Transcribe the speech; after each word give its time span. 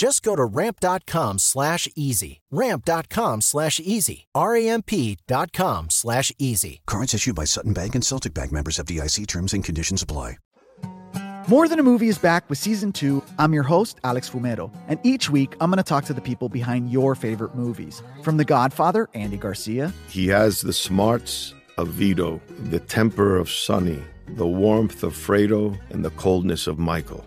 Just 0.00 0.22
go 0.22 0.34
to 0.34 0.46
ramp.com 0.46 1.38
slash 1.38 1.86
easy. 1.94 2.40
Ramp.com 2.50 3.42
slash 3.42 3.78
easy. 3.80 4.28
R-A-M-P.com 4.34 5.90
slash 5.90 6.32
easy. 6.38 6.80
Cards 6.86 7.12
issued 7.12 7.34
by 7.34 7.44
Sutton 7.44 7.74
Bank 7.74 7.94
and 7.94 8.02
Celtic 8.02 8.32
Bank 8.32 8.50
members 8.50 8.78
of 8.78 8.86
FDIC 8.86 9.26
terms 9.26 9.52
and 9.52 9.62
conditions 9.62 10.00
apply. 10.00 10.38
More 11.48 11.68
Than 11.68 11.80
a 11.80 11.82
Movie 11.82 12.08
is 12.08 12.16
back 12.16 12.48
with 12.48 12.56
season 12.56 12.92
two. 12.92 13.22
I'm 13.38 13.52
your 13.52 13.62
host, 13.62 14.00
Alex 14.02 14.30
Fumero, 14.30 14.74
and 14.88 14.98
each 15.02 15.28
week 15.28 15.54
I'm 15.60 15.70
going 15.70 15.76
to 15.76 15.82
talk 15.82 16.06
to 16.06 16.14
the 16.14 16.22
people 16.22 16.48
behind 16.48 16.90
your 16.90 17.14
favorite 17.14 17.54
movies. 17.54 18.02
From 18.22 18.38
The 18.38 18.44
Godfather, 18.46 19.06
Andy 19.12 19.36
Garcia. 19.36 19.92
He 20.08 20.28
has 20.28 20.62
the 20.62 20.72
smarts 20.72 21.52
of 21.76 21.88
Vito, 21.88 22.40
the 22.70 22.80
temper 22.80 23.36
of 23.36 23.50
Sonny, 23.50 24.02
the 24.28 24.46
warmth 24.46 25.02
of 25.02 25.12
Fredo, 25.12 25.78
and 25.90 26.02
the 26.02 26.10
coldness 26.12 26.66
of 26.66 26.78
Michael. 26.78 27.26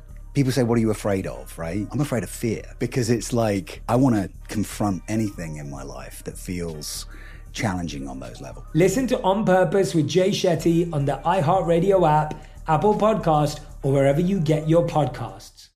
People 0.33 0.53
say, 0.53 0.63
What 0.63 0.77
are 0.77 0.81
you 0.81 0.91
afraid 0.91 1.27
of? 1.27 1.57
Right? 1.57 1.87
I'm 1.91 1.99
afraid 1.99 2.23
of 2.23 2.29
fear 2.29 2.63
because 2.79 3.09
it's 3.09 3.33
like 3.33 3.81
I 3.89 3.95
want 3.95 4.15
to 4.15 4.29
confront 4.47 5.03
anything 5.07 5.57
in 5.57 5.69
my 5.69 5.83
life 5.83 6.23
that 6.23 6.37
feels 6.37 7.05
challenging 7.51 8.07
on 8.07 8.19
those 8.19 8.39
levels. 8.39 8.65
Listen 8.73 9.07
to 9.07 9.21
On 9.23 9.43
Purpose 9.43 9.93
with 9.93 10.07
Jay 10.07 10.29
Shetty 10.29 10.91
on 10.93 11.03
the 11.03 11.19
iHeartRadio 11.25 12.09
app, 12.09 12.45
Apple 12.67 12.95
Podcast, 12.95 13.59
or 13.83 13.91
wherever 13.91 14.21
you 14.21 14.39
get 14.39 14.69
your 14.69 14.87
podcasts. 14.87 15.67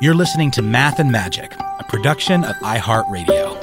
You're 0.00 0.14
listening 0.14 0.52
to 0.52 0.62
Math 0.62 1.00
and 1.00 1.10
Magic, 1.10 1.52
a 1.54 1.84
production 1.88 2.44
of 2.44 2.54
iHeartRadio. 2.56 3.58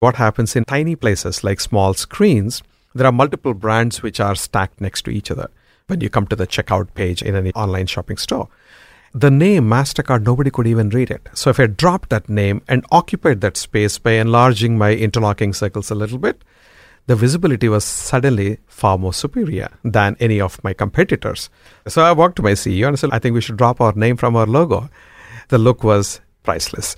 What 0.00 0.16
happens 0.16 0.56
in 0.56 0.64
tiny 0.64 0.96
places 0.96 1.44
like 1.44 1.60
small 1.60 1.94
screens, 1.94 2.64
there 2.94 3.06
are 3.06 3.12
multiple 3.12 3.54
brands 3.54 4.02
which 4.02 4.18
are 4.18 4.34
stacked 4.34 4.80
next 4.80 5.02
to 5.02 5.10
each 5.12 5.30
other 5.30 5.50
when 5.86 6.00
you 6.00 6.08
come 6.08 6.26
to 6.26 6.36
the 6.36 6.46
checkout 6.46 6.94
page 6.94 7.22
in 7.22 7.34
any 7.34 7.52
online 7.52 7.86
shopping 7.86 8.16
store. 8.16 8.48
The 9.12 9.30
name 9.30 9.64
MasterCard, 9.68 10.24
nobody 10.24 10.50
could 10.50 10.66
even 10.66 10.88
read 10.88 11.10
it. 11.10 11.28
So 11.34 11.50
if 11.50 11.60
I 11.60 11.66
dropped 11.66 12.08
that 12.08 12.28
name 12.28 12.62
and 12.66 12.84
occupied 12.90 13.42
that 13.42 13.56
space 13.56 13.98
by 13.98 14.12
enlarging 14.12 14.76
my 14.78 14.92
interlocking 14.92 15.52
circles 15.52 15.90
a 15.90 15.94
little 15.94 16.18
bit, 16.18 16.42
the 17.06 17.14
visibility 17.14 17.68
was 17.68 17.84
suddenly 17.84 18.58
far 18.66 18.96
more 18.96 19.12
superior 19.12 19.68
than 19.84 20.16
any 20.20 20.40
of 20.40 20.62
my 20.64 20.72
competitors. 20.72 21.50
So 21.86 22.02
I 22.02 22.12
walked 22.12 22.36
to 22.36 22.42
my 22.42 22.52
CEO 22.52 22.88
and 22.88 22.98
said, 22.98 23.10
I 23.12 23.18
think 23.18 23.34
we 23.34 23.42
should 23.42 23.58
drop 23.58 23.80
our 23.80 23.92
name 23.92 24.16
from 24.16 24.36
our 24.36 24.46
logo. 24.46 24.88
The 25.48 25.58
look 25.58 25.84
was 25.84 26.20
priceless. 26.42 26.96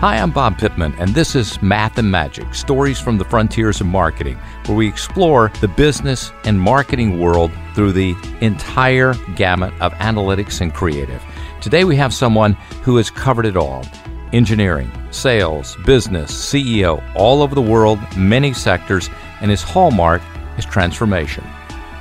Hi, 0.00 0.16
I'm 0.18 0.30
Bob 0.30 0.58
Pittman, 0.58 0.94
and 1.00 1.12
this 1.12 1.34
is 1.34 1.60
Math 1.60 1.98
and 1.98 2.08
Magic 2.08 2.54
Stories 2.54 3.00
from 3.00 3.18
the 3.18 3.24
Frontiers 3.24 3.80
of 3.80 3.88
Marketing, 3.88 4.38
where 4.66 4.76
we 4.76 4.86
explore 4.86 5.50
the 5.60 5.66
business 5.66 6.30
and 6.44 6.60
marketing 6.60 7.18
world 7.18 7.50
through 7.74 7.90
the 7.90 8.14
entire 8.40 9.14
gamut 9.34 9.74
of 9.80 9.92
analytics 9.94 10.60
and 10.60 10.72
creative. 10.72 11.20
Today, 11.60 11.82
we 11.82 11.96
have 11.96 12.14
someone 12.14 12.52
who 12.84 12.96
has 12.96 13.10
covered 13.10 13.44
it 13.44 13.56
all 13.56 13.84
engineering, 14.32 14.88
sales, 15.10 15.76
business, 15.84 16.30
CEO, 16.30 17.02
all 17.16 17.42
over 17.42 17.56
the 17.56 17.60
world, 17.60 17.98
many 18.16 18.52
sectors, 18.52 19.10
and 19.40 19.50
his 19.50 19.64
hallmark 19.64 20.22
is 20.58 20.64
transformation. 20.64 21.42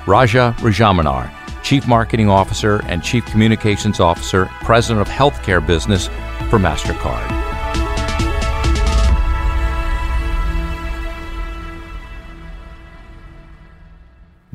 Raja 0.06 0.54
Rajamannar, 0.60 1.32
Chief 1.64 1.88
Marketing 1.88 2.30
Officer 2.30 2.80
and 2.84 3.02
Chief 3.02 3.26
Communications 3.26 4.00
Officer, 4.00 4.46
President 4.62 5.02
of 5.02 5.12
Healthcare 5.12 5.66
Business 5.66 6.10
for 6.52 6.60
MasterCard. 6.60 7.37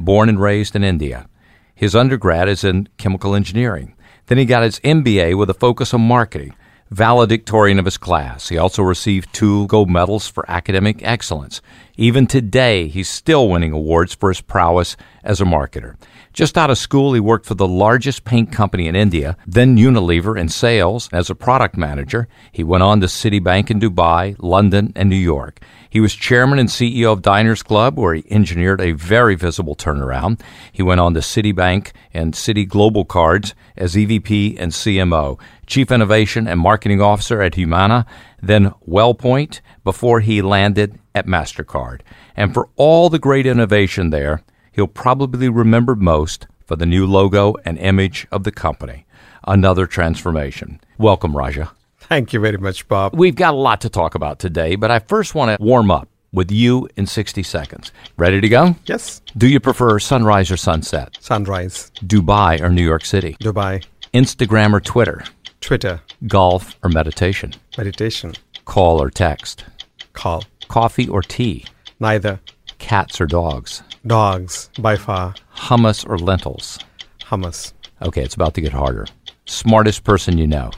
Born 0.05 0.29
and 0.29 0.41
raised 0.41 0.77
in 0.77 0.85
India. 0.85 1.29
His 1.75 1.97
undergrad 1.97 2.49
is 2.49 2.65
in 2.65 2.89
chemical 2.97 3.35
engineering. 3.35 3.95
Then 4.27 4.39
he 4.39 4.45
got 4.45 4.63
his 4.63 4.81
MBA 4.81 5.37
with 5.37 5.51
a 5.51 5.55
focus 5.55 5.93
on 5.93 6.01
marketing, 6.03 6.55
valedictorian 6.91 7.79
of 7.79 7.85
his 7.87 7.97
class. 7.97 8.49
He 8.49 8.59
also 8.59 8.83
received 8.83 9.33
two 9.33 9.67
gold 9.67 9.91
medals 9.91 10.29
for 10.29 10.49
academic 10.49 11.03
excellence. 11.03 11.61
Even 11.97 12.27
today, 12.27 12.89
he's 12.89 13.09
still 13.09 13.49
winning 13.49 13.73
awards 13.73 14.15
for 14.15 14.29
his 14.29 14.41
prowess 14.41 14.97
as 15.25 15.41
a 15.41 15.45
marketer. 15.45 15.97
Just 16.33 16.57
out 16.57 16.71
of 16.71 16.79
school, 16.79 17.13
he 17.13 17.21
worked 17.21 17.45
for 17.45 17.55
the 17.55 17.69
largest 17.69 18.25
paint 18.25 18.51
company 18.51 18.89
in 18.89 18.97
India, 18.97 19.37
then 19.47 19.77
Unilever 19.77 20.39
in 20.41 20.49
sales 20.49 21.11
as 21.13 21.29
a 21.29 21.35
product 21.35 21.77
manager. 21.77 22.27
He 22.51 22.65
went 22.65 22.83
on 22.83 23.01
to 23.01 23.07
Citibank 23.07 23.71
in 23.71 23.79
Dubai, 23.79 24.37
London, 24.39 24.95
and 24.97 25.11
New 25.11 25.17
York. 25.17 25.61
He 25.91 26.01
was 26.01 26.15
chairman 26.15 26.59
and 26.59 26.71
CEO 26.71 27.13
of 27.13 27.21
Diners 27.21 27.63
Club, 27.63 27.99
where 27.99 28.15
he 28.15 28.25
engineered 28.31 28.81
a 28.81 28.93
very 28.93 29.35
visible 29.35 29.77
turnaround. 29.77 30.41
He 30.73 30.83
went 30.83 31.01
on 31.01 31.13
to 31.13 31.21
Citibank 31.21 31.93
and 32.15 32.33
Citi 32.33 32.67
Global 32.67 33.05
Cards 33.05 33.55
as 33.77 33.95
EVP 33.95 34.57
and 34.59 34.73
CMO. 34.73 35.39
Chief 35.67 35.93
Innovation 35.93 36.49
and 36.49 36.59
Marketing 36.59 37.03
Officer 37.03 37.43
at 37.43 37.57
Humana, 37.57 38.07
then 38.41 38.73
WellPoint 38.89 39.61
before 39.85 40.21
he 40.21 40.41
landed 40.41 40.99
at 41.15 41.27
MasterCard. 41.27 42.01
And 42.35 42.55
for 42.55 42.71
all 42.77 43.11
the 43.11 43.19
great 43.19 43.45
innovation 43.45 44.09
there, 44.09 44.43
he'll 44.73 44.87
probably 44.87 45.49
remember 45.49 45.95
most 45.95 46.47
for 46.67 46.77
the 46.77 46.87
new 46.87 47.07
logo 47.07 47.55
and 47.65 47.79
image 47.79 48.27
of 48.33 48.45
the 48.45 48.53
company. 48.53 49.07
Another 49.47 49.87
transformation. 49.87 50.81
Welcome, 50.99 51.37
Raja. 51.37 51.73
Thank 51.99 52.33
you 52.33 52.41
very 52.41 52.59
much, 52.59 52.89
Bob. 52.89 53.15
We've 53.17 53.35
got 53.35 53.55
a 53.55 53.57
lot 53.57 53.81
to 53.83 53.89
talk 53.89 54.15
about 54.15 54.39
today, 54.39 54.77
but 54.77 54.91
I 54.91 54.99
first 54.99 55.35
want 55.35 55.57
to 55.57 55.63
warm 55.63 55.91
up 55.91 56.09
with 56.33 56.51
you 56.51 56.89
in 56.97 57.07
60 57.07 57.43
seconds. 57.43 57.93
Ready 58.17 58.41
to 58.41 58.49
go? 58.49 58.75
Yes. 58.87 59.21
Do 59.37 59.49
you 59.49 59.61
prefer 59.61 59.99
sunrise 59.99 60.51
or 60.51 60.57
sunset? 60.57 61.17
Sunrise. 61.21 61.91
Dubai 62.05 62.61
or 62.61 62.71
New 62.71 62.85
York 62.85 63.05
City? 63.05 63.37
Dubai. 63.41 63.85
Instagram 64.15 64.73
or 64.73 64.81
Twitter? 64.81 65.25
Twitter. 65.61 66.01
Golf 66.27 66.77
or 66.83 66.91
meditation? 66.91 67.55
Meditation. 67.79 68.33
Call 68.65 69.03
or 69.03 69.11
text? 69.11 69.65
Call. 70.13 70.45
Coffee 70.69 71.09
or 71.09 71.23
tea? 71.23 71.65
Neither. 72.01 72.41
Cats 72.79 73.21
or 73.21 73.27
dogs? 73.27 73.83
Dogs, 74.07 74.69
by 74.79 74.97
far. 74.97 75.35
Hummus 75.55 76.09
or 76.09 76.19
lentils? 76.19 76.79
Hummus. 77.21 77.73
Okay, 78.03 78.23
it's 78.23 78.35
about 78.35 78.55
to 78.55 78.61
get 78.61 78.73
harder. 78.73 79.07
Smartest 79.47 80.03
person 80.03 80.39
you 80.39 80.47
know? 80.47 80.71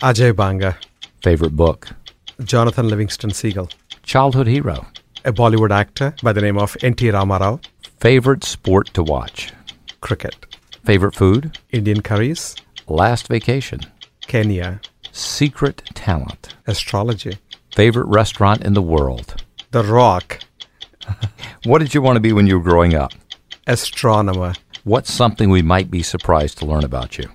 Ajay 0.00 0.34
Banga. 0.34 0.78
Favorite 1.22 1.56
book? 1.56 1.88
Jonathan 2.42 2.88
Livingston 2.88 3.30
Seagull. 3.30 3.68
Childhood 4.02 4.46
hero? 4.46 4.86
A 5.24 5.32
Bollywood 5.32 5.70
actor 5.70 6.14
by 6.22 6.32
the 6.32 6.40
name 6.40 6.56
of 6.56 6.76
N.T. 6.82 7.06
Ramarao. 7.08 7.62
Favorite 8.00 8.44
sport 8.44 8.94
to 8.94 9.02
watch? 9.02 9.52
Cricket. 10.00 10.56
Favorite 10.84 11.14
food? 11.16 11.58
Indian 11.70 12.00
curries. 12.00 12.54
Last 12.86 13.28
vacation? 13.28 13.80
Kenya. 14.22 14.80
Secret 15.12 15.82
talent? 15.94 16.54
Astrology. 16.66 17.36
Favorite 17.74 18.06
restaurant 18.06 18.62
in 18.64 18.72
the 18.72 18.82
world? 18.82 19.44
The 19.72 19.82
Rock. 19.82 20.40
What 21.64 21.78
did 21.78 21.94
you 21.94 22.02
want 22.02 22.16
to 22.16 22.20
be 22.20 22.32
when 22.32 22.46
you 22.46 22.58
were 22.58 22.64
growing 22.64 22.94
up? 22.94 23.12
Astronomer. 23.66 24.54
What's 24.84 25.12
something 25.12 25.50
we 25.50 25.62
might 25.62 25.90
be 25.90 26.02
surprised 26.02 26.58
to 26.58 26.66
learn 26.66 26.84
about 26.84 27.18
you? 27.18 27.28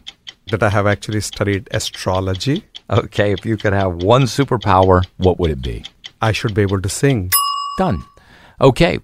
That 0.48 0.64
I 0.64 0.70
have 0.70 0.88
actually 0.88 1.22
studied 1.22 1.68
astrology. 1.72 2.66
Okay, 2.90 3.32
if 3.32 3.46
you 3.46 3.58
could 3.58 3.74
have 3.74 4.04
one 4.04 4.24
superpower, 4.24 5.06
what 5.18 5.40
would 5.40 5.52
it 5.52 5.62
be? 5.62 5.86
I 6.22 6.32
should 6.32 6.54
be 6.54 6.62
able 6.62 6.82
to 6.82 6.90
sing. 6.90 7.32
Done. 7.78 8.04
Okay, 8.60 9.00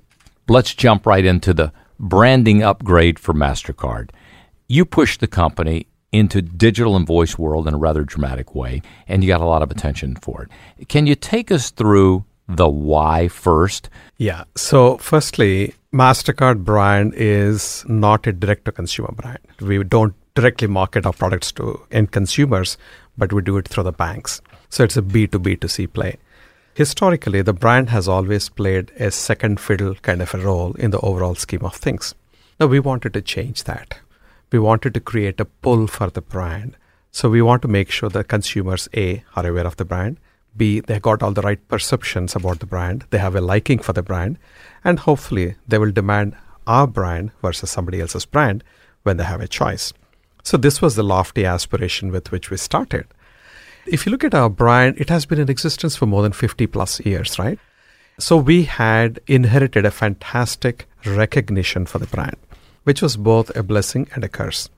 let's 0.48 0.74
jump 0.74 1.06
right 1.06 1.26
into 1.26 1.54
the 1.54 1.72
branding 2.00 2.64
upgrade 2.64 3.20
for 3.20 3.34
MasterCard. 3.34 4.10
You 4.68 4.86
pushed 4.86 5.20
the 5.20 5.28
company 5.28 5.88
into 6.12 6.42
digital 6.42 6.96
and 6.96 7.06
voice 7.06 7.38
world 7.38 7.68
in 7.68 7.74
a 7.74 7.78
rather 7.78 8.04
dramatic 8.04 8.56
way, 8.56 8.82
and 9.08 9.24
you 9.24 9.28
got 9.28 9.42
a 9.42 9.46
lot 9.46 9.62
of 9.62 9.70
attention 9.70 10.16
for 10.16 10.44
it. 10.78 10.90
Can 10.90 11.06
you 11.08 11.16
take 11.16 11.52
us 11.52 11.70
through 11.70 12.26
the 12.50 12.68
why 12.68 13.28
first? 13.28 13.90
Yeah. 14.18 14.44
So, 14.56 14.98
firstly, 14.98 15.76
MasterCard 15.94 16.66
brand 16.66 17.14
is 17.16 17.86
not 17.88 18.28
a 18.28 18.34
direct 18.34 18.66
to 18.66 18.72
consumer 18.72 19.12
brand. 19.14 19.40
We 19.62 19.84
don't 19.84 20.16
directly 20.34 20.68
market 20.68 21.06
our 21.06 21.14
products 21.14 21.52
to 21.54 21.86
end 21.92 22.12
consumers, 22.12 22.78
but 23.18 23.32
we 23.32 23.42
do 23.42 23.58
it 23.58 23.68
through 23.68 23.84
the 23.84 23.92
banks. 23.92 24.42
So, 24.70 24.84
it's 24.84 24.98
a 24.98 25.02
B2B2C 25.02 25.94
play. 25.94 26.18
Historically, 26.74 27.42
the 27.42 27.54
brand 27.54 27.90
has 27.90 28.08
always 28.08 28.50
played 28.50 28.92
a 29.00 29.12
second 29.12 29.60
fiddle 29.60 29.96
kind 29.96 30.22
of 30.22 30.34
a 30.34 30.40
role 30.40 30.74
in 30.74 30.92
the 30.92 31.00
overall 31.02 31.36
scheme 31.36 31.64
of 31.64 31.76
things. 31.76 32.16
Now, 32.60 32.68
we 32.68 32.80
wanted 32.80 33.14
to 33.14 33.22
change 33.22 33.66
that. 33.66 34.00
We 34.52 34.60
wanted 34.60 34.96
to 34.96 35.00
create 35.00 35.40
a 35.40 35.46
pull 35.46 35.88
for 35.88 36.10
the 36.10 36.22
brand. 36.22 36.76
So, 37.12 37.30
we 37.30 37.42
want 37.42 37.62
to 37.62 37.68
make 37.68 37.92
sure 37.92 38.10
that 38.10 38.28
consumers, 38.28 38.90
A, 38.96 39.24
are 39.36 39.46
aware 39.46 39.68
of 39.68 39.78
the 39.78 39.86
brand, 39.86 40.18
B, 40.56 40.80
they 40.80 41.00
got 41.00 41.24
all 41.24 41.32
the 41.32 41.42
right 41.42 41.66
perceptions 41.68 42.36
about 42.36 42.60
the 42.60 42.66
brand, 42.66 43.06
they 43.10 43.18
have 43.18 43.36
a 43.36 43.42
liking 43.42 43.80
for 43.80 43.94
the 43.94 44.04
brand, 44.04 44.38
and 44.84 45.00
hopefully 45.00 45.56
they 45.68 45.78
will 45.78 45.92
demand 45.92 46.36
our 46.68 46.88
brand 46.88 47.32
versus 47.42 47.72
somebody 47.72 48.02
else's 48.02 48.26
brand 48.26 48.64
when 49.04 49.18
they 49.18 49.24
have 49.24 49.42
a 49.42 49.48
choice. 49.48 49.94
So, 50.44 50.58
this 50.58 50.82
was 50.82 50.96
the 50.96 51.04
lofty 51.04 51.46
aspiration 51.46 52.12
with 52.12 52.32
which 52.32 52.50
we 52.50 52.58
started. 52.58 53.06
If 53.86 54.06
you 54.06 54.12
look 54.12 54.24
at 54.24 54.36
our 54.36 54.50
brand, 54.50 55.00
it 55.00 55.10
has 55.10 55.26
been 55.26 55.40
in 55.40 55.50
existence 55.50 55.96
for 55.96 56.06
more 56.06 56.22
than 56.22 56.32
50 56.32 56.68
plus 56.68 57.00
years, 57.02 57.40
right? 57.40 57.60
So, 58.20 58.38
we 58.38 58.64
had 58.64 59.20
inherited 59.28 59.86
a 59.86 59.92
fantastic 59.92 60.88
recognition 61.06 61.86
for 61.86 62.00
the 62.00 62.08
brand, 62.08 62.38
which 62.84 63.02
was 63.02 63.18
both 63.18 63.56
a 63.56 63.64
blessing 63.64 64.08
and 64.14 64.24
a 64.24 64.30
curse. 64.30 64.70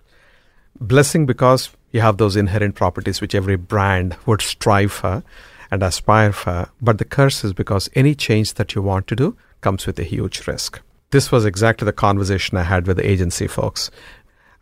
Blessing 0.79 1.25
because 1.25 1.69
you 1.91 2.01
have 2.01 2.17
those 2.17 2.35
inherent 2.35 2.75
properties 2.75 3.21
which 3.21 3.35
every 3.35 3.57
brand 3.57 4.15
would 4.25 4.41
strive 4.41 4.91
for 4.91 5.23
and 5.71 5.81
aspire 5.81 6.33
for. 6.33 6.69
But 6.81 6.97
the 6.97 7.05
curse 7.05 7.43
is 7.43 7.53
because 7.53 7.89
any 7.95 8.13
change 8.13 8.53
that 8.55 8.75
you 8.75 8.81
want 8.81 9.07
to 9.07 9.15
do 9.15 9.37
comes 9.61 9.87
with 9.87 9.97
a 9.97 10.03
huge 10.03 10.45
risk. 10.45 10.81
This 11.11 11.31
was 11.31 11.45
exactly 11.45 11.85
the 11.85 11.93
conversation 11.93 12.57
I 12.57 12.63
had 12.63 12.87
with 12.87 12.97
the 12.97 13.09
agency 13.09 13.47
folks. 13.47 13.89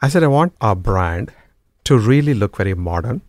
I 0.02 0.08
said, 0.08 0.24
I 0.24 0.28
want 0.28 0.54
our 0.62 0.76
brand 0.76 1.34
to 1.86 1.98
really 1.98 2.34
look 2.34 2.58
very 2.58 2.74
modern, 2.74 3.22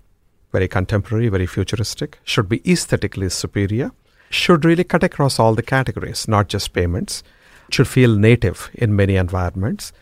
very 0.52 0.68
contemporary, 0.68 1.28
very 1.28 1.46
futuristic, 1.46 2.18
should 2.24 2.48
be 2.48 2.62
aesthetically 2.70 3.28
superior, 3.30 3.92
should 4.28 4.64
really 4.64 4.84
cut 4.84 5.02
across 5.02 5.38
all 5.38 5.54
the 5.54 5.62
categories, 5.62 6.28
not 6.28 6.48
just 6.48 6.72
payments, 6.72 7.22
should 7.70 7.88
feel 7.88 8.16
native 8.16 8.70
in 8.74 8.94
many 8.94 9.16
environments. 9.16 9.92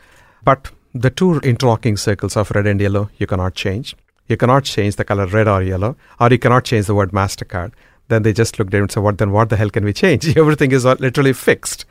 But 0.43 0.71
the 0.95 1.11
two 1.11 1.39
interlocking 1.41 1.97
circles 1.97 2.37
of 2.37 2.51
red 2.51 2.67
and 2.67 2.81
yellow, 2.81 3.11
you 3.19 3.27
cannot 3.27 3.55
change. 3.55 3.95
You 4.29 4.37
cannot 4.37 4.65
change 4.65 4.97
the 4.97 5.05
color 5.05 5.27
red 5.27 5.49
or 5.49 5.63
yellow, 5.63 5.97
or 6.21 6.29
you 6.31 6.39
cannot 6.39 6.65
change 6.65 6.87
the 6.87 6.95
word 6.95 7.13
MasterCard. 7.13 7.73
Then 8.09 8.23
they 8.23 8.33
just 8.33 8.59
looked 8.59 8.73
at 8.75 8.79
it 8.79 8.83
and 8.83 8.93
said, 8.93 9.03
what, 9.03 9.19
then 9.19 9.33
what 9.33 9.51
the 9.51 9.57
hell 9.57 9.71
can 9.71 9.85
we 9.85 9.93
change? 9.93 10.37
Everything 10.37 10.73
is 10.73 10.85
literally 10.85 11.33
fixed. 11.33 11.85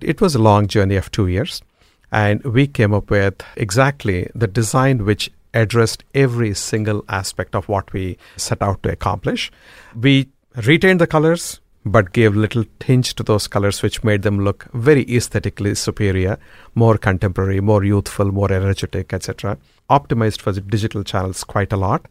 It 0.00 0.20
was 0.20 0.34
a 0.34 0.38
long 0.38 0.66
journey 0.66 0.96
of 0.96 1.10
two 1.10 1.26
years. 1.26 1.62
And 2.10 2.42
we 2.44 2.66
came 2.66 2.94
up 2.94 3.10
with 3.10 3.42
exactly 3.56 4.30
the 4.34 4.46
design 4.46 5.04
which 5.04 5.30
addressed 5.52 6.04
every 6.14 6.54
single 6.54 7.04
aspect 7.08 7.54
of 7.54 7.68
what 7.68 7.92
we 7.92 8.18
set 8.36 8.62
out 8.62 8.82
to 8.82 8.92
accomplish. 8.92 9.50
We 9.94 10.28
retained 10.56 11.00
the 11.00 11.06
colors, 11.06 11.60
but 11.84 12.12
gave 12.12 12.36
little 12.36 12.64
tinge 12.80 13.14
to 13.14 13.22
those 13.22 13.46
colors 13.46 13.82
which 13.82 14.04
made 14.04 14.22
them 14.22 14.40
look 14.40 14.66
very 14.72 15.02
aesthetically 15.14 15.74
superior, 15.74 16.38
more 16.74 16.98
contemporary, 16.98 17.60
more 17.60 17.84
youthful, 17.84 18.30
more 18.32 18.52
energetic, 18.52 19.12
etc. 19.12 19.58
Optimized 19.90 20.40
for 20.40 20.52
the 20.52 20.60
digital 20.60 21.02
channels 21.02 21.44
quite 21.44 21.72
a 21.72 21.76
lot. 21.76 22.06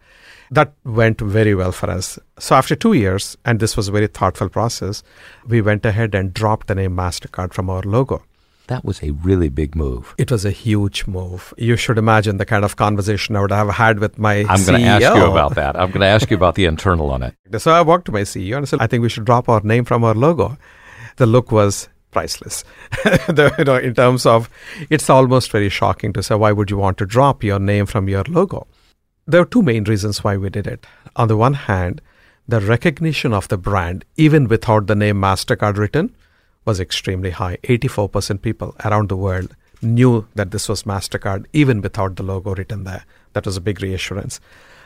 That 0.49 0.73
went 0.83 1.19
very 1.21 1.53
well 1.53 1.71
for 1.71 1.89
us. 1.89 2.17
So 2.39 2.55
after 2.55 2.75
two 2.75 2.93
years, 2.93 3.37
and 3.45 3.59
this 3.59 3.75
was 3.75 3.87
a 3.87 3.91
very 3.91 4.07
thoughtful 4.07 4.49
process, 4.49 5.03
we 5.45 5.61
went 5.61 5.85
ahead 5.85 6.15
and 6.15 6.33
dropped 6.33 6.67
the 6.67 6.75
name 6.75 6.95
MasterCard 6.95 7.53
from 7.53 7.69
our 7.69 7.81
logo. 7.81 8.23
That 8.67 8.83
was 8.83 9.01
a 9.01 9.11
really 9.11 9.47
big 9.47 9.75
move. 9.75 10.13
It 10.17 10.29
was 10.29 10.43
a 10.43 10.51
huge 10.51 11.07
move. 11.07 11.53
You 11.57 11.77
should 11.77 11.97
imagine 11.97 12.37
the 12.37 12.45
kind 12.45 12.65
of 12.65 12.75
conversation 12.75 13.35
I 13.35 13.41
would 13.41 13.51
have 13.51 13.69
had 13.69 13.99
with 13.99 14.17
my 14.17 14.45
I'm 14.49 14.65
going 14.65 14.81
to 14.81 14.87
ask 14.87 15.15
you 15.15 15.25
about 15.25 15.55
that. 15.55 15.79
I'm 15.79 15.89
going 15.89 16.01
to 16.01 16.07
ask 16.07 16.29
you 16.29 16.35
about 16.35 16.55
the 16.55 16.65
internal 16.65 17.11
on 17.11 17.23
it. 17.23 17.35
So 17.59 17.71
I 17.71 17.81
walked 17.81 18.05
to 18.05 18.11
my 18.11 18.21
CEO 18.21 18.57
and 18.57 18.63
I 18.63 18.65
said, 18.65 18.81
I 18.81 18.87
think 18.87 19.01
we 19.03 19.09
should 19.09 19.25
drop 19.25 19.47
our 19.47 19.61
name 19.61 19.85
from 19.85 20.03
our 20.03 20.13
logo. 20.13 20.57
The 21.15 21.25
look 21.25 21.51
was 21.51 21.87
priceless. 22.11 22.63
the, 23.03 23.53
you 23.57 23.63
know, 23.63 23.77
in 23.77 23.93
terms 23.93 24.25
of, 24.25 24.49
it's 24.89 25.09
almost 25.09 25.51
very 25.51 25.69
shocking 25.69 26.13
to 26.13 26.23
say, 26.23 26.35
why 26.35 26.51
would 26.51 26.69
you 26.69 26.77
want 26.77 26.97
to 26.97 27.05
drop 27.05 27.43
your 27.43 27.59
name 27.59 27.85
from 27.85 28.07
your 28.07 28.23
logo? 28.27 28.67
There 29.25 29.41
are 29.41 29.45
two 29.45 29.61
main 29.61 29.83
reasons 29.83 30.23
why 30.23 30.37
we 30.37 30.49
did 30.49 30.67
it. 30.67 30.85
On 31.15 31.27
the 31.27 31.37
one 31.37 31.53
hand, 31.53 32.01
the 32.47 32.61
recognition 32.61 33.33
of 33.33 33.49
the 33.49 33.57
brand, 33.57 34.05
even 34.15 34.47
without 34.47 34.87
the 34.87 34.95
name 34.95 35.17
MasterCard 35.17 35.77
written, 35.77 36.15
was 36.65 36.79
extremely 36.79 37.31
high. 37.31 37.57
84% 37.63 38.41
people 38.41 38.75
around 38.85 39.09
the 39.09 39.17
world 39.17 39.55
knew 39.81 40.27
that 40.35 40.51
this 40.51 40.69
was 40.69 40.83
MasterCard, 40.83 41.45
even 41.53 41.81
without 41.81 42.15
the 42.15 42.23
logo 42.23 42.55
written 42.55 42.83
there. 42.83 43.05
That 43.33 43.45
was 43.45 43.57
a 43.57 43.61
big 43.61 43.81
reassurance. 43.81 44.39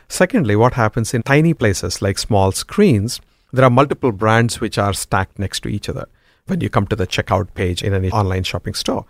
Secondly, 0.08 0.56
what 0.56 0.74
happens 0.74 1.14
in 1.14 1.22
tiny 1.22 1.54
places 1.54 2.02
like 2.02 2.18
small 2.18 2.52
screens, 2.52 3.20
there 3.52 3.64
are 3.64 3.70
multiple 3.70 4.12
brands 4.12 4.60
which 4.60 4.76
are 4.76 4.92
stacked 4.92 5.38
next 5.38 5.60
to 5.60 5.68
each 5.68 5.88
other 5.88 6.06
when 6.46 6.60
you 6.60 6.68
come 6.68 6.86
to 6.88 6.96
the 6.96 7.06
checkout 7.06 7.54
page 7.54 7.82
in 7.82 7.94
any 7.94 8.10
online 8.10 8.42
shopping 8.42 8.74
store. 8.74 9.04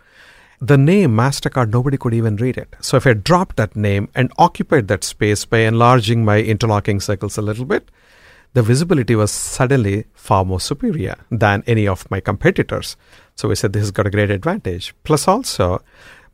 The 0.61 0.79
name 0.79 1.17
MasterCard, 1.17 1.71
nobody 1.71 1.97
could 1.97 2.15
even 2.15 2.37
read 2.37 2.57
it. 2.57 2.77
So 2.81 2.97
if 2.97 3.07
I 3.07 3.15
dropped 3.15 3.57
that 3.57 3.75
name 3.75 4.09
and 4.15 4.33
occupied 4.39 4.89
that 4.89 5.03
space 5.03 5.45
by 5.45 5.59
enlarging 5.59 6.25
my 6.25 6.39
interlocking 6.39 7.01
circles 7.01 7.37
a 7.37 7.43
little 7.43 7.65
bit, 7.65 7.91
the 8.53 8.63
visibility 8.63 9.17
was 9.17 9.33
suddenly 9.33 10.05
far 10.13 10.45
more 10.45 10.61
superior 10.61 11.17
than 11.31 11.65
any 11.67 11.89
of 11.89 12.09
my 12.11 12.21
competitors. 12.21 12.97
So 13.35 13.49
we 13.49 13.55
said 13.55 13.73
this 13.73 13.81
has 13.81 13.91
got 13.91 14.07
a 14.07 14.11
great 14.11 14.31
advantage. 14.31 14.95
Plus, 15.05 15.27
also, 15.27 15.83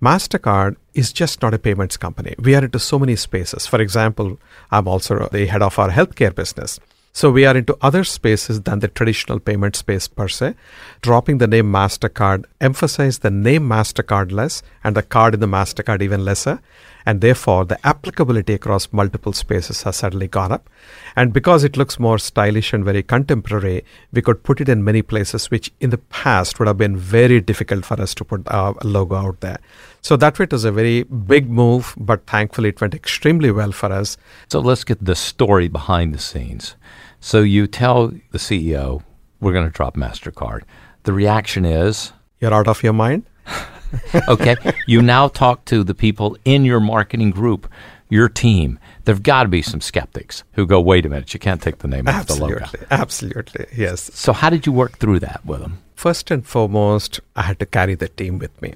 MasterCard 0.02 0.76
is 0.95 1.12
just 1.12 1.40
not 1.40 1.55
a 1.55 1.59
payments 1.59 1.97
company. 1.97 2.35
We 2.38 2.57
are 2.57 2.64
into 2.64 2.81
so 2.81 2.99
many 2.99 3.14
spaces. 3.14 3.67
For 3.67 3.81
example, 3.81 4.38
I'm 4.71 4.88
also 4.88 5.28
the 5.31 5.47
head 5.47 5.62
of 5.62 5.78
our 5.78 5.90
healthcare 5.90 6.35
business. 6.35 6.81
So 7.12 7.31
we 7.31 7.47
are 7.47 7.57
into 7.57 7.77
other 7.81 8.05
spaces 8.05 8.62
than 8.62 8.79
the 8.79 8.88
traditional 8.88 9.41
payment 9.41 9.75
space 9.77 10.07
per 10.07 10.29
se. 10.29 10.55
Dropping 11.00 11.38
the 11.38 11.47
name 11.47 11.73
MasterCard 11.73 12.45
emphasize 12.61 13.19
the 13.19 13.31
name 13.31 13.69
MasterCard 13.69 14.31
less 14.31 14.62
and 14.85 14.95
the 14.95 15.03
card 15.03 15.35
in 15.35 15.41
the 15.41 15.47
MasterCard 15.47 16.03
even 16.03 16.25
lesser 16.25 16.61
And 17.09 17.23
therefore, 17.23 17.65
the 17.65 17.79
applicability 17.87 18.53
across 18.53 18.93
multiple 18.93 19.33
spaces 19.33 19.83
has 19.85 19.97
suddenly 19.97 20.29
gone 20.29 20.53
up. 20.53 20.69
And 21.17 21.33
because 21.33 21.65
it 21.65 21.79
looks 21.79 21.99
more 21.99 22.19
stylish 22.19 22.75
and 22.75 22.85
very 22.85 23.03
contemporary, 23.03 23.83
we 24.12 24.21
could 24.21 24.43
put 24.43 24.61
it 24.61 24.69
in 24.69 24.85
many 24.85 25.00
places, 25.00 25.50
which 25.50 25.73
in 25.81 25.88
the 25.88 25.97
past 25.97 26.59
would 26.59 26.69
have 26.69 26.77
been 26.77 26.99
very 26.99 27.41
difficult 27.41 27.87
for 27.87 27.99
us 27.99 28.15
to 28.17 28.27
put 28.27 28.47
our 28.49 28.75
logo 28.85 29.15
out 29.15 29.41
there. 29.41 29.59
So 30.03 30.19
that 30.19 30.38
way 30.38 30.43
it 30.43 30.53
was 30.53 30.67
a 30.67 30.71
very 30.71 31.05
big 31.05 31.49
move, 31.49 31.95
but 31.97 32.27
thankfully 32.27 32.69
it 32.69 32.81
went 32.83 32.93
extremely 32.93 33.50
well 33.53 33.73
for 33.73 33.91
us. 33.91 34.19
So 34.50 34.61
let's 34.61 34.85
get 34.85 35.03
the 35.03 35.17
story 35.17 35.69
behind 35.69 36.15
the 36.15 36.19
scenes. 36.19 36.77
So 37.21 37.41
you 37.41 37.69
tell 37.69 38.09
the 38.09 38.38
CEO, 38.38 39.03
we're 39.41 39.55
going 39.55 39.65
to 39.65 39.73
drop 39.73 39.97
MasterCard. 39.97 40.65
The 41.05 41.15
reaction 41.15 41.65
is, 41.65 42.12
You're 42.38 42.53
out 42.53 42.69
of 42.69 42.83
your 42.83 42.93
mind? 42.93 43.25
okay. 44.28 44.57
You 44.87 45.02
now 45.02 45.28
talk 45.28 45.64
to 45.66 45.85
the 45.85 45.95
people 45.95 46.37
in 46.45 46.64
your 46.64 46.80
marketing 46.80 47.30
group, 47.30 47.71
your 48.09 48.28
team. 48.28 48.78
There've 49.04 49.23
got 49.23 49.45
to 49.45 49.49
be 49.49 49.62
some 49.62 49.80
skeptics 49.80 50.45
who 50.52 50.66
go, 50.66 50.80
wait 50.80 51.07
a 51.07 51.09
minute, 51.09 51.33
you 51.35 51.40
can't 51.40 51.62
take 51.62 51.78
the 51.78 51.88
name 51.88 52.09
off 52.09 52.26
the 52.26 52.35
logo. 52.35 52.66
Absolutely. 52.90 53.66
Yes. 53.75 54.11
So, 54.14 54.33
how 54.33 54.50
did 54.50 54.66
you 54.66 54.73
work 54.73 54.99
through 54.99 55.21
that 55.21 55.45
with 55.45 55.61
them? 55.61 55.78
First 55.95 56.30
and 56.30 56.47
foremost, 56.47 57.21
I 57.35 57.42
had 57.42 57.59
to 57.59 57.66
carry 57.66 57.95
the 57.95 58.09
team 58.09 58.38
with 58.38 58.61
me, 58.62 58.75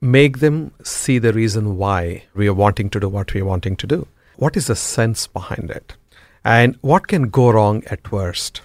make 0.00 0.38
them 0.38 0.72
see 0.82 1.18
the 1.18 1.32
reason 1.32 1.76
why 1.76 2.24
we 2.34 2.48
are 2.48 2.54
wanting 2.54 2.90
to 2.90 3.00
do 3.00 3.08
what 3.08 3.34
we 3.34 3.42
are 3.42 3.44
wanting 3.44 3.76
to 3.76 3.86
do. 3.86 4.08
What 4.36 4.56
is 4.56 4.66
the 4.66 4.76
sense 4.76 5.26
behind 5.26 5.70
it? 5.70 5.94
And 6.42 6.76
what 6.80 7.06
can 7.06 7.28
go 7.28 7.50
wrong 7.50 7.82
at 7.86 8.10
worst? 8.10 8.62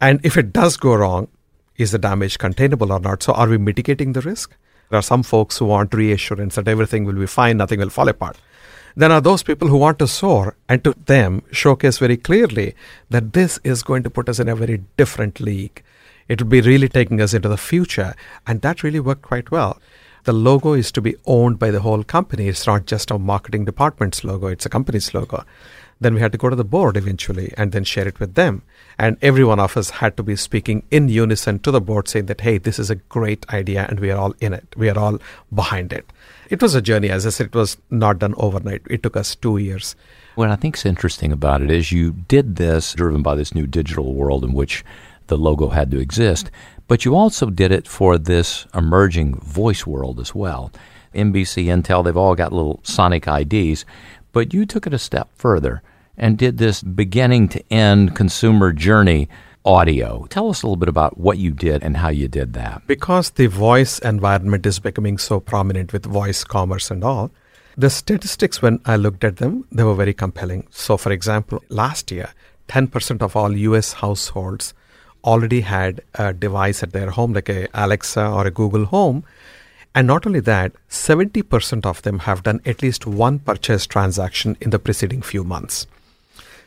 And 0.00 0.20
if 0.24 0.36
it 0.36 0.52
does 0.52 0.76
go 0.76 0.94
wrong, 0.94 1.28
is 1.76 1.92
the 1.92 1.98
damage 1.98 2.38
containable 2.38 2.92
or 2.92 3.00
not? 3.00 3.22
So, 3.22 3.32
are 3.32 3.48
we 3.48 3.58
mitigating 3.58 4.12
the 4.12 4.20
risk? 4.20 4.56
There 4.88 4.98
are 4.98 5.02
some 5.02 5.22
folks 5.22 5.58
who 5.58 5.66
want 5.66 5.94
reassurance 5.94 6.54
that 6.54 6.68
everything 6.68 7.04
will 7.04 7.14
be 7.14 7.26
fine, 7.26 7.56
nothing 7.56 7.80
will 7.80 7.90
fall 7.90 8.08
apart. 8.08 8.36
Then 8.94 9.12
are 9.12 9.20
those 9.20 9.42
people 9.42 9.68
who 9.68 9.76
want 9.76 9.98
to 9.98 10.06
soar 10.06 10.56
and 10.68 10.82
to 10.84 10.94
them 11.04 11.42
showcase 11.52 11.98
very 11.98 12.16
clearly 12.16 12.74
that 13.10 13.34
this 13.34 13.58
is 13.62 13.82
going 13.82 14.02
to 14.04 14.10
put 14.10 14.28
us 14.28 14.38
in 14.38 14.48
a 14.48 14.56
very 14.56 14.82
different 14.96 15.38
league. 15.38 15.82
It 16.28 16.40
will 16.40 16.48
be 16.48 16.60
really 16.60 16.88
taking 16.88 17.20
us 17.20 17.34
into 17.34 17.48
the 17.48 17.58
future. 17.58 18.14
And 18.46 18.62
that 18.62 18.82
really 18.82 19.00
worked 19.00 19.22
quite 19.22 19.50
well. 19.50 19.78
The 20.24 20.32
logo 20.32 20.72
is 20.72 20.90
to 20.92 21.00
be 21.00 21.14
owned 21.26 21.58
by 21.58 21.70
the 21.70 21.80
whole 21.80 22.02
company. 22.02 22.48
It's 22.48 22.66
not 22.66 22.86
just 22.86 23.10
a 23.10 23.18
marketing 23.18 23.64
department's 23.64 24.24
logo, 24.24 24.48
it's 24.48 24.66
a 24.66 24.70
company's 24.70 25.14
logo. 25.14 25.44
Then 25.98 26.14
we 26.14 26.20
had 26.20 26.32
to 26.32 26.38
go 26.38 26.50
to 26.50 26.56
the 26.56 26.64
board 26.64 26.96
eventually 26.96 27.54
and 27.56 27.72
then 27.72 27.84
share 27.84 28.06
it 28.06 28.20
with 28.20 28.34
them. 28.34 28.62
And 28.98 29.16
every 29.22 29.44
one 29.44 29.58
of 29.58 29.76
us 29.76 29.90
had 29.90 30.16
to 30.18 30.22
be 30.22 30.36
speaking 30.36 30.82
in 30.90 31.08
unison 31.08 31.58
to 31.60 31.70
the 31.70 31.80
board 31.80 32.08
saying 32.08 32.26
that, 32.26 32.42
hey, 32.42 32.58
this 32.58 32.78
is 32.78 32.90
a 32.90 32.96
great 32.96 33.48
idea 33.50 33.86
and 33.88 34.00
we 34.00 34.10
are 34.10 34.18
all 34.18 34.34
in 34.40 34.52
it. 34.52 34.66
We 34.76 34.90
are 34.90 34.98
all 34.98 35.18
behind 35.54 35.92
it. 35.92 36.10
It 36.50 36.60
was 36.60 36.74
a 36.74 36.82
journey. 36.82 37.08
As 37.08 37.26
I 37.26 37.30
said, 37.30 37.46
it 37.46 37.54
was 37.54 37.78
not 37.90 38.18
done 38.18 38.34
overnight. 38.36 38.82
It 38.90 39.02
took 39.02 39.16
us 39.16 39.34
two 39.34 39.56
years. 39.56 39.96
What 40.34 40.50
I 40.50 40.56
think 40.56 40.76
is 40.76 40.84
interesting 40.84 41.32
about 41.32 41.62
it 41.62 41.70
is 41.70 41.92
you 41.92 42.12
did 42.12 42.56
this 42.56 42.92
driven 42.92 43.22
by 43.22 43.34
this 43.34 43.54
new 43.54 43.66
digital 43.66 44.14
world 44.14 44.44
in 44.44 44.52
which 44.52 44.84
the 45.28 45.38
logo 45.38 45.70
had 45.70 45.90
to 45.90 45.98
exist, 45.98 46.50
but 46.88 47.04
you 47.04 47.16
also 47.16 47.50
did 47.50 47.72
it 47.72 47.88
for 47.88 48.18
this 48.18 48.66
emerging 48.74 49.36
voice 49.36 49.86
world 49.86 50.20
as 50.20 50.34
well. 50.34 50.70
NBC, 51.14 51.64
Intel, 51.64 52.04
they've 52.04 52.16
all 52.16 52.34
got 52.34 52.52
little 52.52 52.80
sonic 52.82 53.26
IDs. 53.26 53.84
But 54.36 54.52
you 54.52 54.66
took 54.66 54.86
it 54.86 54.92
a 54.92 54.98
step 54.98 55.30
further 55.34 55.80
and 56.18 56.36
did 56.36 56.58
this 56.58 56.82
beginning 56.82 57.48
to 57.48 57.72
end 57.72 58.14
consumer 58.14 58.70
journey 58.70 59.30
audio. 59.64 60.26
Tell 60.28 60.50
us 60.50 60.62
a 60.62 60.66
little 60.66 60.76
bit 60.76 60.90
about 60.90 61.16
what 61.16 61.38
you 61.38 61.52
did 61.52 61.82
and 61.82 61.96
how 61.96 62.10
you 62.10 62.28
did 62.28 62.52
that. 62.52 62.86
Because 62.86 63.30
the 63.30 63.46
voice 63.46 63.98
environment 64.00 64.66
is 64.66 64.78
becoming 64.78 65.16
so 65.16 65.40
prominent 65.40 65.94
with 65.94 66.04
voice 66.04 66.44
commerce 66.44 66.90
and 66.90 67.02
all, 67.02 67.30
the 67.78 67.88
statistics, 67.88 68.60
when 68.60 68.78
I 68.84 68.96
looked 68.96 69.24
at 69.24 69.38
them, 69.38 69.66
they 69.72 69.84
were 69.84 69.94
very 69.94 70.12
compelling. 70.12 70.66
So, 70.68 70.98
for 70.98 71.12
example, 71.12 71.64
last 71.70 72.10
year, 72.10 72.28
10% 72.68 73.22
of 73.22 73.36
all 73.36 73.56
US 73.56 73.94
households 73.94 74.74
already 75.24 75.62
had 75.62 76.02
a 76.16 76.34
device 76.34 76.82
at 76.82 76.92
their 76.92 77.08
home, 77.08 77.32
like 77.32 77.48
a 77.48 77.68
Alexa 77.72 78.28
or 78.28 78.46
a 78.46 78.50
Google 78.50 78.84
Home, 78.84 79.24
and 79.96 80.06
not 80.06 80.26
only 80.26 80.40
that, 80.40 80.72
70% 80.90 81.86
of 81.86 82.02
them 82.02 82.18
have 82.20 82.42
done 82.42 82.60
at 82.66 82.82
least 82.82 83.06
one 83.06 83.38
purchase 83.38 83.86
transaction 83.86 84.54
in 84.60 84.68
the 84.68 84.78
preceding 84.78 85.22
few 85.22 85.42
months. 85.42 85.86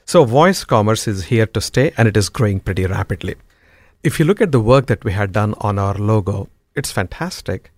So, 0.04 0.26
voice 0.26 0.64
commerce 0.64 1.08
is 1.08 1.26
here 1.26 1.46
to 1.46 1.62
stay 1.62 1.94
and 1.96 2.08
it 2.08 2.18
is 2.18 2.28
growing 2.28 2.60
pretty 2.60 2.88
rapidly. 2.88 3.36
If 4.02 4.18
you 4.18 4.26
look 4.26 4.42
at 4.42 4.52
the 4.52 4.60
work 4.60 4.88
that 4.88 5.04
we 5.04 5.12
had 5.12 5.32
done 5.32 5.54
on 5.62 5.78
our 5.78 5.94
logo, 5.94 6.50
it's 6.76 6.92
fantastic. 6.92 7.72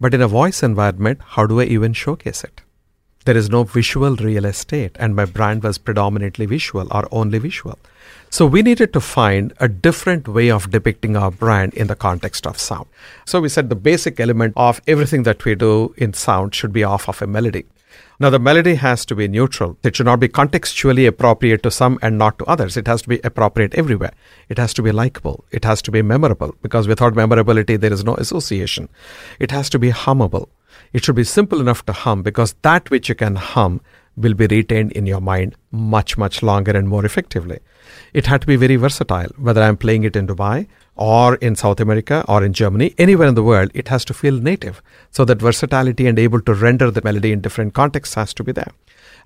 But 0.00 0.12
in 0.12 0.20
a 0.20 0.26
voice 0.26 0.64
environment, 0.64 1.20
how 1.24 1.46
do 1.46 1.60
I 1.60 1.64
even 1.64 1.92
showcase 1.92 2.42
it? 2.42 2.62
There 3.26 3.36
is 3.36 3.48
no 3.48 3.62
visual 3.62 4.16
real 4.16 4.44
estate, 4.44 4.96
and 4.98 5.14
my 5.14 5.24
brand 5.24 5.62
was 5.62 5.78
predominantly 5.78 6.46
visual 6.46 6.88
or 6.90 7.06
only 7.12 7.38
visual. 7.38 7.78
So 8.30 8.46
we 8.46 8.62
needed 8.62 8.92
to 8.92 9.00
find 9.00 9.52
a 9.60 9.68
different 9.68 10.28
way 10.28 10.50
of 10.50 10.70
depicting 10.70 11.16
our 11.16 11.30
brand 11.30 11.74
in 11.74 11.86
the 11.86 11.96
context 11.96 12.46
of 12.46 12.58
sound. 12.58 12.86
So 13.24 13.40
we 13.40 13.48
said 13.48 13.68
the 13.68 13.76
basic 13.76 14.20
element 14.20 14.52
of 14.56 14.80
everything 14.86 15.22
that 15.22 15.44
we 15.44 15.54
do 15.54 15.94
in 15.96 16.12
sound 16.12 16.54
should 16.54 16.72
be 16.72 16.84
off 16.84 17.08
of 17.08 17.22
a 17.22 17.26
melody. 17.26 17.64
Now, 18.18 18.30
the 18.30 18.38
melody 18.38 18.76
has 18.76 19.04
to 19.06 19.14
be 19.14 19.28
neutral. 19.28 19.76
It 19.82 19.94
should 19.94 20.06
not 20.06 20.20
be 20.20 20.28
contextually 20.28 21.06
appropriate 21.06 21.62
to 21.64 21.70
some 21.70 21.98
and 22.00 22.16
not 22.16 22.38
to 22.38 22.46
others. 22.46 22.76
It 22.76 22.86
has 22.86 23.02
to 23.02 23.08
be 23.08 23.20
appropriate 23.22 23.74
everywhere. 23.74 24.12
It 24.48 24.56
has 24.56 24.72
to 24.74 24.82
be 24.82 24.90
likable. 24.90 25.44
It 25.50 25.64
has 25.64 25.82
to 25.82 25.90
be 25.90 26.00
memorable 26.00 26.54
because 26.62 26.88
without 26.88 27.14
memorability, 27.14 27.76
there 27.76 27.92
is 27.92 28.04
no 28.04 28.14
association. 28.14 28.88
It 29.38 29.50
has 29.50 29.68
to 29.70 29.78
be 29.78 29.90
hummable. 29.90 30.48
It 30.94 31.04
should 31.04 31.16
be 31.16 31.24
simple 31.24 31.60
enough 31.60 31.84
to 31.86 31.92
hum 31.92 32.22
because 32.22 32.54
that 32.62 32.90
which 32.90 33.10
you 33.10 33.14
can 33.14 33.36
hum 33.36 33.82
will 34.16 34.34
be 34.34 34.46
retained 34.46 34.92
in 34.92 35.04
your 35.04 35.20
mind 35.20 35.54
much, 35.70 36.16
much 36.16 36.42
longer 36.42 36.72
and 36.72 36.88
more 36.88 37.04
effectively. 37.04 37.58
It 38.12 38.26
had 38.26 38.40
to 38.42 38.46
be 38.46 38.56
very 38.56 38.76
versatile, 38.76 39.30
whether 39.36 39.62
I'm 39.62 39.76
playing 39.76 40.04
it 40.04 40.16
in 40.16 40.26
Dubai 40.26 40.66
or 40.96 41.36
in 41.36 41.54
South 41.56 41.80
America 41.80 42.24
or 42.28 42.42
in 42.42 42.52
Germany, 42.52 42.94
anywhere 42.98 43.28
in 43.28 43.34
the 43.34 43.42
world, 43.42 43.70
it 43.74 43.88
has 43.88 44.04
to 44.06 44.14
feel 44.14 44.34
native. 44.34 44.82
So 45.10 45.24
that 45.26 45.40
versatility 45.40 46.06
and 46.06 46.18
able 46.18 46.40
to 46.40 46.54
render 46.54 46.90
the 46.90 47.02
melody 47.02 47.32
in 47.32 47.40
different 47.40 47.74
contexts 47.74 48.14
has 48.14 48.32
to 48.34 48.44
be 48.44 48.52
there. 48.52 48.72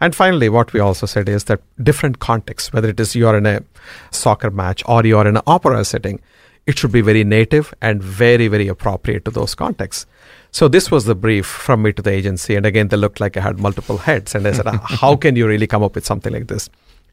And 0.01 0.15
finally, 0.15 0.49
what 0.49 0.73
we 0.73 0.81
also 0.81 1.07
said 1.07 1.29
is 1.29 1.45
that 1.45 1.61
different 1.83 2.19
contexts, 2.19 2.73
whether 2.73 2.89
it 2.89 2.99
is 2.99 3.15
you're 3.15 3.37
in 3.37 3.47
a 3.47 3.63
soccer 4.11 4.51
match 4.51 4.83
or 4.87 5.05
you're 5.05 5.27
in 5.27 5.37
an 5.37 5.43
opera 5.47 5.85
setting, 5.85 6.21
it 6.67 6.79
should 6.79 6.93
be 6.93 7.01
very 7.01 7.25
native 7.25 7.75
and 7.83 8.03
very, 8.03 8.49
very 8.49 8.69
appropriate 8.69 9.25
to 9.27 9.31
those 9.31 9.55
contexts. 9.55 10.07
So 10.53 10.69
this 10.69 10.91
was 10.91 11.05
the 11.05 11.15
brief 11.15 11.47
from 11.47 11.83
me 11.83 11.93
to 11.93 12.03
the 12.03 12.11
agency. 12.11 12.57
And 12.57 12.67
again, 12.67 12.89
they 12.89 12.97
looked 12.97 13.21
like 13.21 13.37
I 13.37 13.41
had 13.41 13.59
multiple 13.59 13.99
heads. 13.99 14.35
And 14.35 14.47
I 14.47 14.53
said, 14.53 14.67
how 14.83 15.17
can 15.17 15.37
you 15.37 15.47
really 15.47 15.67
come 15.67 15.83
up 15.83 15.95
with 15.95 16.07
something 16.07 16.33
like 16.33 16.49
this? 16.49 16.71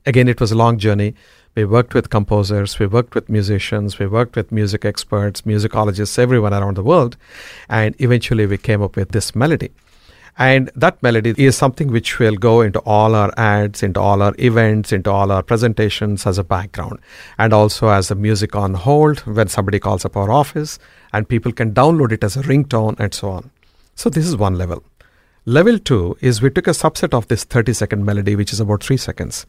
Again, 0.08 0.30
it 0.30 0.40
was 0.40 0.54
a 0.54 0.56
long 0.56 0.78
journey. 0.78 1.16
We 1.54 1.66
worked 1.66 1.94
with 1.94 2.10
composers, 2.10 2.80
we 2.80 2.88
worked 2.88 3.14
with 3.14 3.28
musicians, 3.28 4.00
we 4.00 4.08
worked 4.08 4.38
with 4.38 4.54
music 4.54 4.86
experts, 4.86 5.42
musicologists, 5.42 6.18
everyone 6.18 6.54
around 6.54 6.78
the 6.78 6.84
world. 6.84 7.18
And 7.68 7.94
eventually 8.00 8.46
we 8.46 8.58
came 8.58 8.82
up 8.82 8.96
with 8.96 9.10
this 9.10 9.36
melody. 9.36 9.72
And 10.38 10.72
that 10.76 11.04
melody 11.04 11.34
is 11.38 11.58
something 11.58 11.92
which 11.92 12.20
will 12.20 12.36
go 12.36 12.62
into 12.62 12.80
all 12.86 13.16
our 13.16 13.34
ads, 13.36 13.84
into 13.84 14.00
all 14.00 14.22
our 14.22 14.34
events, 14.40 14.94
into 14.94 15.12
all 15.12 15.30
our 15.30 15.44
presentations 15.44 16.26
as 16.26 16.38
a 16.38 16.44
background, 16.44 17.00
and 17.38 17.52
also 17.52 17.90
as 17.90 18.10
a 18.10 18.16
music 18.16 18.56
on 18.56 18.76
hold 18.76 19.20
when 19.22 19.50
somebody 19.50 19.80
calls 19.80 20.06
up 20.06 20.16
our 20.16 20.32
office, 20.32 20.80
and 21.12 21.28
people 21.28 21.52
can 21.52 21.74
download 21.74 22.14
it 22.14 22.24
as 22.24 22.38
a 22.38 22.44
ringtone 22.44 22.98
and 22.98 23.14
so 23.14 23.30
on. 23.32 23.52
So, 23.96 24.10
this 24.10 24.26
is 24.26 24.38
one 24.38 24.58
level. 24.58 24.84
Level 25.50 25.80
two 25.80 26.18
is 26.20 26.42
we 26.42 26.50
took 26.50 26.68
a 26.68 26.72
subset 26.72 27.14
of 27.14 27.30
this 27.30 27.46
30 27.46 27.72
second 27.72 28.06
melody, 28.06 28.36
which 28.36 28.52
is 28.52 28.60
about 28.60 28.84
three 28.84 28.98
seconds, 28.98 29.46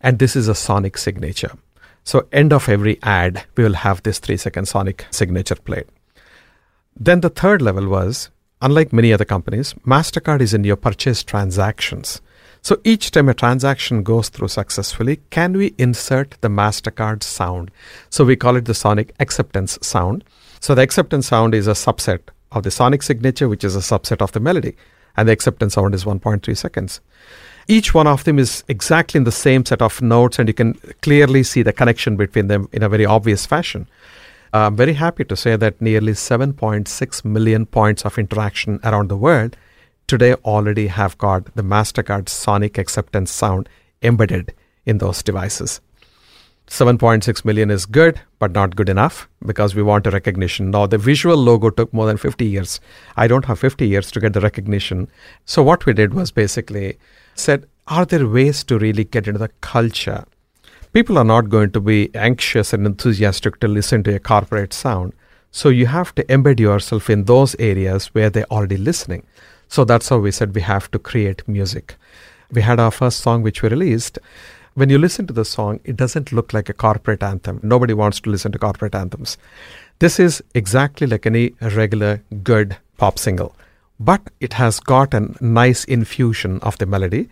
and 0.00 0.18
this 0.18 0.36
is 0.36 0.48
a 0.48 0.54
sonic 0.54 0.98
signature. 0.98 1.52
So, 2.04 2.26
end 2.32 2.52
of 2.52 2.68
every 2.68 2.98
ad, 3.02 3.44
we 3.56 3.64
will 3.64 3.74
have 3.74 4.02
this 4.02 4.18
three 4.18 4.36
second 4.36 4.66
sonic 4.66 5.06
signature 5.10 5.54
played. 5.54 5.86
Then 6.96 7.20
the 7.20 7.30
third 7.30 7.62
level 7.62 7.88
was 7.88 8.30
unlike 8.62 8.92
many 8.92 9.12
other 9.12 9.24
companies, 9.24 9.74
MasterCard 9.86 10.40
is 10.40 10.54
in 10.54 10.64
your 10.64 10.76
purchase 10.76 11.22
transactions. 11.24 12.20
So 12.62 12.78
each 12.84 13.10
time 13.10 13.28
a 13.28 13.34
transaction 13.34 14.02
goes 14.02 14.28
through 14.28 14.48
successfully, 14.48 15.20
can 15.30 15.54
we 15.54 15.74
insert 15.78 16.36
the 16.42 16.48
MasterCard 16.48 17.22
sound? 17.22 17.70
So 18.10 18.24
we 18.24 18.36
call 18.36 18.56
it 18.56 18.66
the 18.66 18.74
sonic 18.74 19.14
acceptance 19.18 19.78
sound. 19.80 20.24
So 20.60 20.74
the 20.74 20.82
acceptance 20.82 21.28
sound 21.28 21.54
is 21.54 21.66
a 21.66 21.72
subset 21.72 22.20
of 22.52 22.64
the 22.64 22.70
sonic 22.70 23.02
signature, 23.02 23.48
which 23.48 23.64
is 23.64 23.76
a 23.76 23.80
subset 23.80 24.20
of 24.20 24.32
the 24.32 24.40
melody. 24.40 24.76
And 25.16 25.26
the 25.26 25.32
acceptance 25.32 25.74
sound 25.74 25.94
is 25.94 26.04
1.3 26.04 26.56
seconds. 26.56 27.00
Each 27.70 27.94
one 27.94 28.08
of 28.08 28.24
them 28.24 28.40
is 28.40 28.64
exactly 28.66 29.18
in 29.18 29.22
the 29.22 29.30
same 29.30 29.64
set 29.64 29.80
of 29.80 30.02
notes, 30.02 30.40
and 30.40 30.48
you 30.48 30.54
can 30.54 30.74
clearly 31.02 31.44
see 31.44 31.62
the 31.62 31.72
connection 31.72 32.16
between 32.16 32.48
them 32.48 32.68
in 32.72 32.82
a 32.82 32.88
very 32.88 33.06
obvious 33.06 33.46
fashion. 33.46 33.86
I'm 34.52 34.74
very 34.74 34.94
happy 34.94 35.24
to 35.26 35.36
say 35.36 35.54
that 35.54 35.80
nearly 35.80 36.14
7.6 36.14 37.24
million 37.24 37.66
points 37.66 38.04
of 38.04 38.18
interaction 38.18 38.80
around 38.82 39.08
the 39.08 39.16
world 39.16 39.56
today 40.08 40.34
already 40.44 40.88
have 40.88 41.16
got 41.18 41.54
the 41.54 41.62
MasterCard 41.62 42.28
Sonic 42.28 42.76
Acceptance 42.76 43.30
sound 43.30 43.68
embedded 44.02 44.52
in 44.84 44.98
those 44.98 45.22
devices. 45.22 45.80
7.6 46.66 47.44
million 47.44 47.70
is 47.70 47.86
good, 47.86 48.20
but 48.40 48.50
not 48.50 48.74
good 48.74 48.88
enough 48.88 49.28
because 49.46 49.76
we 49.76 49.82
want 49.84 50.08
a 50.08 50.10
recognition. 50.10 50.72
Now, 50.72 50.86
the 50.86 50.98
visual 50.98 51.36
logo 51.36 51.70
took 51.70 51.94
more 51.94 52.06
than 52.06 52.16
50 52.16 52.44
years. 52.44 52.80
I 53.16 53.28
don't 53.28 53.44
have 53.44 53.60
50 53.60 53.86
years 53.86 54.10
to 54.10 54.18
get 54.18 54.32
the 54.32 54.40
recognition. 54.40 55.08
So, 55.44 55.62
what 55.62 55.86
we 55.86 55.92
did 55.92 56.14
was 56.14 56.32
basically 56.32 56.98
said, 57.40 57.66
are 57.86 58.04
there 58.04 58.26
ways 58.26 58.62
to 58.64 58.78
really 58.78 59.04
get 59.04 59.26
into 59.26 59.38
the 59.38 59.50
culture? 59.60 60.24
People 60.92 61.18
are 61.18 61.24
not 61.24 61.48
going 61.48 61.70
to 61.72 61.80
be 61.80 62.10
anxious 62.14 62.72
and 62.72 62.86
enthusiastic 62.86 63.60
to 63.60 63.68
listen 63.68 64.02
to 64.04 64.14
a 64.14 64.18
corporate 64.18 64.72
sound. 64.72 65.12
So, 65.52 65.68
you 65.68 65.86
have 65.86 66.14
to 66.14 66.24
embed 66.24 66.60
yourself 66.60 67.10
in 67.10 67.24
those 67.24 67.56
areas 67.58 68.06
where 68.08 68.30
they're 68.30 68.52
already 68.52 68.76
listening. 68.76 69.24
So, 69.68 69.84
that's 69.84 70.08
how 70.08 70.18
we 70.18 70.30
said 70.30 70.54
we 70.54 70.60
have 70.60 70.90
to 70.92 70.98
create 70.98 71.46
music. 71.48 71.96
We 72.52 72.62
had 72.62 72.78
our 72.78 72.92
first 72.92 73.20
song 73.20 73.42
which 73.42 73.62
we 73.62 73.68
released 73.68 74.18
when 74.74 74.88
you 74.88 74.98
listen 74.98 75.26
to 75.26 75.32
the 75.32 75.44
song, 75.44 75.80
it 75.84 75.96
doesn't 75.96 76.32
look 76.32 76.52
like 76.52 76.68
a 76.68 76.72
corporate 76.72 77.22
anthem. 77.22 77.60
Nobody 77.62 77.92
wants 77.92 78.20
to 78.20 78.30
listen 78.30 78.52
to 78.52 78.58
corporate 78.58 78.94
anthems. 78.94 79.36
This 79.98 80.20
is 80.20 80.42
exactly 80.54 81.06
like 81.06 81.26
any 81.26 81.54
regular 81.60 82.22
good 82.44 82.76
pop 82.96 83.18
single, 83.18 83.54
but 84.00 84.30
it 84.40 84.54
has 84.54 84.80
got 84.80 85.12
a 85.12 85.28
nice 85.40 85.84
infusion 85.84 86.58
of 86.60 86.78
the 86.78 86.86
melody 86.86 87.28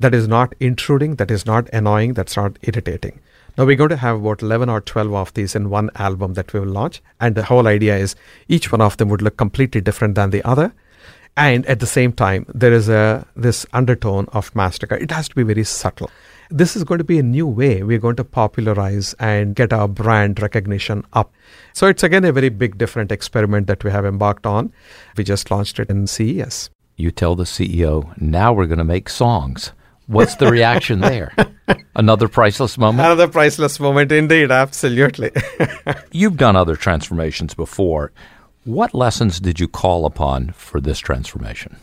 that 0.00 0.14
is 0.14 0.26
not 0.26 0.52
intruding, 0.58 1.14
that 1.14 1.30
is 1.30 1.46
not 1.46 1.68
annoying, 1.72 2.14
that's 2.14 2.36
not 2.36 2.58
irritating. 2.62 3.20
Now 3.56 3.64
we're 3.64 3.76
going 3.76 3.90
to 3.90 3.96
have 3.96 4.16
about 4.16 4.42
11 4.42 4.68
or 4.68 4.80
12 4.80 5.14
of 5.14 5.34
these 5.34 5.54
in 5.54 5.70
one 5.70 5.90
album 5.94 6.34
that 6.34 6.52
we 6.52 6.60
will 6.60 6.68
launch. 6.68 7.00
And 7.20 7.34
the 7.34 7.44
whole 7.44 7.66
idea 7.66 7.96
is 7.96 8.16
each 8.48 8.70
one 8.70 8.80
of 8.80 8.96
them 8.96 9.08
would 9.08 9.22
look 9.22 9.36
completely 9.36 9.80
different 9.80 10.16
than 10.16 10.30
the 10.30 10.42
other. 10.44 10.72
And 11.36 11.64
at 11.66 11.78
the 11.78 11.86
same 11.86 12.12
time, 12.12 12.46
there 12.52 12.72
is 12.72 12.88
a 12.88 13.24
this 13.36 13.64
undertone 13.72 14.26
of 14.32 14.52
Mastercard. 14.54 15.02
It 15.02 15.12
has 15.12 15.28
to 15.28 15.36
be 15.36 15.44
very 15.44 15.64
subtle. 15.64 16.10
This 16.50 16.76
is 16.76 16.84
going 16.84 16.98
to 16.98 17.04
be 17.04 17.18
a 17.18 17.22
new 17.22 17.46
way 17.46 17.82
we're 17.82 17.98
going 17.98 18.16
to 18.16 18.24
popularize 18.24 19.14
and 19.18 19.54
get 19.54 19.70
our 19.72 19.86
brand 19.86 20.40
recognition 20.40 21.04
up. 21.12 21.32
So 21.74 21.86
it's 21.88 22.02
again 22.02 22.24
a 22.24 22.32
very 22.32 22.48
big 22.48 22.78
different 22.78 23.12
experiment 23.12 23.66
that 23.66 23.84
we 23.84 23.90
have 23.90 24.06
embarked 24.06 24.46
on. 24.46 24.72
We 25.16 25.24
just 25.24 25.50
launched 25.50 25.78
it 25.78 25.90
in 25.90 26.06
CES. 26.06 26.70
You 26.96 27.10
tell 27.10 27.36
the 27.36 27.44
CEO, 27.44 28.18
now 28.20 28.54
we're 28.54 28.66
going 28.66 28.78
to 28.78 28.84
make 28.84 29.10
songs. 29.10 29.72
What's 30.06 30.36
the 30.36 30.50
reaction 30.50 31.00
there? 31.00 31.34
Another 31.94 32.28
priceless 32.28 32.78
moment? 32.78 33.06
Another 33.06 33.28
priceless 33.28 33.78
moment, 33.78 34.10
indeed, 34.10 34.50
absolutely. 34.50 35.30
You've 36.12 36.38
done 36.38 36.56
other 36.56 36.76
transformations 36.76 37.52
before. 37.52 38.10
What 38.64 38.94
lessons 38.94 39.38
did 39.38 39.60
you 39.60 39.68
call 39.68 40.06
upon 40.06 40.52
for 40.52 40.80
this 40.80 40.98
transformation? 40.98 41.76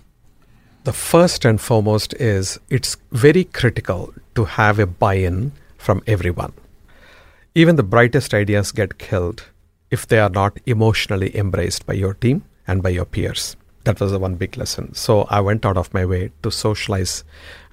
The 0.86 0.94
first 0.94 1.46
and 1.46 1.60
foremost 1.60 2.14
is 2.14 2.60
it's 2.70 2.96
very 3.12 3.46
critical 3.46 4.14
to 4.36 4.46
have 4.46 4.78
a 4.78 4.86
buy 4.86 5.16
in 5.16 5.52
from 5.80 6.04
everyone. 6.06 6.54
Even 7.56 7.76
the 7.76 7.82
brightest 7.82 8.36
ideas 8.36 8.72
get 8.72 9.00
killed 9.00 9.46
if 9.90 10.06
they 10.06 10.20
are 10.20 10.30
not 10.30 10.60
emotionally 10.68 11.36
embraced 11.36 11.88
by 11.88 11.94
your 11.94 12.14
team 12.14 12.44
and 12.68 12.84
by 12.84 12.90
your 12.90 13.06
peers. 13.06 13.56
That 13.86 14.00
was 14.00 14.12
the 14.12 14.20
one 14.20 14.36
big 14.36 14.58
lesson. 14.58 14.94
So 14.94 15.24
I 15.24 15.42
went 15.42 15.66
out 15.66 15.76
of 15.76 15.92
my 15.92 16.06
way 16.06 16.32
to 16.44 16.52
socialize 16.52 17.24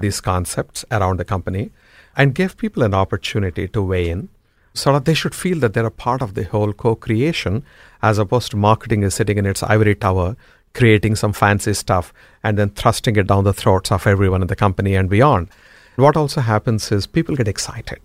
these 0.01 0.23
concepts 0.23 0.87
around 0.91 1.19
the 1.19 1.27
company 1.27 1.71
and 2.17 2.35
give 2.35 2.57
people 2.57 2.83
an 2.83 2.95
opportunity 2.95 3.69
to 3.69 3.83
weigh 3.83 4.09
in 4.09 4.31
so 4.73 4.91
that 4.95 5.05
they 5.05 5.13
should 5.13 5.35
feel 5.35 5.59
that 5.59 5.75
they're 5.75 5.85
a 5.85 5.91
part 5.91 6.23
of 6.23 6.33
the 6.33 6.45
whole 6.45 6.73
co 6.73 6.95
creation 6.95 7.63
as 8.01 8.17
opposed 8.17 8.53
to 8.53 8.57
marketing 8.57 9.03
is 9.03 9.15
sitting 9.15 9.37
in 9.37 9.45
its 9.45 9.63
ivory 9.63 9.95
tower 9.95 10.35
creating 10.75 11.17
some 11.17 11.33
fancy 11.33 11.75
stuff 11.75 12.13
and 12.43 12.59
then 12.59 12.71
thrusting 12.71 13.17
it 13.17 13.27
down 13.27 13.45
the 13.45 13.53
throats 13.53 13.93
of 13.93 14.07
everyone 14.07 14.43
in 14.43 14.49
the 14.49 14.57
company 14.57 14.95
and 14.95 15.09
beyond. 15.09 15.49
What 15.97 16.17
also 16.17 16.41
happens 16.41 16.91
is 16.91 17.07
people 17.07 17.37
get 17.37 17.49
excited. 17.49 18.01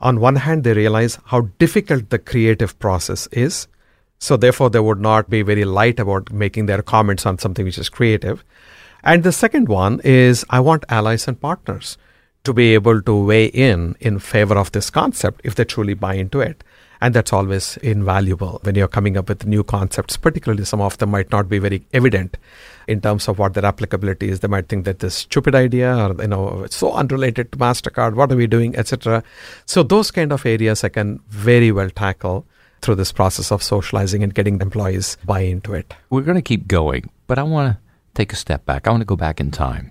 On 0.00 0.20
one 0.20 0.36
hand, 0.36 0.64
they 0.64 0.72
realize 0.72 1.18
how 1.26 1.48
difficult 1.58 2.10
the 2.10 2.18
creative 2.18 2.78
process 2.78 3.26
is. 3.32 3.66
So, 4.18 4.36
therefore, 4.36 4.70
they 4.70 4.80
would 4.80 5.00
not 5.00 5.28
be 5.28 5.42
very 5.42 5.64
light 5.64 6.00
about 6.00 6.32
making 6.32 6.66
their 6.66 6.82
comments 6.82 7.26
on 7.26 7.38
something 7.38 7.64
which 7.64 7.78
is 7.78 7.88
creative. 7.88 8.44
And 9.02 9.22
the 9.22 9.32
second 9.32 9.68
one 9.68 10.00
is 10.04 10.44
I 10.50 10.60
want 10.60 10.84
allies 10.88 11.28
and 11.28 11.40
partners 11.40 11.98
to 12.44 12.52
be 12.52 12.74
able 12.74 13.02
to 13.02 13.24
weigh 13.24 13.46
in 13.46 13.96
in 14.00 14.18
favor 14.18 14.56
of 14.56 14.72
this 14.72 14.90
concept 14.90 15.40
if 15.44 15.54
they 15.54 15.64
truly 15.64 15.94
buy 15.94 16.14
into 16.14 16.40
it. 16.40 16.64
And 17.00 17.14
that's 17.14 17.32
always 17.32 17.76
invaluable 17.78 18.60
when 18.64 18.74
you're 18.74 18.88
coming 18.88 19.16
up 19.16 19.28
with 19.28 19.46
new 19.46 19.62
concepts, 19.62 20.16
particularly 20.16 20.64
some 20.64 20.80
of 20.80 20.98
them 20.98 21.10
might 21.10 21.30
not 21.30 21.48
be 21.48 21.58
very 21.58 21.86
evident 21.92 22.36
in 22.88 23.00
terms 23.00 23.28
of 23.28 23.38
what 23.38 23.54
their 23.54 23.64
applicability 23.64 24.28
is. 24.28 24.40
They 24.40 24.48
might 24.48 24.68
think 24.68 24.84
that 24.84 24.98
this 24.98 25.14
stupid 25.14 25.54
idea 25.54 25.94
or, 25.94 26.20
you 26.20 26.28
know, 26.28 26.62
it's 26.64 26.76
so 26.76 26.92
unrelated 26.92 27.52
to 27.52 27.58
MasterCard, 27.58 28.14
what 28.14 28.32
are 28.32 28.36
we 28.36 28.46
doing, 28.46 28.74
etc. 28.76 29.22
So 29.66 29.82
those 29.82 30.10
kind 30.10 30.32
of 30.32 30.44
areas 30.44 30.82
I 30.82 30.88
can 30.88 31.20
very 31.28 31.70
well 31.70 31.90
tackle 31.90 32.46
through 32.80 32.96
this 32.96 33.12
process 33.12 33.52
of 33.52 33.62
socializing 33.62 34.22
and 34.22 34.34
getting 34.34 34.58
the 34.58 34.64
employees 34.64 35.16
buy 35.24 35.40
into 35.40 35.74
it. 35.74 35.94
We're 36.10 36.22
going 36.22 36.36
to 36.36 36.42
keep 36.42 36.66
going, 36.66 37.10
but 37.26 37.38
I 37.38 37.42
want 37.42 37.72
to 37.72 37.78
take 38.14 38.32
a 38.32 38.36
step 38.36 38.66
back. 38.66 38.86
I 38.86 38.90
want 38.90 39.02
to 39.02 39.06
go 39.06 39.16
back 39.16 39.40
in 39.40 39.50
time. 39.50 39.90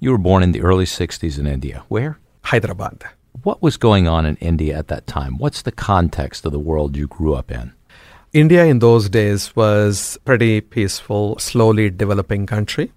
You 0.00 0.10
were 0.10 0.18
born 0.18 0.42
in 0.42 0.52
the 0.52 0.62
early 0.62 0.84
60s 0.84 1.38
in 1.38 1.46
India. 1.46 1.84
Where? 1.88 2.18
Hyderabad. 2.44 3.04
What 3.42 3.62
was 3.62 3.76
going 3.76 4.08
on 4.08 4.24
in 4.24 4.36
India 4.36 4.78
at 4.78 4.88
that 4.88 5.06
time? 5.06 5.36
What's 5.38 5.62
the 5.62 5.72
context 5.72 6.46
of 6.46 6.52
the 6.52 6.58
world 6.58 6.96
you 6.96 7.06
grew 7.06 7.34
up 7.34 7.50
in? 7.50 7.72
India 8.32 8.64
in 8.64 8.78
those 8.78 9.08
days 9.08 9.54
was 9.54 10.18
pretty 10.24 10.60
peaceful, 10.60 11.38
slowly 11.38 11.90
developing 11.90 12.46
country. 12.46 12.92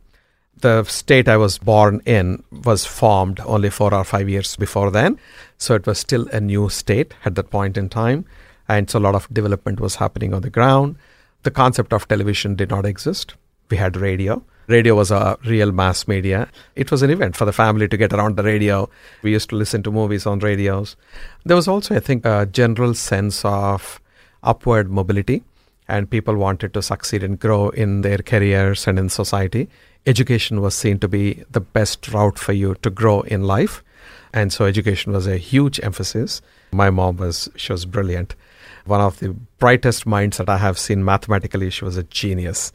The 0.61 0.83
state 0.83 1.27
I 1.27 1.37
was 1.37 1.57
born 1.57 2.01
in 2.05 2.43
was 2.51 2.85
formed 2.85 3.39
only 3.41 3.69
four 3.69 3.93
or 3.93 4.03
five 4.03 4.27
years 4.29 4.55
before 4.55 4.91
then. 4.91 5.19
So 5.57 5.75
it 5.75 5.85
was 5.85 5.99
still 5.99 6.27
a 6.29 6.41
new 6.41 6.69
state 6.69 7.13
at 7.25 7.35
that 7.35 7.49
point 7.49 7.77
in 7.77 7.89
time. 7.89 8.25
And 8.67 8.89
so 8.89 8.99
a 8.99 9.01
lot 9.01 9.15
of 9.15 9.33
development 9.33 9.79
was 9.79 9.95
happening 9.95 10.33
on 10.33 10.41
the 10.41 10.49
ground. 10.49 10.97
The 11.43 11.51
concept 11.51 11.93
of 11.93 12.07
television 12.07 12.55
did 12.55 12.69
not 12.69 12.85
exist. 12.85 13.35
We 13.69 13.77
had 13.77 13.95
radio. 13.97 14.43
Radio 14.69 14.93
was 14.93 15.09
a 15.09 15.35
real 15.45 15.71
mass 15.71 16.07
media. 16.07 16.47
It 16.75 16.91
was 16.91 17.01
an 17.01 17.09
event 17.09 17.35
for 17.35 17.45
the 17.45 17.51
family 17.51 17.87
to 17.87 17.97
get 17.97 18.13
around 18.13 18.37
the 18.37 18.43
radio. 18.43 18.87
We 19.23 19.31
used 19.31 19.49
to 19.49 19.55
listen 19.55 19.81
to 19.81 19.91
movies 19.91 20.27
on 20.27 20.37
radios. 20.37 20.95
There 21.43 21.55
was 21.55 21.67
also, 21.67 21.95
I 21.95 21.99
think, 21.99 22.23
a 22.23 22.45
general 22.45 22.93
sense 22.93 23.43
of 23.43 23.99
upward 24.43 24.91
mobility, 24.91 25.41
and 25.87 26.07
people 26.07 26.35
wanted 26.35 26.75
to 26.75 26.83
succeed 26.83 27.23
and 27.23 27.39
grow 27.39 27.69
in 27.69 28.01
their 28.01 28.19
careers 28.19 28.85
and 28.85 28.99
in 28.99 29.09
society. 29.09 29.69
Education 30.05 30.61
was 30.61 30.75
seen 30.75 30.99
to 30.99 31.07
be 31.07 31.43
the 31.49 31.61
best 31.61 32.07
route 32.09 32.37
for 32.37 32.53
you 32.53 32.75
to 32.83 32.91
grow 32.91 33.21
in 33.21 33.45
life. 33.45 33.83
And 34.33 34.53
so 34.53 34.65
education 34.65 35.13
was 35.13 35.25
a 35.25 35.37
huge 35.37 35.79
emphasis. 35.81 36.43
My 36.71 36.91
mom 36.91 37.17
was, 37.17 37.49
she 37.55 37.71
was 37.71 37.85
brilliant. 37.85 38.35
One 38.85 39.01
of 39.01 39.17
the 39.17 39.29
brightest 39.57 40.05
minds 40.05 40.37
that 40.37 40.47
I 40.47 40.57
have 40.57 40.77
seen 40.77 41.03
mathematically, 41.03 41.71
she 41.71 41.85
was 41.85 41.97
a 41.97 42.03
genius. 42.03 42.71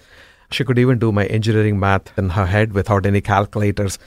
She 0.55 0.65
could 0.65 0.79
even 0.79 1.01
do 1.01 1.11
my 1.11 1.27
engineering 1.27 1.81
math 1.81 2.17
in 2.17 2.31
her 2.31 2.47
head 2.47 2.73
without 2.73 3.07
any 3.07 3.21
calculators. 3.21 3.99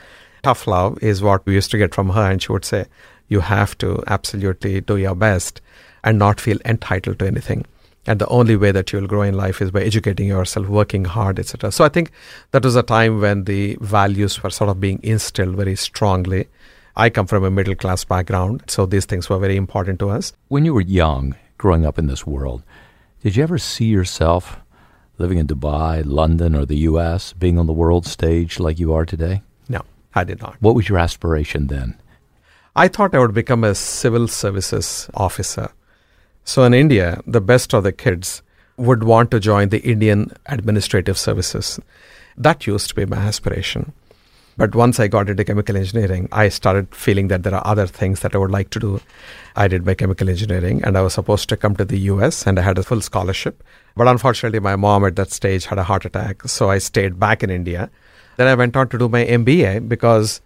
Tough 0.44 0.66
love 0.66 0.98
is 1.04 1.22
what 1.22 1.46
we 1.46 1.56
used 1.56 1.72
to 1.72 1.78
get 1.78 1.94
from 1.94 2.10
her, 2.10 2.32
and 2.32 2.42
she 2.42 2.54
would 2.54 2.64
say, 2.64 2.86
You 3.28 3.42
have 3.42 3.78
to 3.80 4.02
absolutely 4.08 4.80
do 4.80 4.96
your 4.96 5.16
best 5.16 5.60
and 6.06 6.18
not 6.18 6.40
feel 6.40 6.58
entitled 6.64 7.20
to 7.20 7.28
anything. 7.28 7.66
And 8.06 8.20
the 8.22 8.28
only 8.28 8.56
way 8.56 8.72
that 8.72 8.94
you'll 8.94 9.08
grow 9.08 9.24
in 9.24 9.36
life 9.36 9.62
is 9.62 9.72
by 9.72 9.82
educating 9.82 10.28
yourself, 10.28 10.68
working 10.68 11.04
hard, 11.04 11.38
etc. 11.38 11.74
So 11.74 11.84
I 11.84 11.90
think 11.90 12.12
that 12.52 12.64
was 12.64 12.78
a 12.78 12.84
time 12.84 13.20
when 13.20 13.44
the 13.44 13.78
values 13.82 14.42
were 14.42 14.50
sort 14.50 14.70
of 14.70 14.80
being 14.80 15.02
instilled 15.04 15.58
very 15.58 15.76
strongly. 15.76 16.48
I 16.96 17.10
come 17.10 17.28
from 17.28 17.44
a 17.44 17.52
middle 17.52 17.76
class 17.76 18.06
background, 18.06 18.64
so 18.68 18.86
these 18.86 19.06
things 19.06 19.30
were 19.30 19.38
very 19.38 19.58
important 19.58 20.00
to 20.00 20.10
us. 20.10 20.32
When 20.48 20.64
you 20.64 20.74
were 20.74 20.82
young, 20.82 21.36
growing 21.58 21.86
up 21.86 22.00
in 22.00 22.08
this 22.08 22.26
world, 22.26 22.64
did 23.22 23.36
you 23.36 23.44
ever 23.44 23.58
see 23.58 23.86
yourself 23.86 24.58
living 25.18 25.38
in 25.38 25.48
Dubai, 25.48 26.04
London, 26.06 26.56
or 26.56 26.66
the 26.66 26.78
U.S., 26.92 27.34
being 27.34 27.58
on 27.58 27.68
the 27.68 27.74
world 27.74 28.06
stage 28.06 28.60
like 28.60 28.80
you 28.80 28.94
are 28.94 29.06
today? 29.06 29.42
No, 29.70 29.82
I 30.14 30.24
did 30.24 30.42
not. 30.42 30.56
What 30.62 30.76
was 30.76 30.90
your 30.90 30.98
aspiration 30.98 31.68
then? 31.68 32.00
I 32.76 32.88
thought 32.88 33.16
I 33.16 33.20
would 33.20 33.34
become 33.34 33.64
a 33.64 33.74
civil 33.74 34.28
services 34.28 35.10
officer. 35.14 35.72
So 36.44 36.64
in 36.64 36.74
India, 36.74 37.22
the 37.26 37.42
best 37.42 37.74
of 37.74 37.84
the 37.84 37.92
kids 37.92 38.44
would 38.78 39.04
want 39.04 39.32
to 39.32 39.40
join 39.40 39.70
the 39.70 39.82
Indian 39.82 40.32
administrative 40.46 41.18
services. 41.18 41.80
That 42.38 42.68
used 42.68 42.90
to 42.90 42.96
be 42.96 43.06
my 43.06 43.18
aspiration. 43.18 43.94
But 44.58 44.74
once 44.74 45.00
I 45.00 45.08
got 45.08 45.30
into 45.30 45.44
chemical 45.44 45.78
engineering, 45.78 46.28
I 46.32 46.50
started 46.50 46.94
feeling 46.94 47.28
that 47.28 47.44
there 47.44 47.54
are 47.54 47.66
other 47.66 47.86
things 47.86 48.22
that 48.22 48.34
I 48.34 48.40
would 48.40 48.50
like 48.50 48.72
to 48.72 48.80
do. 48.80 49.00
I 49.56 49.68
did 49.68 49.86
my 49.86 49.94
chemical 49.94 50.30
engineering 50.30 50.84
and 50.84 50.98
I 50.98 51.02
was 51.02 51.14
supposed 51.14 51.48
to 51.50 51.58
come 51.58 51.76
to 51.76 51.86
the 51.86 52.00
US 52.12 52.48
and 52.48 52.58
I 52.58 52.64
had 52.64 52.80
a 52.80 52.84
full 52.84 53.02
scholarship. 53.02 53.64
But 53.96 54.08
unfortunately, 54.08 54.60
my 54.60 54.76
mom 54.76 55.06
at 55.06 55.16
that 55.18 55.32
stage 55.32 55.66
had 55.66 55.78
a 55.78 55.84
heart 55.84 56.06
attack. 56.06 56.48
So 56.48 56.72
I 56.72 56.80
stayed 56.80 57.20
back 57.20 57.44
in 57.44 57.52
India. 57.52 57.92
Then 58.38 58.48
I 58.48 58.56
went 58.56 58.76
on 58.76 58.90
to 58.90 58.98
do 58.98 59.08
my 59.08 59.26
MBA 59.26 59.88
because 59.88 60.42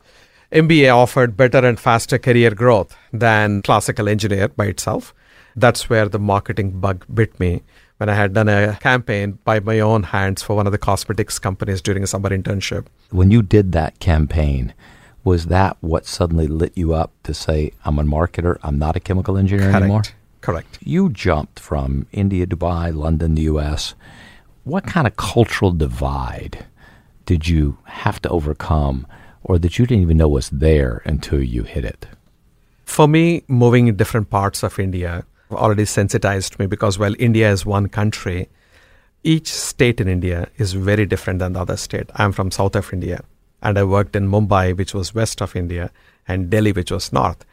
MBA 0.52 0.94
offered 0.94 1.38
better 1.38 1.66
and 1.66 1.80
faster 1.80 2.18
career 2.18 2.52
growth 2.52 2.94
than 3.14 3.62
classical 3.62 4.10
engineer 4.10 4.50
by 4.50 4.66
itself. 4.66 5.14
That's 5.56 5.90
where 5.90 6.10
the 6.10 6.20
marketing 6.20 6.82
bug 6.82 7.06
bit 7.14 7.40
me 7.40 7.64
when 8.02 8.10
I 8.10 8.16
had 8.16 8.34
done 8.34 8.50
a 8.50 8.80
campaign 8.82 9.38
by 9.46 9.60
my 9.60 9.80
own 9.80 10.02
hands 10.02 10.42
for 10.42 10.56
one 10.56 10.66
of 10.66 10.72
the 10.72 10.80
cosmetics 10.80 11.38
companies 11.38 11.84
during 11.84 12.02
a 12.02 12.08
summer 12.08 12.32
internship. 12.32 12.88
When 13.12 13.30
you 13.30 13.44
did 13.44 13.74
that 13.74 14.00
campaign, 14.00 14.74
Was 15.24 15.46
that 15.46 15.78
what 15.82 16.08
suddenly 16.08 16.48
lit 16.48 16.76
you 16.76 16.96
up 16.96 17.12
to 17.26 17.34
say, 17.36 17.74
I'm 17.86 18.00
a 18.00 18.04
marketer, 18.04 18.58
I'm 18.64 18.80
not 18.80 18.96
a 18.96 19.00
chemical 19.00 19.38
engineer 19.38 19.68
Correct. 19.68 19.84
anymore? 19.84 20.02
Correct. 20.42 20.80
You 20.82 21.10
jumped 21.10 21.60
from 21.60 22.08
India, 22.12 22.48
Dubai, 22.48 22.92
London, 22.92 23.36
the 23.36 23.44
US. 23.44 23.94
What 24.64 24.88
kind 24.88 25.06
of 25.06 25.16
cultural 25.16 25.72
divide 25.72 26.66
did 27.28 27.48
you 27.48 27.78
have 27.84 28.20
to 28.24 28.30
overcome 28.30 29.06
or 29.44 29.60
that 29.60 29.78
you 29.78 29.86
didn't 29.86 30.02
even 30.02 30.18
know 30.18 30.28
was 30.28 30.50
there 30.50 31.04
until 31.06 31.44
you 31.44 31.62
hit 31.62 31.86
it? 31.86 32.08
For 32.84 33.08
me, 33.08 33.44
moving 33.48 33.86
in 33.86 33.96
different 33.96 34.32
parts 34.32 34.64
of 34.64 34.80
India 34.80 35.24
already 35.54 35.86
sensitized 35.86 36.60
me 36.60 36.66
because 36.66 37.00
while 37.00 37.16
India 37.20 37.52
is 37.52 37.66
one 37.66 37.88
country, 37.88 38.50
each 39.24 39.48
state 39.48 40.02
in 40.02 40.08
India 40.08 40.50
is 40.58 40.74
very 40.74 41.06
different 41.06 41.40
than 41.40 41.54
the 41.54 41.62
other 41.62 41.78
state. 41.78 42.10
I'm 42.16 42.32
from 42.32 42.52
south 42.52 42.76
of 42.76 42.92
India 42.94 43.24
and 43.62 43.78
I 43.78 43.84
worked 43.84 44.16
in 44.16 44.28
Mumbai, 44.28 44.76
which 44.76 44.94
was 44.94 45.14
west 45.14 45.42
of 45.42 45.56
India, 45.56 45.92
and 46.28 46.50
Delhi, 46.50 46.72
which 46.72 46.92
was 46.92 47.14
north. 47.14 47.46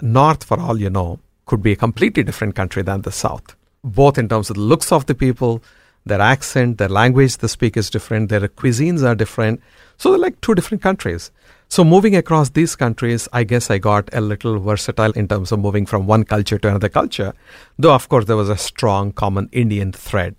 North, 0.00 0.44
for 0.44 0.60
all 0.60 0.80
you 0.80 0.90
know, 0.90 1.18
could 1.46 1.62
be 1.62 1.72
a 1.72 1.76
completely 1.76 2.22
different 2.22 2.54
country 2.54 2.82
than 2.82 3.02
the 3.02 3.12
south, 3.12 3.56
both 3.82 4.18
in 4.18 4.28
terms 4.28 4.50
of 4.50 4.56
the 4.56 4.62
looks 4.62 4.92
of 4.92 5.06
the 5.06 5.14
people, 5.14 5.62
their 6.06 6.20
accent, 6.20 6.78
their 6.78 6.88
language 6.88 7.38
they 7.38 7.48
speak 7.48 7.76
is 7.76 7.90
different, 7.90 8.28
their 8.28 8.48
cuisines 8.48 9.02
are 9.02 9.14
different. 9.14 9.60
So 9.98 10.10
they're 10.10 10.18
like 10.18 10.40
two 10.40 10.54
different 10.54 10.82
countries. 10.82 11.30
So 11.72 11.84
moving 11.84 12.14
across 12.14 12.50
these 12.50 12.76
countries, 12.76 13.30
I 13.32 13.44
guess 13.44 13.70
I 13.70 13.78
got 13.78 14.10
a 14.12 14.20
little 14.20 14.58
versatile 14.58 15.12
in 15.12 15.26
terms 15.26 15.52
of 15.52 15.60
moving 15.60 15.86
from 15.86 16.06
one 16.06 16.22
culture 16.22 16.58
to 16.58 16.68
another 16.68 16.90
culture, 16.90 17.32
though 17.78 17.94
of 17.94 18.10
course 18.10 18.26
there 18.26 18.36
was 18.36 18.50
a 18.50 18.58
strong 18.58 19.10
common 19.10 19.48
Indian 19.52 19.90
thread. 19.90 20.36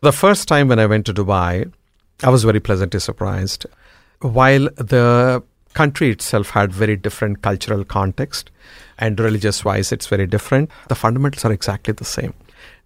The 0.00 0.10
first 0.10 0.48
time 0.48 0.66
when 0.66 0.80
I 0.80 0.86
went 0.86 1.06
to 1.06 1.14
Dubai, 1.14 1.72
I 2.24 2.30
was 2.30 2.42
very 2.42 2.58
pleasantly 2.58 2.98
surprised. 2.98 3.64
While 4.22 4.70
the 4.74 5.44
country 5.72 6.10
itself 6.10 6.50
had 6.50 6.72
very 6.72 6.96
different 6.96 7.42
cultural 7.42 7.84
context 7.84 8.50
and 8.98 9.20
religious 9.20 9.64
wise 9.64 9.92
it's 9.92 10.08
very 10.08 10.26
different, 10.26 10.68
the 10.88 10.96
fundamentals 10.96 11.44
are 11.44 11.52
exactly 11.52 11.94
the 11.94 12.04
same. 12.04 12.34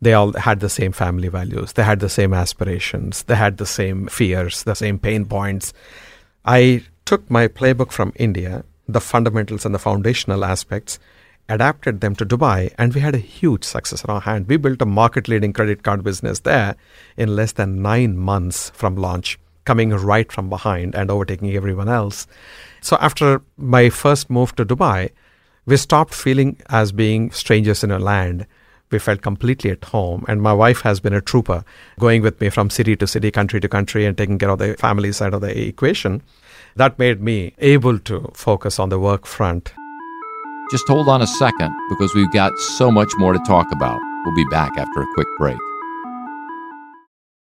They 0.02 0.12
all 0.12 0.34
had 0.34 0.60
the 0.60 0.68
same 0.68 0.92
family 0.92 1.28
values, 1.28 1.72
they 1.72 1.82
had 1.82 2.00
the 2.00 2.10
same 2.10 2.34
aspirations, 2.34 3.22
they 3.22 3.36
had 3.36 3.56
the 3.56 3.64
same 3.64 4.08
fears, 4.08 4.64
the 4.64 4.74
same 4.74 4.98
pain 4.98 5.24
points. 5.24 5.72
I 6.44 6.82
took 7.06 7.30
my 7.30 7.48
playbook 7.48 7.92
from 7.92 8.12
India, 8.16 8.64
the 8.88 9.00
fundamentals 9.00 9.64
and 9.64 9.74
the 9.74 9.78
foundational 9.78 10.44
aspects, 10.44 10.98
adapted 11.48 12.00
them 12.00 12.16
to 12.16 12.26
Dubai, 12.26 12.74
and 12.76 12.92
we 12.92 13.00
had 13.00 13.14
a 13.14 13.18
huge 13.18 13.62
success 13.62 14.04
on 14.04 14.12
our 14.12 14.20
hand. 14.20 14.48
We 14.48 14.56
built 14.56 14.82
a 14.82 14.86
market 14.86 15.28
leading 15.28 15.52
credit 15.52 15.84
card 15.84 16.02
business 16.02 16.40
there 16.40 16.74
in 17.16 17.36
less 17.36 17.52
than 17.52 17.80
nine 17.80 18.18
months 18.18 18.70
from 18.70 18.96
launch, 18.96 19.38
coming 19.64 19.90
right 19.90 20.30
from 20.30 20.50
behind 20.50 20.96
and 20.96 21.08
overtaking 21.08 21.54
everyone 21.54 21.88
else. 21.88 22.26
So, 22.80 22.96
after 23.00 23.40
my 23.56 23.88
first 23.88 24.28
move 24.28 24.56
to 24.56 24.66
Dubai, 24.66 25.10
we 25.64 25.76
stopped 25.76 26.14
feeling 26.14 26.60
as 26.68 26.90
being 26.90 27.30
strangers 27.30 27.84
in 27.84 27.92
a 27.92 27.98
land. 28.00 28.46
We 28.90 28.98
felt 29.00 29.22
completely 29.22 29.70
at 29.70 29.84
home. 29.84 30.24
And 30.28 30.40
my 30.40 30.52
wife 30.52 30.82
has 30.82 31.00
been 31.00 31.12
a 31.12 31.20
trooper, 31.20 31.64
going 31.98 32.22
with 32.22 32.40
me 32.40 32.50
from 32.50 32.70
city 32.70 32.94
to 32.96 33.06
city, 33.06 33.32
country 33.32 33.60
to 33.60 33.68
country, 33.68 34.04
and 34.04 34.16
taking 34.16 34.38
care 34.38 34.50
of 34.50 34.60
the 34.60 34.74
family 34.74 35.10
side 35.10 35.34
of 35.34 35.40
the 35.40 35.66
equation. 35.68 36.22
That 36.76 36.98
made 36.98 37.22
me 37.22 37.54
able 37.56 37.98
to 38.00 38.30
focus 38.34 38.78
on 38.78 38.90
the 38.90 38.98
work 38.98 39.24
front. 39.24 39.72
Just 40.70 40.86
hold 40.86 41.08
on 41.08 41.22
a 41.22 41.26
second 41.26 41.74
because 41.88 42.14
we've 42.14 42.32
got 42.32 42.52
so 42.58 42.90
much 42.90 43.10
more 43.16 43.32
to 43.32 43.38
talk 43.46 43.72
about. 43.72 43.98
We'll 44.24 44.34
be 44.34 44.44
back 44.50 44.72
after 44.76 45.00
a 45.00 45.14
quick 45.14 45.28
break. 45.38 45.56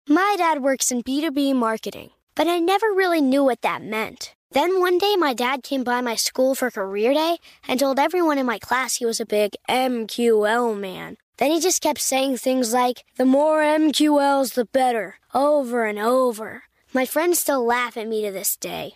My 0.07 0.33
dad 0.35 0.63
works 0.63 0.89
in 0.91 1.03
B2B 1.03 1.53
marketing, 1.53 2.09
but 2.33 2.47
I 2.47 2.57
never 2.57 2.87
really 2.87 3.21
knew 3.21 3.43
what 3.43 3.61
that 3.61 3.83
meant. 3.83 4.33
Then 4.51 4.79
one 4.79 4.97
day, 4.97 5.15
my 5.15 5.35
dad 5.35 5.61
came 5.61 5.83
by 5.83 6.01
my 6.01 6.15
school 6.15 6.55
for 6.55 6.71
career 6.71 7.13
day 7.13 7.37
and 7.67 7.79
told 7.79 7.99
everyone 7.99 8.39
in 8.39 8.47
my 8.47 8.57
class 8.57 8.95
he 8.95 9.05
was 9.05 9.19
a 9.19 9.27
big 9.27 9.53
MQL 9.69 10.79
man. 10.79 11.17
Then 11.37 11.51
he 11.51 11.59
just 11.59 11.83
kept 11.83 12.01
saying 12.01 12.37
things 12.37 12.73
like, 12.73 13.03
the 13.17 13.25
more 13.25 13.61
MQLs, 13.61 14.55
the 14.55 14.65
better, 14.65 15.17
over 15.35 15.85
and 15.85 15.99
over. 15.99 16.63
My 16.91 17.05
friends 17.05 17.37
still 17.37 17.63
laugh 17.63 17.95
at 17.95 18.07
me 18.07 18.25
to 18.25 18.31
this 18.31 18.55
day. 18.55 18.95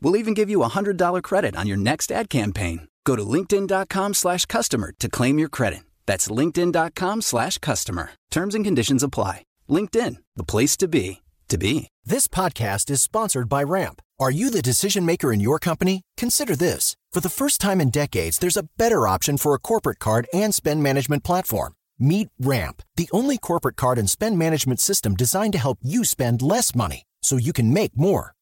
We'll 0.00 0.16
even 0.16 0.34
give 0.34 0.50
you 0.50 0.62
a 0.62 0.68
$100 0.68 1.22
credit 1.22 1.56
on 1.56 1.66
your 1.66 1.76
next 1.76 2.12
ad 2.12 2.28
campaign. 2.30 2.88
Go 3.04 3.16
to 3.16 3.22
linkedin.com 3.22 4.14
slash 4.14 4.46
customer 4.46 4.92
to 4.98 5.08
claim 5.08 5.38
your 5.38 5.48
credit. 5.48 5.80
That's 6.06 6.28
linkedin.com 6.28 7.22
slash 7.22 7.58
customer. 7.58 8.10
Terms 8.30 8.54
and 8.54 8.64
conditions 8.64 9.02
apply. 9.02 9.44
LinkedIn, 9.68 10.16
the 10.36 10.44
place 10.44 10.76
to 10.78 10.88
be, 10.88 11.22
to 11.48 11.58
be. 11.58 11.88
This 12.04 12.28
podcast 12.28 12.90
is 12.90 13.02
sponsored 13.02 13.48
by 13.48 13.62
Ramp. 13.62 14.00
Are 14.18 14.30
you 14.30 14.50
the 14.50 14.62
decision 14.62 15.04
maker 15.04 15.32
in 15.32 15.40
your 15.40 15.58
company? 15.58 16.02
Consider 16.16 16.56
this. 16.56 16.96
For 17.12 17.20
the 17.20 17.28
first 17.28 17.60
time 17.60 17.80
in 17.80 17.90
decades, 17.90 18.38
there's 18.38 18.56
a 18.56 18.68
better 18.78 19.06
option 19.06 19.36
for 19.36 19.54
a 19.54 19.58
corporate 19.58 19.98
card 19.98 20.26
and 20.32 20.54
spend 20.54 20.82
management 20.82 21.24
platform. 21.24 21.74
Meet 21.98 22.28
Ramp, 22.38 22.82
the 22.96 23.08
only 23.12 23.38
corporate 23.38 23.76
card 23.76 23.98
and 23.98 24.08
spend 24.08 24.38
management 24.38 24.80
system 24.80 25.14
designed 25.14 25.52
to 25.52 25.58
help 25.58 25.78
you 25.82 26.04
spend 26.04 26.42
less 26.42 26.74
money 26.74 27.04
so 27.22 27.36
you 27.36 27.52
can 27.52 27.72
make 27.72 27.96
more. 27.96 28.34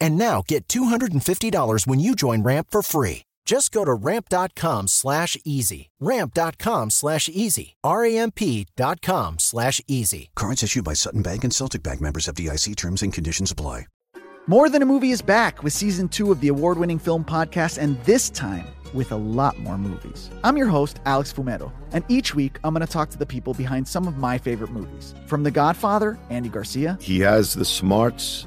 And 0.00 0.16
now 0.18 0.42
get 0.46 0.68
$250 0.68 1.86
when 1.86 2.00
you 2.00 2.14
join 2.14 2.42
Ramp 2.42 2.68
for 2.70 2.82
free. 2.82 3.22
Just 3.44 3.72
go 3.72 3.84
to 3.84 3.94
ramp.com 3.94 4.88
slash 4.88 5.38
easy. 5.42 5.88
Ramp.com 6.00 6.90
slash 6.90 7.30
easy. 7.30 7.76
R-A-M-P 7.82 8.66
dot 8.76 9.00
com 9.00 9.38
slash 9.38 9.80
easy. 9.88 10.28
Cards 10.36 10.62
issued 10.62 10.84
by 10.84 10.92
Sutton 10.92 11.22
Bank 11.22 11.44
and 11.44 11.54
Celtic 11.54 11.82
Bank 11.82 12.02
members 12.02 12.26
FDIC 12.26 12.76
terms 12.76 13.02
and 13.02 13.10
conditions 13.12 13.50
apply. 13.50 13.86
More 14.46 14.68
Than 14.70 14.82
a 14.82 14.86
Movie 14.86 15.10
is 15.10 15.20
back 15.22 15.62
with 15.62 15.72
season 15.72 16.08
two 16.08 16.30
of 16.32 16.40
the 16.40 16.48
award 16.48 16.78
winning 16.78 16.98
film 16.98 17.22
podcast, 17.24 17.76
and 17.76 18.02
this 18.04 18.30
time 18.30 18.66
with 18.94 19.12
a 19.12 19.16
lot 19.16 19.58
more 19.58 19.76
movies. 19.76 20.30
I'm 20.42 20.56
your 20.56 20.68
host, 20.68 21.00
Alex 21.04 21.30
Fumero, 21.32 21.70
and 21.92 22.02
each 22.08 22.34
week 22.34 22.58
I'm 22.64 22.72
going 22.72 22.86
to 22.86 22.90
talk 22.90 23.10
to 23.10 23.18
the 23.18 23.26
people 23.26 23.52
behind 23.52 23.86
some 23.86 24.08
of 24.08 24.16
my 24.16 24.38
favorite 24.38 24.70
movies. 24.70 25.14
From 25.26 25.42
The 25.42 25.50
Godfather, 25.50 26.18
Andy 26.30 26.48
Garcia, 26.48 26.96
He 27.00 27.20
has 27.20 27.52
the 27.52 27.64
smarts 27.66 28.46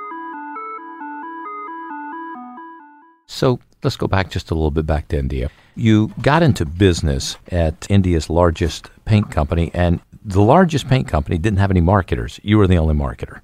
So 3.41 3.59
let's 3.81 3.95
go 3.95 4.05
back 4.05 4.29
just 4.29 4.51
a 4.51 4.53
little 4.53 4.69
bit 4.69 4.85
back 4.85 5.07
to 5.07 5.17
India. 5.17 5.49
You 5.73 6.13
got 6.21 6.43
into 6.43 6.63
business 6.63 7.37
at 7.51 7.87
India's 7.89 8.29
largest 8.29 8.91
paint 9.05 9.31
company, 9.31 9.71
and 9.73 9.99
the 10.23 10.43
largest 10.43 10.87
paint 10.87 11.07
company 11.07 11.39
didn't 11.39 11.57
have 11.57 11.71
any 11.71 11.81
marketers. 11.81 12.39
You 12.43 12.59
were 12.59 12.67
the 12.67 12.77
only 12.77 12.93
marketer. 12.93 13.41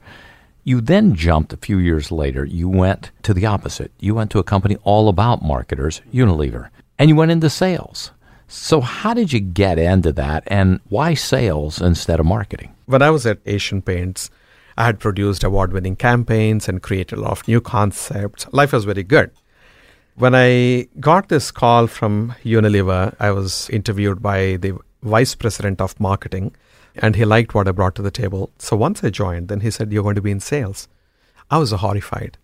You 0.64 0.82
then 0.82 1.16
jumped 1.16 1.52
a 1.52 1.58
few 1.58 1.80
years 1.80 2.12
later. 2.12 2.46
You 2.46 2.70
went 2.70 3.10
to 3.24 3.34
the 3.34 3.48
opposite. 3.48 3.92
You 4.00 4.14
went 4.14 4.30
to 4.30 4.38
a 4.38 4.44
company 4.44 4.78
all 4.84 5.10
about 5.10 5.42
marketers, 5.42 6.04
Unilever, 6.14 6.70
and 7.00 7.10
you 7.10 7.16
went 7.16 7.32
into 7.32 7.50
sales. 7.50 8.12
So, 8.48 8.82
how 8.82 9.16
did 9.16 9.34
you 9.34 9.40
get 9.40 9.80
into 9.80 10.12
that, 10.12 10.44
and 10.46 10.80
why 10.90 11.16
sales 11.16 11.82
instead 11.82 12.20
of 12.20 12.28
marketing? 12.28 12.76
When 12.86 13.02
I 13.02 13.10
was 13.10 13.26
at 13.26 13.40
Asian 13.48 13.82
Paints, 13.82 14.30
I 14.78 14.86
had 14.86 15.00
produced 15.00 15.44
award 15.44 15.74
winning 15.74 15.96
campaigns 15.96 16.70
and 16.70 16.84
created 16.84 17.18
a 17.18 17.22
lot 17.22 17.32
of 17.32 17.48
new 17.48 17.62
concepts. 17.62 18.46
Life 18.52 18.74
was 18.74 18.86
very 18.86 19.02
good. 19.02 19.32
When 20.18 20.34
I 20.34 20.88
got 21.00 21.30
this 21.30 21.52
call 21.52 21.86
from 21.86 22.34
Unilever, 22.44 23.16
I 23.20 23.30
was 23.30 23.70
interviewed 23.70 24.20
by 24.20 24.56
the 24.56 24.74
vice 25.04 25.36
president 25.36 25.80
of 25.80 26.00
marketing, 26.00 26.56
and 26.96 27.16
he 27.16 27.24
liked 27.24 27.54
what 27.54 27.68
I 27.68 27.72
brought 27.72 27.94
to 27.98 28.02
the 28.02 28.10
table. 28.10 28.50
So 28.58 28.76
once 28.76 29.04
I 29.04 29.12
joined, 29.12 29.48
then 29.48 29.60
he 29.60 29.70
said, 29.70 29.94
You're 29.94 30.02
going 30.02 30.16
to 30.16 30.22
be 30.24 30.32
in 30.32 30.40
sales. 30.40 30.88
I 31.52 31.60
was 31.60 31.70
horrified 31.70 32.40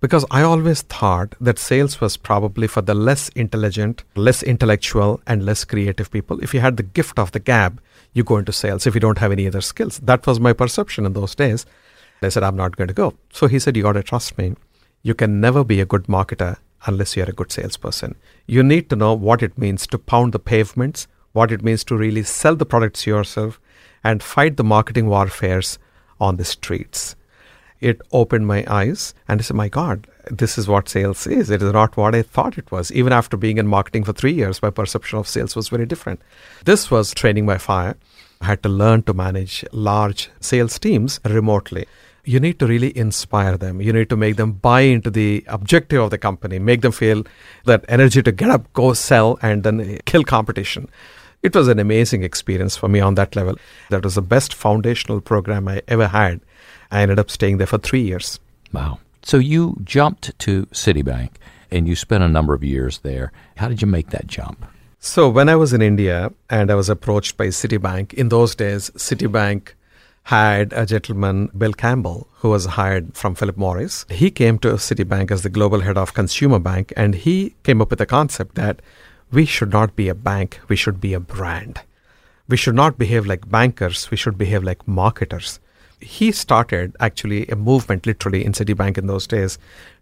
because 0.00 0.24
I 0.30 0.40
always 0.40 0.80
thought 0.80 1.34
that 1.42 1.58
sales 1.58 2.00
was 2.00 2.16
probably 2.16 2.66
for 2.66 2.80
the 2.80 2.94
less 2.94 3.28
intelligent, 3.36 4.02
less 4.14 4.42
intellectual, 4.42 5.20
and 5.26 5.44
less 5.44 5.62
creative 5.66 6.10
people. 6.10 6.42
If 6.42 6.54
you 6.54 6.60
had 6.60 6.78
the 6.78 6.82
gift 6.82 7.18
of 7.18 7.32
the 7.32 7.38
gab, 7.38 7.82
you 8.14 8.24
go 8.24 8.38
into 8.38 8.52
sales 8.52 8.86
if 8.86 8.94
you 8.94 9.00
don't 9.00 9.18
have 9.18 9.30
any 9.30 9.46
other 9.46 9.60
skills. 9.60 9.98
That 9.98 10.26
was 10.26 10.40
my 10.40 10.54
perception 10.54 11.04
in 11.04 11.12
those 11.12 11.34
days. 11.34 11.66
I 12.22 12.30
said, 12.30 12.44
I'm 12.44 12.56
not 12.56 12.76
going 12.76 12.88
to 12.88 12.94
go. 12.94 13.12
So 13.30 13.46
he 13.46 13.58
said, 13.58 13.76
You 13.76 13.82
got 13.82 13.92
to 13.92 14.02
trust 14.02 14.38
me. 14.38 14.54
You 15.02 15.12
can 15.12 15.38
never 15.38 15.64
be 15.64 15.82
a 15.82 15.84
good 15.84 16.04
marketer 16.04 16.56
unless 16.86 17.16
you're 17.16 17.28
a 17.28 17.32
good 17.32 17.52
salesperson. 17.52 18.14
You 18.46 18.62
need 18.62 18.90
to 18.90 18.96
know 18.96 19.14
what 19.14 19.42
it 19.42 19.58
means 19.58 19.86
to 19.88 19.98
pound 19.98 20.32
the 20.32 20.38
pavements, 20.38 21.06
what 21.32 21.50
it 21.50 21.62
means 21.62 21.84
to 21.84 21.96
really 21.96 22.22
sell 22.22 22.56
the 22.56 22.66
products 22.66 23.06
yourself, 23.06 23.60
and 24.02 24.22
fight 24.22 24.56
the 24.56 24.64
marketing 24.64 25.06
warfares 25.08 25.78
on 26.20 26.36
the 26.36 26.44
streets. 26.44 27.16
It 27.80 28.00
opened 28.12 28.46
my 28.46 28.64
eyes 28.66 29.14
and 29.28 29.40
I 29.40 29.42
said, 29.42 29.56
My 29.56 29.68
God, 29.68 30.06
this 30.30 30.56
is 30.56 30.68
what 30.68 30.88
sales 30.88 31.26
is. 31.26 31.50
It 31.50 31.62
is 31.62 31.72
not 31.72 31.96
what 31.96 32.14
I 32.14 32.22
thought 32.22 32.56
it 32.56 32.70
was. 32.70 32.92
Even 32.92 33.12
after 33.12 33.36
being 33.36 33.58
in 33.58 33.66
marketing 33.66 34.04
for 34.04 34.12
three 34.12 34.32
years, 34.32 34.62
my 34.62 34.70
perception 34.70 35.18
of 35.18 35.28
sales 35.28 35.56
was 35.56 35.68
very 35.68 35.84
different. 35.84 36.22
This 36.64 36.90
was 36.90 37.12
training 37.12 37.46
by 37.46 37.58
fire. 37.58 37.96
I 38.40 38.46
had 38.46 38.62
to 38.62 38.68
learn 38.68 39.02
to 39.02 39.14
manage 39.14 39.64
large 39.72 40.30
sales 40.40 40.78
teams 40.78 41.20
remotely 41.24 41.86
you 42.24 42.40
need 42.40 42.58
to 42.58 42.66
really 42.66 42.96
inspire 42.96 43.56
them. 43.56 43.80
You 43.80 43.92
need 43.92 44.08
to 44.10 44.16
make 44.16 44.36
them 44.36 44.52
buy 44.52 44.80
into 44.80 45.10
the 45.10 45.44
objective 45.48 46.00
of 46.00 46.10
the 46.10 46.18
company, 46.18 46.58
make 46.58 46.80
them 46.82 46.92
feel 46.92 47.24
that 47.64 47.84
energy 47.88 48.22
to 48.22 48.32
get 48.32 48.50
up, 48.50 48.72
go 48.72 48.92
sell, 48.92 49.38
and 49.42 49.62
then 49.62 49.98
kill 50.04 50.24
competition. 50.24 50.88
It 51.42 51.54
was 51.54 51.68
an 51.68 51.78
amazing 51.78 52.22
experience 52.22 52.76
for 52.76 52.88
me 52.88 53.00
on 53.00 53.16
that 53.16 53.36
level. 53.36 53.56
That 53.90 54.02
was 54.02 54.14
the 54.14 54.22
best 54.22 54.54
foundational 54.54 55.20
program 55.20 55.68
I 55.68 55.82
ever 55.88 56.08
had. 56.08 56.40
I 56.90 57.02
ended 57.02 57.18
up 57.18 57.30
staying 57.30 57.58
there 57.58 57.66
for 57.66 57.78
three 57.78 58.02
years. 58.02 58.40
Wow. 58.72 58.98
So 59.22 59.36
you 59.38 59.76
jumped 59.84 60.38
to 60.40 60.66
Citibank 60.66 61.30
and 61.70 61.86
you 61.86 61.96
spent 61.96 62.24
a 62.24 62.28
number 62.28 62.54
of 62.54 62.64
years 62.64 62.98
there. 63.00 63.32
How 63.56 63.68
did 63.68 63.82
you 63.82 63.88
make 63.88 64.10
that 64.10 64.26
jump? 64.26 64.64
So 65.00 65.28
when 65.28 65.50
I 65.50 65.56
was 65.56 65.74
in 65.74 65.82
India 65.82 66.32
and 66.48 66.70
I 66.70 66.74
was 66.74 66.88
approached 66.88 67.36
by 67.36 67.48
Citibank, 67.48 68.14
in 68.14 68.30
those 68.30 68.54
days, 68.54 68.90
Citibank 68.96 69.74
had 70.24 70.72
a 70.72 70.86
gentleman, 70.86 71.50
Bill 71.56 71.74
Campbell, 71.74 72.28
who 72.36 72.48
was 72.48 72.64
hired 72.64 73.14
from 73.14 73.34
Philip 73.34 73.58
Morris. 73.58 74.06
He 74.08 74.30
came 74.30 74.58
to 74.60 74.68
Citibank 74.68 75.30
as 75.30 75.42
the 75.42 75.50
global 75.50 75.80
head 75.80 75.98
of 75.98 76.14
consumer 76.14 76.58
bank, 76.58 76.94
and 76.96 77.14
he 77.14 77.54
came 77.62 77.82
up 77.82 77.90
with 77.90 78.00
a 78.00 78.06
concept 78.06 78.54
that 78.54 78.80
we 79.30 79.44
should 79.44 79.70
not 79.70 79.94
be 79.94 80.08
a 80.08 80.14
bank, 80.14 80.60
we 80.68 80.76
should 80.76 80.98
be 80.98 81.12
a 81.12 81.20
brand. 81.20 81.82
We 82.48 82.56
should 82.56 82.74
not 82.74 82.96
behave 82.96 83.26
like 83.26 83.50
bankers, 83.50 84.10
we 84.10 84.16
should 84.16 84.38
behave 84.38 84.64
like 84.64 84.88
marketers. 84.88 85.60
He 86.00 86.32
started 86.32 86.96
actually 87.00 87.46
a 87.48 87.56
movement 87.56 88.06
literally 88.06 88.46
in 88.46 88.52
Citibank 88.52 88.96
in 88.96 89.06
those 89.06 89.26
days 89.26 89.58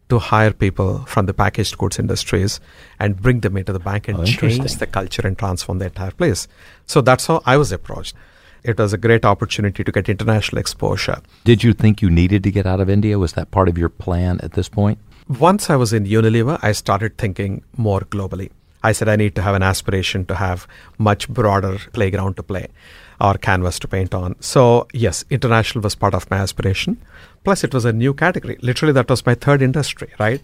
to 0.08 0.20
hire 0.20 0.52
people 0.52 1.04
from 1.06 1.26
the 1.26 1.34
packaged 1.34 1.78
goods 1.78 1.98
industries 1.98 2.60
and 3.00 3.20
bring 3.20 3.40
them 3.40 3.56
into 3.56 3.72
the 3.72 3.80
bank 3.80 4.06
and 4.06 4.18
oh, 4.18 4.24
change 4.24 4.76
the 4.76 4.86
culture 4.86 5.26
and 5.26 5.36
transform 5.36 5.78
the 5.78 5.86
entire 5.86 6.10
place. 6.12 6.46
So 6.86 7.00
that's 7.00 7.26
how 7.26 7.42
I 7.44 7.56
was 7.56 7.72
approached 7.72 8.14
it 8.64 8.78
was 8.78 8.92
a 8.92 8.98
great 8.98 9.24
opportunity 9.24 9.84
to 9.84 9.92
get 9.92 10.08
international 10.08 10.58
exposure. 10.58 11.20
Did 11.44 11.64
you 11.64 11.72
think 11.72 12.02
you 12.02 12.10
needed 12.10 12.42
to 12.44 12.50
get 12.50 12.66
out 12.66 12.80
of 12.80 12.88
India? 12.88 13.18
Was 13.18 13.32
that 13.34 13.50
part 13.50 13.68
of 13.68 13.76
your 13.76 13.88
plan 13.88 14.40
at 14.42 14.52
this 14.52 14.68
point? 14.68 14.98
Once 15.28 15.70
I 15.70 15.76
was 15.76 15.92
in 15.92 16.04
Unilever, 16.04 16.58
I 16.62 16.72
started 16.72 17.16
thinking 17.16 17.62
more 17.76 18.00
globally. 18.00 18.50
I 18.82 18.92
said 18.92 19.08
I 19.08 19.16
need 19.16 19.34
to 19.36 19.42
have 19.42 19.54
an 19.54 19.62
aspiration 19.62 20.26
to 20.26 20.34
have 20.34 20.66
much 20.98 21.28
broader 21.28 21.78
playground 21.92 22.36
to 22.36 22.42
play 22.42 22.68
or 23.20 23.34
canvas 23.34 23.78
to 23.78 23.88
paint 23.88 24.14
on. 24.14 24.34
So, 24.40 24.88
yes, 24.92 25.24
international 25.30 25.82
was 25.82 25.94
part 25.94 26.14
of 26.14 26.28
my 26.30 26.38
aspiration. 26.38 27.00
Plus, 27.44 27.62
it 27.62 27.72
was 27.72 27.84
a 27.84 27.92
new 27.92 28.12
category. 28.14 28.58
Literally, 28.60 28.92
that 28.94 29.08
was 29.08 29.24
my 29.24 29.34
third 29.34 29.62
industry, 29.62 30.08
right? 30.18 30.42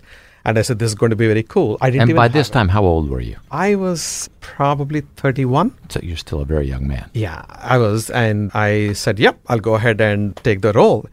And 0.48 0.58
I 0.58 0.62
said, 0.62 0.78
this 0.78 0.88
is 0.88 0.94
going 0.94 1.10
to 1.10 1.16
be 1.16 1.26
very 1.26 1.42
cool. 1.42 1.76
I 1.82 1.90
didn't 1.90 2.08
And 2.08 2.16
by 2.16 2.26
this 2.26 2.48
time, 2.48 2.70
it. 2.70 2.72
how 2.72 2.82
old 2.82 3.10
were 3.10 3.20
you? 3.20 3.36
I 3.50 3.74
was 3.74 4.30
probably 4.40 5.02
31. 5.16 5.74
So 5.90 6.00
you're 6.02 6.16
still 6.16 6.40
a 6.40 6.46
very 6.46 6.66
young 6.66 6.88
man. 6.88 7.10
Yeah, 7.12 7.44
I 7.50 7.76
was. 7.76 8.08
And 8.08 8.50
I 8.54 8.94
said, 8.94 9.18
yep, 9.18 9.38
I'll 9.48 9.58
go 9.58 9.74
ahead 9.74 10.00
and 10.00 10.34
take 10.36 10.62
the 10.62 10.72
role. 10.72 11.06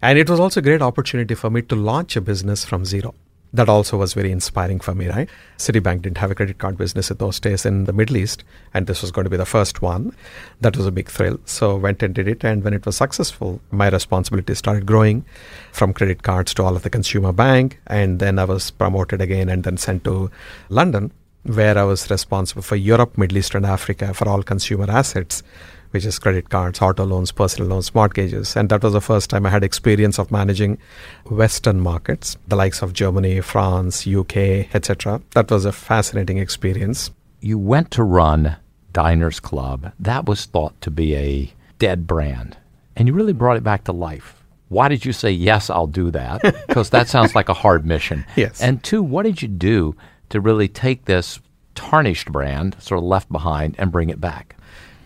And 0.00 0.18
it 0.18 0.30
was 0.30 0.40
also 0.40 0.60
a 0.60 0.62
great 0.62 0.80
opportunity 0.80 1.34
for 1.34 1.50
me 1.50 1.60
to 1.62 1.76
launch 1.76 2.16
a 2.16 2.22
business 2.22 2.64
from 2.64 2.86
zero 2.86 3.14
that 3.52 3.68
also 3.68 3.96
was 3.96 4.14
very 4.14 4.30
inspiring 4.30 4.80
for 4.80 4.94
me, 4.94 5.08
right? 5.08 5.28
Citibank 5.56 6.02
didn't 6.02 6.18
have 6.18 6.30
a 6.30 6.34
credit 6.34 6.58
card 6.58 6.76
business 6.76 7.10
at 7.10 7.18
those 7.18 7.40
days 7.40 7.64
in 7.64 7.84
the 7.84 7.92
Middle 7.92 8.16
East, 8.16 8.44
and 8.74 8.86
this 8.86 9.00
was 9.00 9.10
going 9.10 9.24
to 9.24 9.30
be 9.30 9.36
the 9.36 9.46
first 9.46 9.80
one. 9.80 10.14
That 10.60 10.76
was 10.76 10.86
a 10.86 10.92
big 10.92 11.08
thrill. 11.08 11.38
So 11.46 11.76
went 11.76 12.02
and 12.02 12.14
did 12.14 12.28
it, 12.28 12.44
and 12.44 12.62
when 12.62 12.74
it 12.74 12.84
was 12.84 12.96
successful, 12.96 13.60
my 13.70 13.88
responsibility 13.88 14.54
started 14.54 14.86
growing 14.86 15.24
from 15.72 15.94
credit 15.94 16.22
cards 16.22 16.52
to 16.54 16.64
all 16.64 16.76
of 16.76 16.82
the 16.82 16.90
consumer 16.90 17.32
bank, 17.32 17.80
and 17.86 18.18
then 18.18 18.38
I 18.38 18.44
was 18.44 18.70
promoted 18.70 19.20
again 19.20 19.48
and 19.48 19.64
then 19.64 19.76
sent 19.76 20.04
to 20.04 20.30
London, 20.68 21.12
where 21.44 21.78
I 21.78 21.84
was 21.84 22.10
responsible 22.10 22.62
for 22.62 22.76
Europe, 22.76 23.16
Middle 23.16 23.38
East, 23.38 23.54
and 23.54 23.64
Africa 23.64 24.12
for 24.12 24.28
all 24.28 24.42
consumer 24.42 24.90
assets 24.90 25.42
which 25.90 26.04
is 26.04 26.18
credit 26.18 26.48
cards, 26.50 26.80
auto 26.80 27.04
loans, 27.04 27.32
personal 27.32 27.68
loans, 27.68 27.94
mortgages. 27.94 28.56
And 28.56 28.68
that 28.68 28.82
was 28.82 28.92
the 28.92 29.00
first 29.00 29.30
time 29.30 29.46
I 29.46 29.50
had 29.50 29.64
experience 29.64 30.18
of 30.18 30.30
managing 30.30 30.78
Western 31.26 31.80
markets, 31.80 32.36
the 32.46 32.56
likes 32.56 32.82
of 32.82 32.92
Germany, 32.92 33.40
France, 33.40 34.06
UK, 34.06 34.74
etc. 34.74 35.20
That 35.34 35.50
was 35.50 35.64
a 35.64 35.72
fascinating 35.72 36.38
experience. 36.38 37.10
You 37.40 37.58
went 37.58 37.90
to 37.92 38.02
run 38.02 38.56
Diners 38.92 39.40
Club. 39.40 39.92
That 39.98 40.26
was 40.26 40.44
thought 40.44 40.80
to 40.80 40.90
be 40.90 41.14
a 41.14 41.52
dead 41.78 42.06
brand. 42.06 42.56
And 42.96 43.06
you 43.06 43.14
really 43.14 43.32
brought 43.32 43.56
it 43.56 43.62
back 43.64 43.84
to 43.84 43.92
life. 43.92 44.42
Why 44.68 44.88
did 44.88 45.04
you 45.04 45.12
say, 45.12 45.30
yes, 45.30 45.70
I'll 45.70 45.86
do 45.86 46.10
that? 46.10 46.42
Because 46.68 46.90
that 46.90 47.08
sounds 47.08 47.34
like 47.34 47.48
a 47.48 47.54
hard 47.54 47.86
mission. 47.86 48.26
Yes. 48.36 48.60
And 48.60 48.82
two, 48.82 49.02
what 49.02 49.22
did 49.22 49.40
you 49.40 49.48
do 49.48 49.94
to 50.28 50.40
really 50.40 50.68
take 50.68 51.06
this 51.06 51.40
tarnished 51.74 52.30
brand, 52.30 52.76
sort 52.78 52.98
of 52.98 53.04
left 53.04 53.32
behind, 53.32 53.74
and 53.78 53.90
bring 53.90 54.10
it 54.10 54.20
back? 54.20 54.56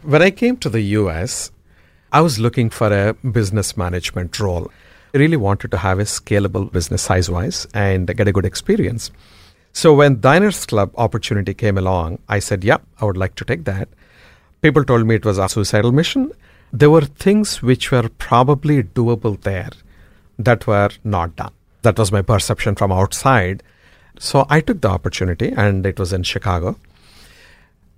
When 0.03 0.21
I 0.21 0.33
came 0.33 0.57
to 0.57 0.69
the 0.69 0.81
US, 0.99 1.53
I 2.11 2.23
was 2.23 2.41
looking 2.41 2.71
for 2.71 2.88
a 2.93 3.15
business 3.15 3.77
management 3.77 4.41
role. 4.41 4.69
I 5.15 5.19
really 5.19 5.37
wanted 5.37 5.71
to 5.71 5.77
have 5.77 6.01
a 6.01 6.03
scalable 6.03 6.73
business 6.73 7.03
size 7.03 7.31
wise 7.31 7.69
and 7.73 8.09
get 8.17 8.27
a 8.27 8.33
good 8.33 8.45
experience. 8.45 9.12
So 9.73 9.95
when 9.95 10.21
Diners 10.21 10.67
Club 10.67 10.91
opportunity 10.97 11.55
came 11.55 11.79
along, 11.79 12.19
I 12.29 12.41
said, 12.41 12.65
yeah, 12.65 12.79
I 13.01 13.05
would 13.05 13.17
like 13.17 13.37
to 13.37 13.45
take 13.45 13.62
that. 13.65 13.88
People 14.61 14.85
told 14.85 15.07
me 15.07 15.15
it 15.15 15.25
was 15.25 15.38
a 15.38 15.49
suicidal 15.49 15.93
mission. 15.93 16.33
There 16.73 16.91
were 16.91 17.03
things 17.03 17.62
which 17.62 17.93
were 17.93 18.09
probably 18.09 18.83
doable 18.83 19.41
there 19.43 19.71
that 20.37 20.67
were 20.67 20.91
not 21.05 21.37
done. 21.37 21.53
That 21.83 21.97
was 21.97 22.11
my 22.11 22.23
perception 22.23 22.75
from 22.75 22.91
outside. 22.91 23.62
So 24.19 24.47
I 24.51 24.62
took 24.62 24.81
the 24.81 24.88
opportunity, 24.88 25.53
and 25.57 25.87
it 25.87 26.01
was 26.01 26.12
in 26.12 26.25
Chicago. 26.25 26.77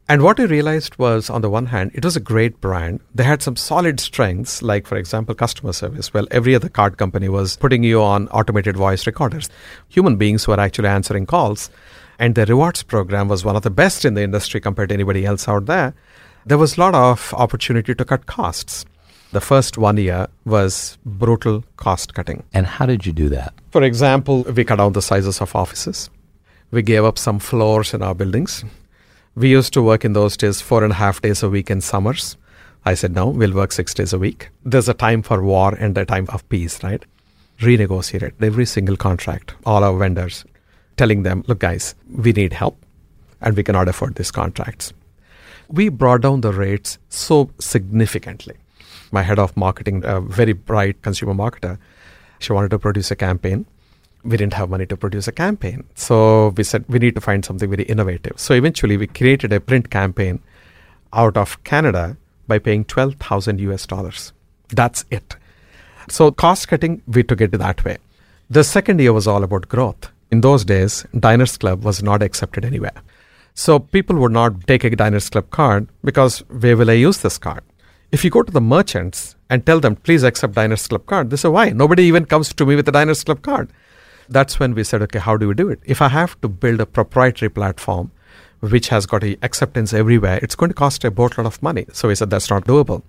And 0.06 0.22
what 0.22 0.38
I 0.38 0.42
realized 0.42 0.98
was, 0.98 1.30
on 1.30 1.40
the 1.40 1.48
one 1.48 1.64
hand, 1.66 1.92
it 1.94 2.04
was 2.04 2.14
a 2.14 2.20
great 2.20 2.60
brand. 2.60 3.00
They 3.14 3.24
had 3.24 3.40
some 3.40 3.56
solid 3.56 3.98
strengths, 3.98 4.60
like, 4.60 4.86
for 4.86 4.96
example, 4.96 5.34
customer 5.34 5.72
service. 5.72 6.12
Well, 6.12 6.26
every 6.30 6.54
other 6.54 6.68
card 6.68 6.98
company 6.98 7.30
was 7.30 7.56
putting 7.56 7.82
you 7.82 8.02
on 8.02 8.28
automated 8.28 8.76
voice 8.76 9.06
recorders. 9.06 9.48
Human 9.88 10.16
beings 10.16 10.46
were 10.46 10.60
actually 10.60 10.88
answering 10.88 11.24
calls. 11.24 11.70
And 12.18 12.34
the 12.34 12.44
rewards 12.44 12.82
program 12.82 13.28
was 13.28 13.46
one 13.46 13.56
of 13.56 13.62
the 13.62 13.70
best 13.70 14.04
in 14.04 14.12
the 14.12 14.22
industry 14.22 14.60
compared 14.60 14.90
to 14.90 14.94
anybody 14.94 15.24
else 15.24 15.48
out 15.48 15.64
there. 15.64 15.94
There 16.44 16.58
was 16.58 16.76
a 16.76 16.80
lot 16.80 16.94
of 16.94 17.32
opportunity 17.32 17.94
to 17.94 18.04
cut 18.04 18.26
costs. 18.26 18.84
The 19.32 19.40
first 19.40 19.78
one 19.78 19.96
year 19.96 20.26
was 20.44 20.98
brutal 21.06 21.64
cost 21.78 22.12
cutting. 22.12 22.42
And 22.52 22.66
how 22.66 22.84
did 22.84 23.06
you 23.06 23.12
do 23.12 23.30
that? 23.30 23.54
For 23.70 23.82
example, 23.82 24.42
we 24.42 24.64
cut 24.64 24.76
down 24.76 24.92
the 24.92 25.00
sizes 25.00 25.40
of 25.40 25.56
offices. 25.56 26.10
We 26.70 26.82
gave 26.82 27.04
up 27.04 27.18
some 27.18 27.38
floors 27.38 27.94
in 27.94 28.02
our 28.02 28.14
buildings 28.14 28.64
we 29.36 29.50
used 29.50 29.72
to 29.72 29.82
work 29.82 30.04
in 30.04 30.12
those 30.12 30.36
days 30.36 30.60
four 30.60 30.84
and 30.84 30.92
a 30.92 30.96
half 30.96 31.20
days 31.20 31.42
a 31.42 31.50
week 31.50 31.70
in 31.70 31.80
summers. 31.80 32.36
I 32.84 32.94
said, 32.94 33.14
no, 33.14 33.28
we'll 33.28 33.54
work 33.54 33.72
six 33.72 33.94
days 33.94 34.12
a 34.12 34.18
week. 34.18 34.50
There's 34.64 34.88
a 34.88 34.94
time 34.94 35.22
for 35.22 35.42
war 35.42 35.74
and 35.74 35.96
a 35.96 36.04
time 36.04 36.26
of 36.28 36.48
peace, 36.48 36.82
right? 36.84 37.04
Renegotiated 37.60 38.32
every 38.40 38.66
single 38.66 38.96
contract, 38.96 39.54
all 39.64 39.82
our 39.82 39.96
vendors, 39.98 40.44
telling 40.96 41.22
them, 41.22 41.44
look, 41.46 41.60
guys, 41.60 41.94
we 42.08 42.32
need 42.32 42.52
help 42.52 42.76
and 43.40 43.56
we 43.56 43.62
cannot 43.62 43.88
afford 43.88 44.14
these 44.16 44.30
contracts. 44.30 44.92
We 45.68 45.88
brought 45.88 46.22
down 46.22 46.42
the 46.42 46.52
rates 46.52 46.98
so 47.08 47.50
significantly. 47.58 48.54
My 49.10 49.22
head 49.22 49.38
of 49.38 49.56
marketing, 49.56 50.02
a 50.04 50.20
very 50.20 50.52
bright 50.52 51.00
consumer 51.02 51.34
marketer, 51.34 51.78
she 52.38 52.52
wanted 52.52 52.70
to 52.72 52.78
produce 52.78 53.10
a 53.10 53.16
campaign 53.16 53.66
we 54.24 54.36
didn't 54.36 54.54
have 54.54 54.70
money 54.70 54.86
to 54.86 54.96
produce 54.96 55.28
a 55.28 55.32
campaign. 55.32 55.84
So 55.94 56.48
we 56.56 56.64
said 56.64 56.84
we 56.88 56.98
need 56.98 57.14
to 57.14 57.20
find 57.20 57.44
something 57.44 57.70
very 57.70 57.84
innovative. 57.84 58.38
So 58.38 58.54
eventually 58.54 58.96
we 58.96 59.06
created 59.06 59.52
a 59.52 59.60
print 59.60 59.90
campaign 59.90 60.40
out 61.12 61.36
of 61.36 61.62
Canada 61.64 62.16
by 62.46 62.58
paying 62.58 62.84
12,000 62.84 63.60
US 63.60 63.86
dollars. 63.86 64.32
That's 64.68 65.04
it. 65.10 65.36
So 66.08 66.30
cost 66.30 66.68
cutting, 66.68 67.02
we 67.06 67.22
took 67.22 67.40
it 67.40 67.52
that 67.52 67.84
way. 67.84 67.98
The 68.50 68.64
second 68.64 69.00
year 69.00 69.12
was 69.12 69.26
all 69.26 69.42
about 69.42 69.68
growth. 69.68 70.10
In 70.30 70.40
those 70.40 70.64
days, 70.64 71.06
Diners 71.18 71.56
Club 71.56 71.84
was 71.84 72.02
not 72.02 72.22
accepted 72.22 72.64
anywhere. 72.64 73.02
So 73.54 73.78
people 73.78 74.16
would 74.16 74.32
not 74.32 74.66
take 74.66 74.84
a 74.84 74.90
Diners 74.90 75.30
Club 75.30 75.50
card 75.50 75.88
because 76.02 76.40
where 76.48 76.76
will 76.76 76.90
I 76.90 76.94
use 76.94 77.18
this 77.18 77.38
card? 77.38 77.62
If 78.10 78.24
you 78.24 78.30
go 78.30 78.42
to 78.42 78.52
the 78.52 78.60
merchants 78.60 79.36
and 79.48 79.64
tell 79.64 79.80
them, 79.80 79.96
please 79.96 80.22
accept 80.22 80.54
Diners 80.54 80.86
Club 80.86 81.06
card, 81.06 81.30
they 81.30 81.36
say, 81.36 81.48
why? 81.48 81.70
Nobody 81.70 82.04
even 82.04 82.26
comes 82.26 82.52
to 82.52 82.66
me 82.66 82.76
with 82.76 82.88
a 82.88 82.92
Diners 82.92 83.24
Club 83.24 83.42
card. 83.42 83.70
That's 84.28 84.58
when 84.58 84.74
we 84.74 84.84
said, 84.84 85.02
okay, 85.02 85.18
how 85.18 85.36
do 85.36 85.48
we 85.48 85.54
do 85.54 85.68
it? 85.68 85.80
If 85.84 86.00
I 86.02 86.08
have 86.08 86.40
to 86.40 86.48
build 86.48 86.80
a 86.80 86.86
proprietary 86.86 87.48
platform 87.48 88.10
which 88.60 88.88
has 88.88 89.06
got 89.06 89.22
acceptance 89.42 89.92
everywhere, 89.92 90.38
it's 90.42 90.54
going 90.54 90.70
to 90.70 90.74
cost 90.74 91.04
a 91.04 91.10
boatload 91.10 91.46
of 91.46 91.62
money. 91.62 91.86
So 91.92 92.08
we 92.08 92.14
said 92.14 92.30
that's 92.30 92.48
not 92.48 92.64
doable. 92.64 93.02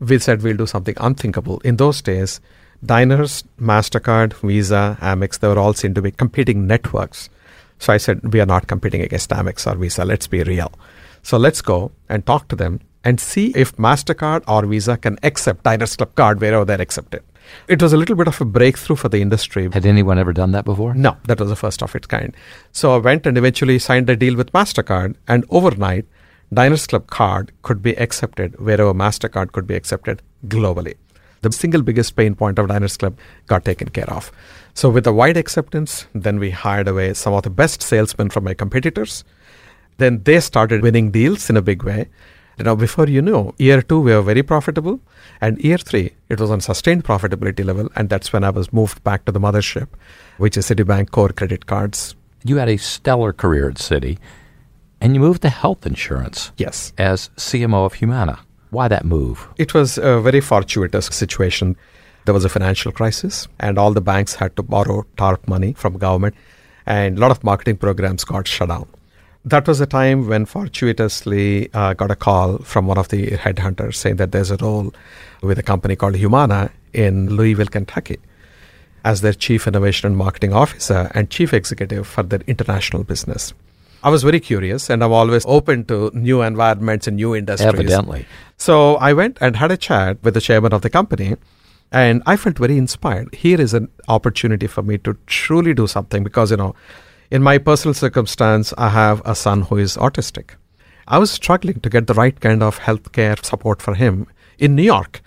We 0.00 0.18
said 0.18 0.42
we'll 0.42 0.56
do 0.56 0.66
something 0.66 0.94
unthinkable. 0.98 1.60
In 1.60 1.76
those 1.76 2.02
days, 2.02 2.40
Diners, 2.84 3.44
MasterCard, 3.60 4.34
Visa, 4.34 4.98
Amex, 5.00 5.38
they 5.38 5.48
were 5.48 5.58
all 5.58 5.72
seen 5.72 5.94
to 5.94 6.02
be 6.02 6.10
competing 6.10 6.66
networks. 6.66 7.30
So 7.78 7.92
I 7.92 7.96
said, 7.96 8.32
we 8.32 8.40
are 8.40 8.46
not 8.46 8.66
competing 8.66 9.00
against 9.00 9.30
Amex 9.30 9.70
or 9.70 9.76
Visa. 9.76 10.04
Let's 10.04 10.26
be 10.26 10.42
real. 10.42 10.72
So 11.22 11.36
let's 11.36 11.62
go 11.62 11.92
and 12.08 12.26
talk 12.26 12.48
to 12.48 12.56
them 12.56 12.80
and 13.04 13.20
see 13.20 13.52
if 13.56 13.76
MasterCard 13.76 14.44
or 14.46 14.66
Visa 14.66 14.96
can 14.96 15.18
accept 15.22 15.64
Diners 15.64 15.96
Club 15.96 16.14
card 16.14 16.40
wherever 16.40 16.64
they're 16.64 16.80
accepted. 16.80 17.22
It 17.68 17.82
was 17.82 17.92
a 17.92 17.96
little 17.96 18.16
bit 18.16 18.28
of 18.28 18.40
a 18.40 18.44
breakthrough 18.44 18.96
for 18.96 19.08
the 19.08 19.20
industry. 19.20 19.68
Had 19.72 19.86
anyone 19.86 20.18
ever 20.18 20.32
done 20.32 20.52
that 20.52 20.64
before? 20.64 20.94
No, 20.94 21.16
that 21.24 21.40
was 21.40 21.48
the 21.48 21.56
first 21.56 21.82
of 21.82 21.94
its 21.94 22.06
kind. 22.06 22.36
So 22.72 22.94
I 22.94 22.98
went 22.98 23.26
and 23.26 23.38
eventually 23.38 23.78
signed 23.78 24.10
a 24.10 24.16
deal 24.16 24.36
with 24.36 24.52
MasterCard, 24.52 25.16
and 25.28 25.44
overnight, 25.50 26.06
Diners 26.52 26.86
Club 26.86 27.06
card 27.06 27.52
could 27.62 27.82
be 27.82 27.94
accepted 27.98 28.58
wherever 28.60 28.92
MasterCard 28.92 29.52
could 29.52 29.66
be 29.66 29.74
accepted 29.74 30.20
globally. 30.46 30.96
The 31.40 31.50
single 31.50 31.82
biggest 31.82 32.14
pain 32.14 32.34
point 32.34 32.58
of 32.58 32.68
Diners 32.68 32.96
Club 32.96 33.18
got 33.46 33.64
taken 33.64 33.88
care 33.88 34.08
of. 34.08 34.30
So, 34.74 34.90
with 34.90 35.04
the 35.04 35.12
wide 35.12 35.36
acceptance, 35.36 36.06
then 36.14 36.38
we 36.38 36.50
hired 36.50 36.88
away 36.88 37.14
some 37.14 37.32
of 37.32 37.42
the 37.42 37.50
best 37.50 37.82
salesmen 37.82 38.30
from 38.30 38.44
my 38.44 38.54
competitors. 38.54 39.24
Then 39.98 40.22
they 40.22 40.40
started 40.40 40.82
winning 40.82 41.10
deals 41.10 41.50
in 41.50 41.56
a 41.56 41.62
big 41.62 41.82
way. 41.82 42.08
Know, 42.58 42.76
before 42.76 43.08
you 43.08 43.22
know, 43.22 43.54
year 43.58 43.82
two, 43.82 44.00
we 44.00 44.14
were 44.14 44.22
very 44.22 44.42
profitable. 44.42 45.00
And 45.40 45.58
year 45.58 45.78
three, 45.78 46.12
it 46.28 46.38
was 46.38 46.50
on 46.50 46.60
sustained 46.60 47.04
profitability 47.04 47.64
level. 47.64 47.88
And 47.96 48.08
that's 48.08 48.32
when 48.32 48.44
I 48.44 48.50
was 48.50 48.72
moved 48.72 49.02
back 49.02 49.24
to 49.24 49.32
the 49.32 49.40
mothership, 49.40 49.88
which 50.36 50.56
is 50.56 50.66
Citibank 50.66 51.10
core 51.10 51.30
credit 51.30 51.66
cards. 51.66 52.14
You 52.44 52.56
had 52.56 52.68
a 52.68 52.76
stellar 52.76 53.32
career 53.32 53.68
at 53.68 53.76
Citi, 53.76 54.18
and 55.00 55.14
you 55.14 55.20
moved 55.20 55.42
to 55.42 55.48
health 55.48 55.86
insurance. 55.86 56.52
Yes. 56.56 56.92
As 56.98 57.30
CMO 57.36 57.86
of 57.86 57.94
Humana. 57.94 58.38
Why 58.70 58.88
that 58.88 59.04
move? 59.04 59.48
It 59.58 59.74
was 59.74 59.98
a 59.98 60.20
very 60.20 60.40
fortuitous 60.40 61.06
situation. 61.06 61.76
There 62.24 62.34
was 62.34 62.44
a 62.44 62.48
financial 62.48 62.92
crisis, 62.92 63.48
and 63.58 63.78
all 63.78 63.92
the 63.92 64.00
banks 64.00 64.36
had 64.36 64.54
to 64.56 64.62
borrow 64.62 65.04
TARP 65.16 65.48
money 65.48 65.72
from 65.72 65.98
government, 65.98 66.36
and 66.86 67.18
a 67.18 67.20
lot 67.20 67.30
of 67.32 67.42
marketing 67.42 67.76
programs 67.78 68.24
got 68.24 68.46
shut 68.46 68.68
down 68.68 68.88
that 69.44 69.66
was 69.66 69.80
a 69.80 69.86
time 69.86 70.28
when 70.28 70.46
fortuitously 70.46 71.72
uh, 71.74 71.94
got 71.94 72.10
a 72.10 72.16
call 72.16 72.58
from 72.58 72.86
one 72.86 72.98
of 72.98 73.08
the 73.08 73.32
headhunters 73.32 73.96
saying 73.96 74.16
that 74.16 74.32
there's 74.32 74.50
a 74.50 74.56
role 74.56 74.94
with 75.42 75.58
a 75.58 75.62
company 75.62 75.96
called 75.96 76.14
Humana 76.14 76.70
in 76.92 77.28
Louisville, 77.34 77.66
Kentucky, 77.66 78.18
as 79.04 79.20
their 79.20 79.32
chief 79.32 79.66
innovation 79.66 80.06
and 80.06 80.16
marketing 80.16 80.52
officer 80.52 81.10
and 81.14 81.28
chief 81.28 81.52
executive 81.52 82.06
for 82.06 82.22
their 82.22 82.40
international 82.46 83.02
business. 83.02 83.52
I 84.04 84.10
was 84.10 84.22
very 84.22 84.40
curious 84.40 84.90
and 84.90 85.02
I'm 85.02 85.12
always 85.12 85.44
open 85.46 85.84
to 85.86 86.10
new 86.12 86.42
environments 86.42 87.06
and 87.06 87.16
new 87.16 87.34
industries. 87.34 87.68
Evidently. 87.68 88.26
So 88.56 88.96
I 88.96 89.12
went 89.12 89.38
and 89.40 89.56
had 89.56 89.70
a 89.70 89.76
chat 89.76 90.18
with 90.22 90.34
the 90.34 90.40
chairman 90.40 90.72
of 90.72 90.82
the 90.82 90.90
company 90.90 91.36
and 91.92 92.22
I 92.26 92.36
felt 92.36 92.58
very 92.58 92.78
inspired. 92.78 93.34
Here 93.34 93.60
is 93.60 93.74
an 93.74 93.88
opportunity 94.08 94.66
for 94.66 94.82
me 94.82 94.98
to 94.98 95.16
truly 95.26 95.74
do 95.74 95.86
something 95.86 96.24
because, 96.24 96.50
you 96.50 96.56
know, 96.56 96.74
in 97.30 97.42
my 97.42 97.58
personal 97.58 97.94
circumstance, 97.94 98.74
I 98.76 98.90
have 98.90 99.22
a 99.24 99.34
son 99.34 99.62
who 99.62 99.78
is 99.78 99.96
autistic. 99.96 100.50
I 101.08 101.18
was 101.18 101.30
struggling 101.30 101.80
to 101.80 101.90
get 101.90 102.06
the 102.06 102.14
right 102.14 102.38
kind 102.38 102.62
of 102.62 102.78
healthcare 102.78 103.42
support 103.44 103.82
for 103.82 103.94
him 103.94 104.26
in 104.58 104.74
New 104.74 104.82
York, 104.82 105.20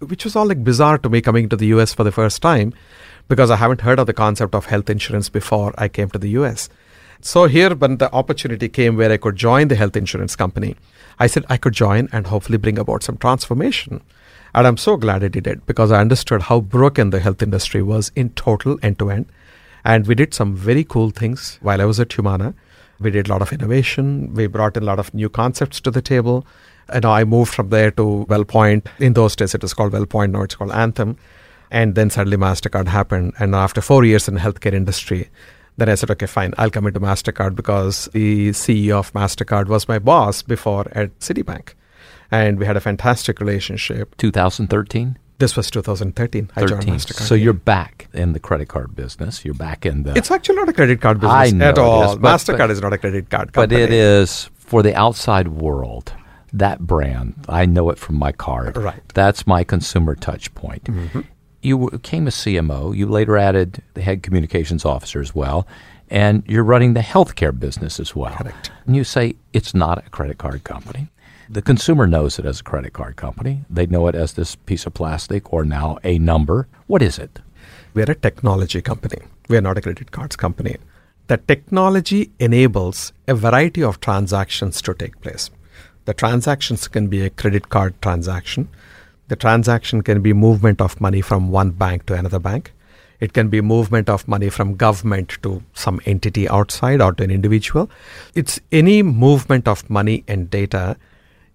which 0.00 0.24
was 0.24 0.34
all 0.34 0.46
like 0.46 0.64
bizarre 0.64 0.98
to 0.98 1.08
me 1.08 1.20
coming 1.20 1.48
to 1.48 1.56
the 1.56 1.66
US 1.66 1.92
for 1.92 2.04
the 2.04 2.12
first 2.12 2.40
time 2.40 2.72
because 3.28 3.50
I 3.50 3.56
haven't 3.56 3.82
heard 3.82 3.98
of 3.98 4.06
the 4.06 4.12
concept 4.12 4.54
of 4.54 4.66
health 4.66 4.90
insurance 4.90 5.28
before 5.28 5.74
I 5.76 5.88
came 5.88 6.10
to 6.10 6.18
the 6.18 6.30
US. 6.30 6.68
So 7.20 7.44
here, 7.44 7.74
when 7.74 7.98
the 7.98 8.12
opportunity 8.12 8.68
came 8.68 8.96
where 8.96 9.12
I 9.12 9.18
could 9.18 9.36
join 9.36 9.68
the 9.68 9.76
health 9.76 9.96
insurance 9.96 10.34
company, 10.34 10.74
I 11.18 11.26
said 11.26 11.44
I 11.48 11.58
could 11.58 11.74
join 11.74 12.08
and 12.12 12.26
hopefully 12.26 12.56
bring 12.58 12.78
about 12.78 13.02
some 13.02 13.18
transformation. 13.18 14.00
And 14.54 14.66
I'm 14.66 14.78
so 14.78 14.96
glad 14.96 15.22
I 15.22 15.28
did 15.28 15.46
it 15.46 15.66
because 15.66 15.92
I 15.92 16.00
understood 16.00 16.42
how 16.42 16.60
broken 16.60 17.10
the 17.10 17.20
health 17.20 17.42
industry 17.42 17.82
was 17.82 18.10
in 18.16 18.30
total 18.30 18.78
end 18.82 18.98
to 19.00 19.10
end 19.10 19.26
and 19.84 20.06
we 20.06 20.14
did 20.14 20.34
some 20.34 20.54
very 20.54 20.84
cool 20.84 21.10
things 21.10 21.58
while 21.62 21.80
I 21.80 21.84
was 21.84 22.00
at 22.00 22.12
Humana. 22.12 22.54
We 23.00 23.10
did 23.10 23.28
a 23.28 23.30
lot 23.30 23.42
of 23.42 23.52
innovation. 23.52 24.34
We 24.34 24.46
brought 24.46 24.76
in 24.76 24.82
a 24.82 24.86
lot 24.86 24.98
of 24.98 25.12
new 25.14 25.28
concepts 25.28 25.80
to 25.82 25.90
the 25.90 26.02
table. 26.02 26.46
And 26.88 27.04
I 27.04 27.24
moved 27.24 27.54
from 27.54 27.70
there 27.70 27.90
to 27.92 28.26
WellPoint. 28.28 28.86
In 28.98 29.14
those 29.14 29.36
days, 29.36 29.54
it 29.54 29.62
was 29.62 29.72
called 29.72 29.92
WellPoint. 29.92 30.32
Now 30.32 30.42
it's 30.42 30.54
called 30.54 30.72
Anthem. 30.72 31.16
And 31.70 31.94
then 31.94 32.10
suddenly 32.10 32.36
MasterCard 32.36 32.88
happened. 32.88 33.32
And 33.38 33.54
after 33.54 33.80
four 33.80 34.04
years 34.04 34.28
in 34.28 34.36
healthcare 34.36 34.74
industry, 34.74 35.30
then 35.76 35.88
I 35.88 35.94
said, 35.94 36.10
okay, 36.10 36.26
fine, 36.26 36.52
I'll 36.58 36.70
come 36.70 36.86
into 36.86 37.00
MasterCard 37.00 37.54
because 37.54 38.06
the 38.12 38.50
CEO 38.50 38.98
of 38.98 39.12
MasterCard 39.14 39.68
was 39.68 39.88
my 39.88 39.98
boss 39.98 40.42
before 40.42 40.86
at 40.92 41.18
Citibank. 41.20 41.74
And 42.30 42.58
we 42.58 42.66
had 42.66 42.76
a 42.76 42.80
fantastic 42.80 43.40
relationship. 43.40 44.16
2013? 44.18 45.16
This 45.40 45.56
was 45.56 45.70
2013. 45.70 46.46
13. 46.46 46.52
I 46.54 46.66
joined 46.66 46.82
MasterCard. 46.84 47.26
So 47.26 47.34
you're 47.34 47.54
back 47.54 48.08
in 48.12 48.34
the 48.34 48.38
credit 48.38 48.68
card 48.68 48.94
business. 48.94 49.42
You're 49.42 49.54
back 49.54 49.86
in 49.86 50.02
the. 50.02 50.12
It's 50.14 50.30
actually 50.30 50.56
not 50.56 50.68
a 50.68 50.72
credit 50.74 51.00
card 51.00 51.18
business 51.18 51.34
I 51.34 51.50
know 51.50 51.68
at 51.70 51.78
all. 51.78 52.18
But, 52.18 52.36
MasterCard 52.36 52.58
but, 52.58 52.70
is 52.70 52.82
not 52.82 52.92
a 52.92 52.98
credit 52.98 53.30
card 53.30 53.54
company. 53.54 53.74
But 53.74 53.90
it 53.90 53.90
is 53.90 54.50
for 54.54 54.82
the 54.82 54.94
outside 54.94 55.48
world. 55.48 56.12
That 56.52 56.80
brand, 56.80 57.46
I 57.48 57.64
know 57.64 57.88
it 57.88 57.98
from 57.98 58.16
my 58.16 58.32
card. 58.32 58.76
Right. 58.76 59.00
That's 59.14 59.46
my 59.46 59.64
consumer 59.64 60.14
touch 60.14 60.54
point. 60.54 60.84
Mm-hmm. 60.84 61.20
You 61.62 61.88
came 62.02 62.26
a 62.26 62.30
CMO. 62.30 62.94
You 62.94 63.06
later 63.06 63.38
added 63.38 63.82
the 63.94 64.02
head 64.02 64.22
communications 64.22 64.84
officer 64.84 65.20
as 65.20 65.34
well. 65.34 65.66
And 66.10 66.42
you're 66.46 66.64
running 66.64 66.92
the 66.94 67.00
healthcare 67.00 67.58
business 67.58 67.98
as 67.98 68.14
well. 68.14 68.34
Correct. 68.34 68.70
And 68.84 68.94
you 68.94 69.04
say 69.04 69.36
it's 69.54 69.74
not 69.74 70.04
a 70.04 70.10
credit 70.10 70.36
card 70.36 70.64
company. 70.64 71.08
The 71.52 71.62
consumer 71.62 72.06
knows 72.06 72.38
it 72.38 72.46
as 72.46 72.60
a 72.60 72.62
credit 72.62 72.92
card 72.92 73.16
company. 73.16 73.64
They 73.68 73.84
know 73.84 74.06
it 74.06 74.14
as 74.14 74.34
this 74.34 74.54
piece 74.54 74.86
of 74.86 74.94
plastic 74.94 75.52
or 75.52 75.64
now 75.64 75.98
a 76.04 76.16
number. 76.16 76.68
What 76.86 77.02
is 77.02 77.18
it? 77.18 77.40
We're 77.92 78.08
a 78.08 78.14
technology 78.14 78.80
company. 78.80 79.18
We 79.48 79.56
are 79.56 79.60
not 79.60 79.76
a 79.76 79.80
credit 79.80 80.12
cards 80.12 80.36
company. 80.36 80.76
The 81.26 81.38
technology 81.38 82.30
enables 82.38 83.12
a 83.26 83.34
variety 83.34 83.82
of 83.82 83.98
transactions 83.98 84.80
to 84.82 84.94
take 84.94 85.20
place. 85.20 85.50
The 86.04 86.14
transactions 86.14 86.86
can 86.86 87.08
be 87.08 87.22
a 87.22 87.30
credit 87.30 87.68
card 87.68 88.00
transaction. 88.00 88.68
The 89.26 89.34
transaction 89.34 90.02
can 90.02 90.22
be 90.22 90.32
movement 90.32 90.80
of 90.80 91.00
money 91.00 91.20
from 91.20 91.50
one 91.50 91.72
bank 91.72 92.06
to 92.06 92.14
another 92.14 92.38
bank. 92.38 92.72
It 93.18 93.32
can 93.32 93.48
be 93.48 93.60
movement 93.60 94.08
of 94.08 94.28
money 94.28 94.50
from 94.50 94.76
government 94.76 95.36
to 95.42 95.64
some 95.74 96.00
entity 96.06 96.48
outside 96.48 97.02
or 97.02 97.12
to 97.14 97.24
an 97.24 97.32
individual. 97.32 97.90
It's 98.36 98.60
any 98.70 99.02
movement 99.02 99.66
of 99.66 99.90
money 99.90 100.22
and 100.28 100.48
data 100.48 100.96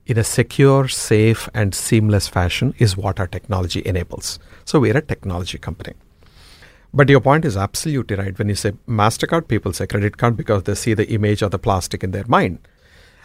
in 0.06 0.18
a 0.18 0.24
secure, 0.24 0.88
safe, 0.88 1.50
and 1.54 1.74
seamless 1.74 2.28
fashion 2.28 2.74
is 2.78 2.96
what 2.96 3.20
our 3.20 3.28
technology 3.28 3.82
enables. 3.86 4.40
So 4.64 4.80
we're 4.80 4.98
a 4.98 5.02
technology 5.02 5.58
company. 5.58 5.94
But 6.94 7.10
your 7.10 7.20
point 7.20 7.44
is 7.44 7.58
absolutely 7.58 8.16
right. 8.16 8.38
When 8.38 8.48
you 8.48 8.56
say 8.56 8.72
MasterCard, 8.88 9.48
people 9.48 9.74
say 9.74 9.88
credit 9.88 10.18
card 10.18 10.38
because 10.38 10.64
they 10.64 10.76
see 10.76 10.94
the 10.94 11.10
image 11.10 11.42
of 11.42 11.52
the 11.52 11.60
plastic 11.60 12.04
in 12.04 12.12
their 12.12 12.24
mind. 12.28 12.60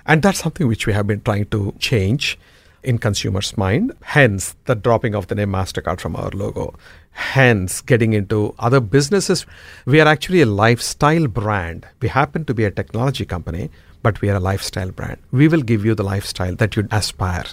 And 0.06 0.22
that's 0.22 0.40
something 0.40 0.66
which 0.66 0.86
we 0.86 0.92
have 0.92 1.06
been 1.06 1.20
trying 1.20 1.46
to 1.46 1.74
change 1.78 2.38
in 2.82 2.98
consumers' 2.98 3.56
mind. 3.56 3.92
Hence, 4.02 4.56
the 4.64 4.74
dropping 4.74 5.14
of 5.14 5.26
the 5.26 5.34
name 5.34 5.52
MasterCard 5.52 6.00
from 6.00 6.16
our 6.16 6.30
logo. 6.30 6.74
Hence, 7.10 7.80
getting 7.80 8.12
into 8.12 8.54
other 8.58 8.80
businesses. 8.80 9.44
We 9.84 10.00
are 10.00 10.08
actually 10.08 10.40
a 10.40 10.46
lifestyle 10.46 11.26
brand. 11.26 11.86
We 12.00 12.08
happen 12.08 12.44
to 12.46 12.54
be 12.54 12.64
a 12.64 12.70
technology 12.70 13.24
company, 13.24 13.70
but 14.02 14.20
we 14.20 14.30
are 14.30 14.36
a 14.36 14.40
lifestyle 14.40 14.90
brand. 14.90 15.18
We 15.30 15.48
will 15.48 15.62
give 15.62 15.84
you 15.84 15.94
the 15.94 16.04
lifestyle 16.04 16.54
that 16.56 16.76
you'd 16.76 16.92
aspire 16.92 17.44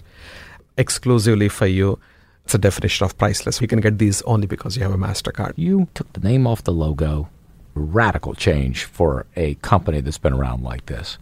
exclusively 0.78 1.50
for 1.50 1.68
you. 1.68 2.00
It's 2.46 2.56
a 2.56 2.58
definition 2.58 3.06
of 3.06 3.18
priceless. 3.18 3.62
You 3.62 3.68
can 3.68 3.82
get 3.82 3.98
these 3.98 4.22
only 4.24 4.48
because 4.48 4.78
you 4.78 4.84
have 4.84 4.94
a 4.94 4.98
MasterCard. 4.98 5.54
You 5.56 5.88
took 5.94 6.12
the 6.14 6.22
name 6.22 6.48
off 6.48 6.64
the 6.64 6.72
logo. 6.72 7.30
Radical 7.76 8.34
change 8.34 8.86
for 8.86 9.26
a 9.36 9.56
company 9.56 10.02
that's 10.02 10.18
been 10.18 10.34
around 10.34 10.64
like 10.64 10.86
this. 10.86 11.18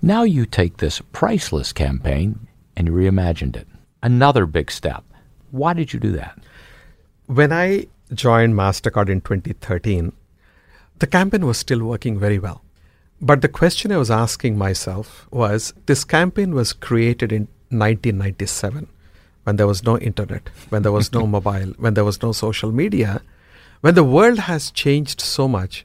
Now 0.00 0.22
you 0.22 0.46
take 0.46 0.78
this 0.78 1.02
priceless 1.12 1.72
campaign 1.72 2.46
and 2.76 2.86
you 2.86 2.94
reimagined 2.94 3.56
it. 3.56 3.66
Another 4.02 4.46
big 4.46 4.70
step. 4.70 5.04
Why 5.50 5.74
did 5.74 5.92
you 5.92 6.00
do 6.00 6.12
that? 6.12 6.38
When 7.26 7.52
I 7.52 7.86
joined 8.14 8.54
MasterCard 8.54 9.08
in 9.08 9.20
2013, 9.20 10.12
the 11.00 11.06
campaign 11.06 11.44
was 11.44 11.58
still 11.58 11.82
working 11.82 12.18
very 12.18 12.38
well. 12.38 12.62
But 13.22 13.42
the 13.42 13.48
question 13.48 13.92
I 13.92 13.98
was 13.98 14.10
asking 14.10 14.56
myself 14.56 15.28
was 15.30 15.74
this 15.84 16.04
campaign 16.04 16.54
was 16.54 16.72
created 16.72 17.32
in 17.32 17.42
1997 17.68 18.88
when 19.44 19.56
there 19.56 19.66
was 19.66 19.84
no 19.84 19.98
internet, 19.98 20.48
when 20.70 20.82
there 20.82 20.92
was 20.92 21.12
no 21.12 21.26
mobile, 21.36 21.74
when 21.76 21.92
there 21.92 22.04
was 22.04 22.22
no 22.22 22.32
social 22.32 22.72
media, 22.72 23.20
when 23.82 23.94
the 23.94 24.04
world 24.04 24.38
has 24.38 24.70
changed 24.70 25.20
so 25.20 25.46
much. 25.46 25.84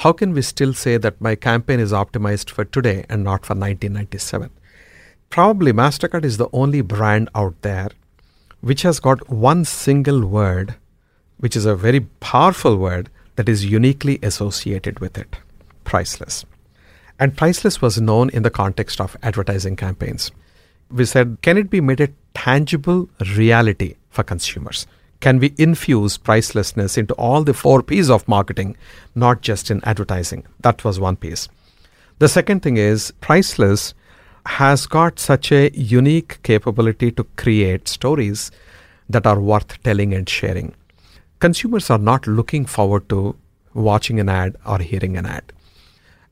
How 0.00 0.12
can 0.12 0.34
we 0.34 0.42
still 0.42 0.74
say 0.74 0.98
that 0.98 1.18
my 1.18 1.34
campaign 1.34 1.80
is 1.80 1.92
optimized 1.92 2.50
for 2.50 2.66
today 2.66 3.06
and 3.08 3.24
not 3.24 3.46
for 3.46 3.54
1997? 3.54 4.50
Probably 5.30 5.72
MasterCard 5.72 6.24
is 6.26 6.36
the 6.36 6.50
only 6.52 6.82
brand 6.82 7.30
out 7.34 7.54
there 7.62 7.88
which 8.60 8.82
has 8.82 9.00
got 9.00 9.30
one 9.30 9.64
single 9.64 10.26
word, 10.26 10.74
which 11.38 11.56
is 11.56 11.64
a 11.64 11.74
very 11.74 12.00
powerful 12.00 12.76
word 12.76 13.08
that 13.36 13.48
is 13.48 13.64
uniquely 13.64 14.18
associated 14.22 14.98
with 14.98 15.16
it 15.16 15.36
priceless. 15.84 16.44
And 17.18 17.36
priceless 17.36 17.80
was 17.80 18.00
known 18.00 18.30
in 18.30 18.42
the 18.42 18.50
context 18.50 19.00
of 19.00 19.16
advertising 19.22 19.76
campaigns. 19.76 20.30
We 20.90 21.04
said, 21.04 21.38
can 21.42 21.56
it 21.56 21.70
be 21.70 21.80
made 21.80 22.00
a 22.00 22.08
tangible 22.34 23.08
reality 23.36 23.96
for 24.10 24.22
consumers? 24.22 24.86
Can 25.20 25.38
we 25.38 25.54
infuse 25.56 26.18
pricelessness 26.18 26.98
into 26.98 27.14
all 27.14 27.42
the 27.42 27.54
four 27.54 27.82
P's 27.82 28.10
of 28.10 28.28
marketing, 28.28 28.76
not 29.14 29.40
just 29.40 29.70
in 29.70 29.82
advertising? 29.84 30.44
That 30.60 30.84
was 30.84 31.00
one 31.00 31.16
piece. 31.16 31.48
The 32.18 32.28
second 32.28 32.62
thing 32.62 32.76
is 32.76 33.12
priceless 33.20 33.94
has 34.44 34.86
got 34.86 35.18
such 35.18 35.50
a 35.52 35.70
unique 35.72 36.42
capability 36.42 37.10
to 37.12 37.24
create 37.36 37.88
stories 37.88 38.50
that 39.08 39.26
are 39.26 39.40
worth 39.40 39.82
telling 39.82 40.14
and 40.14 40.28
sharing. 40.28 40.74
Consumers 41.40 41.90
are 41.90 41.98
not 41.98 42.26
looking 42.26 42.66
forward 42.66 43.08
to 43.08 43.36
watching 43.74 44.20
an 44.20 44.28
ad 44.28 44.56
or 44.64 44.78
hearing 44.78 45.16
an 45.16 45.26
ad. 45.26 45.52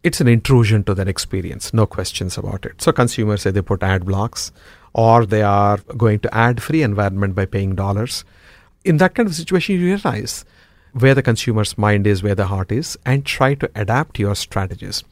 It's 0.04 0.20
an 0.20 0.28
intrusion 0.28 0.84
to 0.84 0.94
their 0.94 1.08
experience, 1.08 1.74
no 1.74 1.86
questions 1.86 2.38
about 2.38 2.64
it. 2.64 2.80
So 2.80 2.92
consumers 2.92 3.42
say 3.42 3.50
they 3.50 3.62
put 3.62 3.82
ad 3.82 4.04
blocks 4.04 4.52
or 4.92 5.26
they 5.26 5.42
are 5.42 5.78
going 5.96 6.20
to 6.20 6.32
ad 6.32 6.62
free 6.62 6.82
environment 6.82 7.34
by 7.34 7.46
paying 7.46 7.74
dollars 7.74 8.24
in 8.84 8.98
that 8.98 9.14
kind 9.14 9.28
of 9.28 9.34
situation, 9.34 9.76
you 9.76 9.86
realize 9.86 10.44
where 10.92 11.14
the 11.14 11.22
consumer's 11.22 11.76
mind 11.76 12.06
is, 12.06 12.22
where 12.22 12.34
the 12.34 12.46
heart 12.46 12.70
is, 12.70 12.98
and 13.04 13.24
try 13.24 13.54
to 13.54 13.70
adapt 13.74 14.18
your 14.18 14.34
strategies. 14.34 15.02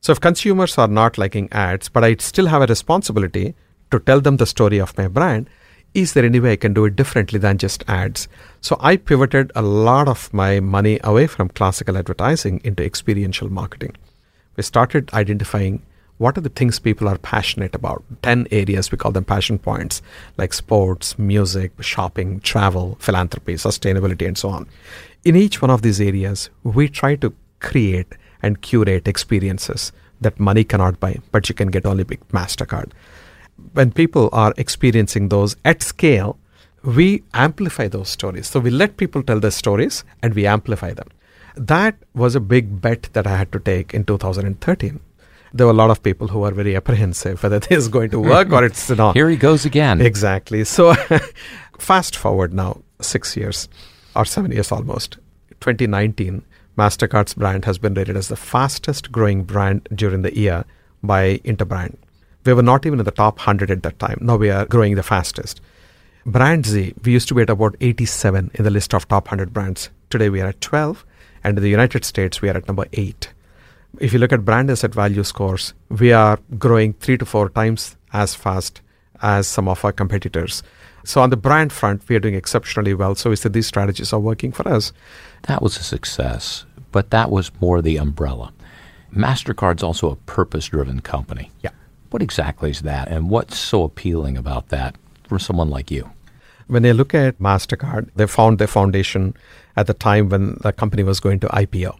So, 0.00 0.12
if 0.12 0.20
consumers 0.20 0.78
are 0.78 0.88
not 0.88 1.18
liking 1.18 1.48
ads, 1.52 1.88
but 1.88 2.02
I 2.02 2.16
still 2.16 2.46
have 2.46 2.62
a 2.62 2.66
responsibility 2.66 3.54
to 3.90 4.00
tell 4.00 4.20
them 4.20 4.38
the 4.38 4.46
story 4.46 4.78
of 4.78 4.96
my 4.96 5.08
brand, 5.08 5.48
is 5.92 6.14
there 6.14 6.24
any 6.24 6.40
way 6.40 6.52
I 6.52 6.56
can 6.56 6.72
do 6.72 6.84
it 6.86 6.96
differently 6.96 7.38
than 7.38 7.58
just 7.58 7.84
ads? 7.86 8.26
So, 8.62 8.76
I 8.80 8.96
pivoted 8.96 9.52
a 9.54 9.62
lot 9.62 10.08
of 10.08 10.32
my 10.32 10.60
money 10.60 10.98
away 11.04 11.26
from 11.26 11.50
classical 11.50 11.98
advertising 11.98 12.60
into 12.64 12.82
experiential 12.82 13.52
marketing. 13.52 13.96
We 14.60 14.64
started 14.64 15.10
identifying 15.14 15.80
what 16.18 16.36
are 16.36 16.42
the 16.42 16.50
things 16.50 16.78
people 16.78 17.08
are 17.08 17.16
passionate 17.16 17.74
about. 17.74 18.04
10 18.22 18.46
areas 18.50 18.92
we 18.92 18.98
call 18.98 19.10
them 19.10 19.24
passion 19.24 19.58
points 19.58 20.02
like 20.36 20.52
sports 20.52 21.18
music 21.18 21.72
shopping 21.80 22.40
travel 22.40 22.98
philanthropy 23.00 23.54
sustainability 23.54 24.28
and 24.28 24.36
so 24.36 24.50
on. 24.50 24.66
In 25.24 25.34
each 25.34 25.62
one 25.62 25.70
of 25.70 25.80
these 25.80 25.98
areas 25.98 26.50
we 26.62 26.90
try 26.90 27.16
to 27.16 27.32
create 27.60 28.16
and 28.42 28.60
curate 28.60 29.08
experiences 29.08 29.92
that 30.20 30.38
money 30.38 30.62
cannot 30.62 31.00
buy 31.00 31.16
but 31.32 31.48
you 31.48 31.54
can 31.54 31.68
get 31.68 31.86
only 31.86 32.04
with 32.04 32.28
mastercard. 32.28 32.92
When 33.72 33.90
people 33.90 34.28
are 34.30 34.52
experiencing 34.58 35.30
those 35.30 35.56
at 35.64 35.82
scale 35.82 36.38
we 36.84 37.22
amplify 37.32 37.88
those 37.88 38.10
stories. 38.10 38.48
So 38.48 38.60
we 38.60 38.68
let 38.68 38.98
people 38.98 39.22
tell 39.22 39.40
their 39.40 39.52
stories 39.62 40.04
and 40.22 40.34
we 40.34 40.46
amplify 40.46 40.92
them 40.92 41.08
that 41.56 41.96
was 42.14 42.34
a 42.34 42.40
big 42.40 42.80
bet 42.80 43.08
that 43.12 43.26
i 43.26 43.36
had 43.36 43.50
to 43.52 43.60
take 43.60 43.94
in 43.94 44.04
2013 44.04 45.00
there 45.52 45.66
were 45.66 45.72
a 45.72 45.76
lot 45.76 45.90
of 45.90 46.02
people 46.02 46.28
who 46.28 46.40
were 46.40 46.50
very 46.52 46.76
apprehensive 46.76 47.42
whether 47.42 47.58
this 47.58 47.84
is 47.84 47.88
going 47.88 48.10
to 48.10 48.20
work 48.20 48.52
or 48.52 48.64
it's 48.64 48.88
not. 49.02 49.16
Here 49.16 49.28
he 49.28 49.36
goes 49.36 49.64
again. 49.64 50.00
Exactly. 50.00 50.64
So, 50.64 50.94
fast 51.78 52.14
forward 52.16 52.54
now 52.54 52.82
six 53.00 53.36
years 53.36 53.68
or 54.14 54.24
seven 54.24 54.52
years 54.52 54.70
almost. 54.70 55.18
2019, 55.60 56.42
MasterCard's 56.78 57.34
brand 57.34 57.64
has 57.64 57.78
been 57.78 57.94
rated 57.94 58.16
as 58.16 58.28
the 58.28 58.36
fastest 58.36 59.12
growing 59.12 59.44
brand 59.44 59.88
during 59.94 60.22
the 60.22 60.36
year 60.36 60.64
by 61.02 61.38
Interbrand. 61.38 61.96
We 62.44 62.54
were 62.54 62.62
not 62.62 62.86
even 62.86 62.98
in 62.98 63.04
the 63.04 63.10
top 63.10 63.36
100 63.38 63.70
at 63.70 63.82
that 63.82 63.98
time. 63.98 64.18
Now 64.22 64.36
we 64.36 64.50
are 64.50 64.64
growing 64.64 64.94
the 64.94 65.02
fastest. 65.02 65.60
Brand 66.24 66.64
Z, 66.64 66.94
we 67.04 67.12
used 67.12 67.28
to 67.28 67.34
be 67.34 67.42
at 67.42 67.50
about 67.50 67.76
87 67.80 68.50
in 68.54 68.64
the 68.64 68.70
list 68.70 68.94
of 68.94 69.08
top 69.08 69.26
100 69.26 69.52
brands. 69.52 69.90
Today 70.10 70.30
we 70.30 70.40
are 70.40 70.48
at 70.48 70.60
12, 70.60 71.04
and 71.44 71.58
in 71.58 71.62
the 71.62 71.70
United 71.70 72.04
States 72.04 72.40
we 72.40 72.48
are 72.48 72.56
at 72.56 72.66
number 72.66 72.86
8 72.92 73.32
if 73.98 74.12
you 74.12 74.18
look 74.18 74.32
at 74.32 74.44
brand 74.44 74.70
asset 74.70 74.94
value 74.94 75.24
scores, 75.24 75.74
we 75.88 76.12
are 76.12 76.38
growing 76.58 76.92
three 76.94 77.18
to 77.18 77.26
four 77.26 77.48
times 77.48 77.96
as 78.12 78.34
fast 78.34 78.80
as 79.22 79.46
some 79.46 79.68
of 79.68 79.84
our 79.84 79.92
competitors. 79.92 80.62
So 81.04 81.20
on 81.20 81.30
the 81.30 81.36
brand 81.36 81.72
front, 81.72 82.08
we 82.08 82.16
are 82.16 82.20
doing 82.20 82.34
exceptionally 82.34 82.94
well. 82.94 83.14
So 83.14 83.30
we 83.30 83.36
said 83.36 83.52
these 83.52 83.66
strategies 83.66 84.12
are 84.12 84.20
working 84.20 84.52
for 84.52 84.68
us. 84.68 84.92
That 85.42 85.62
was 85.62 85.76
a 85.76 85.82
success, 85.82 86.64
but 86.92 87.10
that 87.10 87.30
was 87.30 87.50
more 87.60 87.82
the 87.82 87.96
umbrella. 87.96 88.52
MasterCard's 89.14 89.82
also 89.82 90.10
a 90.10 90.16
purpose 90.16 90.68
driven 90.68 91.00
company. 91.00 91.50
Yeah. 91.62 91.70
What 92.10 92.22
exactly 92.22 92.70
is 92.70 92.82
that, 92.82 93.08
and 93.08 93.30
what's 93.30 93.58
so 93.58 93.84
appealing 93.84 94.36
about 94.36 94.68
that 94.68 94.96
for 95.24 95.38
someone 95.38 95.70
like 95.70 95.90
you? 95.90 96.10
When 96.66 96.82
they 96.82 96.92
look 96.92 97.14
at 97.14 97.38
MasterCard, 97.38 98.10
they 98.14 98.26
found 98.26 98.58
their 98.58 98.66
foundation 98.66 99.34
at 99.80 99.86
the 99.86 99.94
time 99.94 100.28
when 100.28 100.44
the 100.60 100.72
company 100.72 101.02
was 101.02 101.20
going 101.20 101.40
to 101.40 101.48
IPO. 101.48 101.92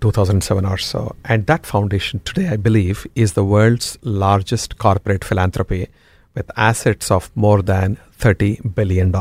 2007 0.00 0.66
or 0.66 0.76
so. 0.76 1.16
And 1.24 1.46
that 1.46 1.64
foundation 1.64 2.20
today, 2.24 2.48
I 2.48 2.56
believe, 2.56 3.06
is 3.14 3.32
the 3.32 3.44
world's 3.44 3.98
largest 4.02 4.76
corporate 4.78 5.24
philanthropy 5.24 5.88
with 6.34 6.50
assets 6.56 7.10
of 7.10 7.30
more 7.34 7.62
than 7.62 7.96
$30 8.18 8.74
billion. 8.74 9.12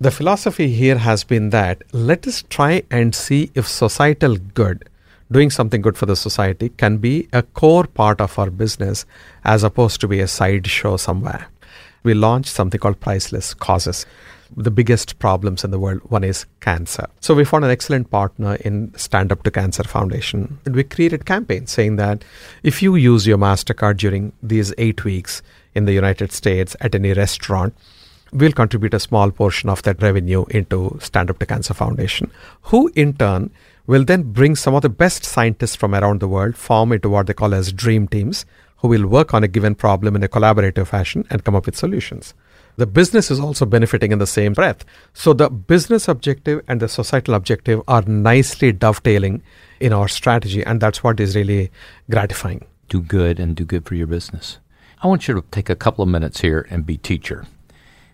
The 0.00 0.10
philosophy 0.10 0.68
here 0.68 0.96
has 0.98 1.24
been 1.24 1.50
that 1.50 1.82
let 1.92 2.26
us 2.26 2.42
try 2.48 2.82
and 2.90 3.14
see 3.14 3.50
if 3.54 3.68
societal 3.68 4.36
good, 4.36 4.88
doing 5.30 5.50
something 5.50 5.82
good 5.82 5.98
for 5.98 6.06
the 6.06 6.16
society, 6.16 6.70
can 6.70 6.96
be 6.96 7.28
a 7.32 7.42
core 7.42 7.86
part 7.86 8.20
of 8.20 8.38
our 8.38 8.50
business 8.50 9.04
as 9.44 9.62
opposed 9.62 10.00
to 10.00 10.08
be 10.08 10.20
a 10.20 10.28
sideshow 10.28 10.96
somewhere. 10.96 11.48
We 12.02 12.14
launched 12.14 12.50
something 12.50 12.80
called 12.80 13.00
Priceless 13.00 13.54
Causes 13.54 14.06
the 14.56 14.70
biggest 14.70 15.18
problems 15.18 15.64
in 15.64 15.70
the 15.70 15.78
world. 15.78 16.00
One 16.04 16.24
is 16.24 16.46
cancer. 16.60 17.06
So 17.20 17.34
we 17.34 17.44
found 17.44 17.64
an 17.64 17.70
excellent 17.70 18.10
partner 18.10 18.56
in 18.56 18.92
Stand 18.96 19.32
Up 19.32 19.42
to 19.44 19.50
Cancer 19.50 19.84
Foundation. 19.84 20.58
And 20.64 20.74
we 20.74 20.84
created 20.84 21.26
campaigns 21.26 21.70
saying 21.70 21.96
that 21.96 22.24
if 22.62 22.82
you 22.82 22.96
use 22.96 23.26
your 23.26 23.38
MasterCard 23.38 23.98
during 23.98 24.32
these 24.42 24.74
eight 24.78 25.04
weeks 25.04 25.42
in 25.74 25.84
the 25.84 25.92
United 25.92 26.32
States 26.32 26.76
at 26.80 26.94
any 26.94 27.12
restaurant, 27.12 27.74
we'll 28.32 28.52
contribute 28.52 28.94
a 28.94 29.00
small 29.00 29.30
portion 29.30 29.68
of 29.68 29.82
that 29.82 30.02
revenue 30.02 30.44
into 30.50 30.98
Stand 31.00 31.30
Up 31.30 31.38
to 31.38 31.46
Cancer 31.46 31.74
Foundation, 31.74 32.30
who 32.62 32.90
in 32.94 33.14
turn 33.14 33.50
will 33.86 34.04
then 34.04 34.22
bring 34.32 34.54
some 34.54 34.74
of 34.74 34.82
the 34.82 34.88
best 34.88 35.24
scientists 35.24 35.74
from 35.74 35.94
around 35.94 36.20
the 36.20 36.28
world, 36.28 36.56
form 36.56 36.92
into 36.92 37.08
what 37.08 37.26
they 37.26 37.34
call 37.34 37.54
as 37.54 37.72
dream 37.72 38.06
teams, 38.06 38.44
who 38.80 38.88
will 38.88 39.06
work 39.06 39.34
on 39.34 39.44
a 39.44 39.48
given 39.48 39.74
problem 39.74 40.16
in 40.16 40.22
a 40.22 40.28
collaborative 40.28 40.86
fashion 40.86 41.26
and 41.30 41.44
come 41.44 41.54
up 41.54 41.66
with 41.66 41.76
solutions. 41.76 42.34
The 42.76 42.86
business 42.86 43.30
is 43.30 43.40
also 43.40 43.66
benefiting 43.66 44.12
in 44.12 44.18
the 44.18 44.26
same 44.26 44.54
breath. 44.54 44.84
So 45.12 45.32
the 45.32 45.50
business 45.50 46.08
objective 46.08 46.62
and 46.66 46.80
the 46.80 46.88
societal 46.88 47.34
objective 47.34 47.82
are 47.88 48.02
nicely 48.02 48.72
dovetailing 48.72 49.42
in 49.80 49.92
our 49.92 50.08
strategy, 50.08 50.64
and 50.64 50.80
that's 50.80 51.04
what 51.04 51.20
is 51.20 51.36
really 51.36 51.70
gratifying. 52.10 52.64
Do 52.88 53.00
good 53.02 53.38
and 53.38 53.54
do 53.54 53.64
good 53.64 53.84
for 53.86 53.96
your 53.96 54.06
business. 54.06 54.58
I 55.02 55.08
want 55.08 55.28
you 55.28 55.34
to 55.34 55.44
take 55.50 55.68
a 55.68 55.76
couple 55.76 56.02
of 56.02 56.08
minutes 56.08 56.40
here 56.40 56.66
and 56.70 56.86
be 56.86 56.96
teacher. 56.96 57.46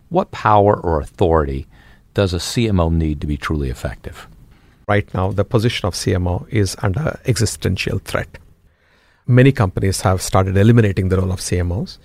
What 0.09 0.31
power 0.31 0.77
or 0.77 1.01
authority 1.01 1.67
does 2.15 2.33
a 2.33 2.39
CMO 2.39 2.93
need 2.93 3.21
to 3.21 3.27
be 3.27 3.37
truly 3.37 3.71
effective? 3.71 4.27
Right 4.89 5.13
now, 5.13 5.33
the 5.33 5.45
position 5.45 5.87
of 5.87 5.95
CMO 5.95 6.49
is 6.49 6.77
under 6.83 7.19
existential 7.27 7.99
threat. 7.99 8.39
Many 9.29 9.51
companies 9.51 10.03
have 10.03 10.23
started 10.23 10.57
eliminating 10.57 11.09
the 11.09 11.17
role 11.17 11.33
of 11.33 11.41
CMOs, 11.41 11.99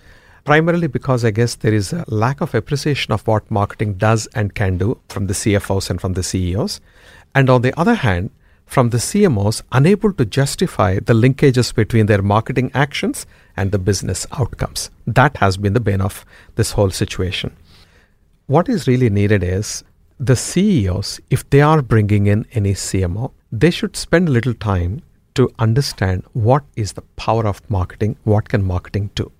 primarily 0.43 0.87
because 0.87 1.23
I 1.23 1.29
guess 1.29 1.53
there 1.53 1.73
is 1.73 1.93
a 1.93 2.03
lack 2.07 2.41
of 2.41 2.55
appreciation 2.55 3.13
of 3.13 3.27
what 3.27 3.51
marketing 3.51 3.93
does 3.93 4.25
and 4.33 4.55
can 4.55 4.79
do 4.79 4.99
from 5.07 5.27
the 5.27 5.33
CFOs 5.33 5.91
and 5.91 6.01
from 6.01 6.13
the 6.13 6.23
CEOs. 6.23 6.81
And 7.35 7.47
on 7.47 7.61
the 7.61 7.79
other 7.79 7.93
hand, 7.93 8.31
from 8.65 8.89
the 8.89 8.97
CMOs 8.97 9.61
unable 9.71 10.11
to 10.13 10.25
justify 10.25 10.95
the 10.95 11.13
linkages 11.13 11.75
between 11.75 12.07
their 12.07 12.23
marketing 12.23 12.71
actions 12.73 13.27
and 13.55 13.71
the 13.71 13.77
business 13.77 14.25
outcomes. 14.31 14.89
That 15.05 15.37
has 15.37 15.57
been 15.57 15.73
the 15.73 15.79
bane 15.79 16.01
of 16.01 16.25
this 16.55 16.71
whole 16.71 16.89
situation. 16.89 17.55
What 18.47 18.67
is 18.67 18.87
really 18.87 19.11
needed 19.11 19.43
is 19.43 19.83
the 20.19 20.35
CEOs, 20.35 21.19
if 21.29 21.47
they 21.51 21.61
are 21.61 21.83
bringing 21.83 22.25
in 22.25 22.47
any 22.53 22.73
CMO, 22.73 23.31
they 23.51 23.69
should 23.69 23.95
spend 23.95 24.27
a 24.27 24.31
little 24.31 24.55
time 24.55 25.03
to 25.35 25.49
understand 25.59 26.23
what 26.33 26.63
is 26.75 26.93
the 26.93 27.01
power 27.15 27.47
of 27.47 27.61
marketing, 27.69 28.17
what 28.23 28.49
can 28.49 28.63
marketing 28.63 29.09
do. 29.15 29.31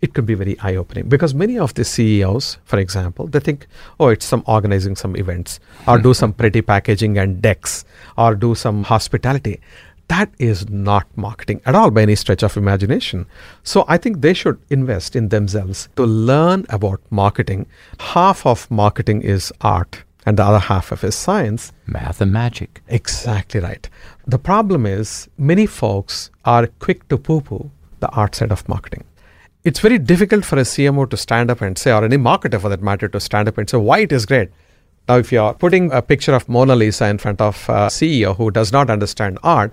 It 0.00 0.14
can 0.14 0.24
be 0.24 0.34
very 0.34 0.58
eye 0.60 0.76
opening 0.76 1.08
because 1.10 1.34
many 1.34 1.58
of 1.58 1.74
the 1.74 1.84
CEOs, 1.84 2.56
for 2.64 2.78
example, 2.78 3.26
they 3.26 3.40
think, 3.40 3.66
oh, 3.98 4.08
it's 4.08 4.24
some 4.24 4.42
organizing 4.46 4.96
some 4.96 5.14
events 5.14 5.60
or 5.86 5.98
do 5.98 6.14
some 6.14 6.32
pretty 6.32 6.62
packaging 6.62 7.18
and 7.18 7.42
decks 7.42 7.84
or 8.16 8.34
do 8.34 8.54
some 8.54 8.84
hospitality. 8.84 9.60
That 10.08 10.30
is 10.38 10.68
not 10.70 11.06
marketing 11.16 11.60
at 11.66 11.74
all 11.74 11.90
by 11.90 12.02
any 12.02 12.16
stretch 12.16 12.42
of 12.42 12.56
imagination. 12.56 13.26
So 13.62 13.84
I 13.86 13.98
think 13.98 14.22
they 14.22 14.34
should 14.34 14.58
invest 14.70 15.14
in 15.14 15.28
themselves 15.28 15.88
to 15.96 16.04
learn 16.04 16.64
about 16.70 17.00
marketing. 17.10 17.66
Half 18.00 18.46
of 18.46 18.68
marketing 18.70 19.22
is 19.22 19.52
art 19.60 20.02
and 20.26 20.36
the 20.36 20.44
other 20.44 20.58
half 20.58 20.92
of 20.92 21.04
is 21.04 21.14
science. 21.14 21.72
Math 21.86 22.20
and 22.20 22.32
magic. 22.32 22.82
Exactly 22.88 23.60
right. 23.60 23.88
The 24.30 24.38
problem 24.38 24.86
is 24.86 25.28
many 25.38 25.66
folks 25.66 26.30
are 26.44 26.68
quick 26.78 27.08
to 27.08 27.18
poo 27.18 27.40
poo 27.40 27.68
the 27.98 28.08
art 28.10 28.36
side 28.36 28.52
of 28.52 28.68
marketing. 28.68 29.02
It's 29.64 29.80
very 29.80 29.98
difficult 29.98 30.44
for 30.44 30.56
a 30.56 30.62
CMO 30.62 31.10
to 31.10 31.16
stand 31.16 31.50
up 31.50 31.60
and 31.60 31.76
say, 31.76 31.90
or 31.90 32.04
any 32.04 32.16
marketer 32.16 32.60
for 32.60 32.68
that 32.68 32.80
matter, 32.80 33.08
to 33.08 33.18
stand 33.18 33.48
up 33.48 33.58
and 33.58 33.68
say, 33.68 33.76
why 33.78 33.98
it 33.98 34.12
is 34.12 34.26
great. 34.26 34.50
Now, 35.08 35.16
if 35.16 35.32
you're 35.32 35.52
putting 35.54 35.90
a 35.90 36.00
picture 36.00 36.32
of 36.32 36.48
Mona 36.48 36.76
Lisa 36.76 37.08
in 37.08 37.18
front 37.18 37.40
of 37.40 37.68
a 37.68 37.88
CEO 37.88 38.36
who 38.36 38.52
does 38.52 38.70
not 38.70 38.88
understand 38.88 39.40
art, 39.42 39.72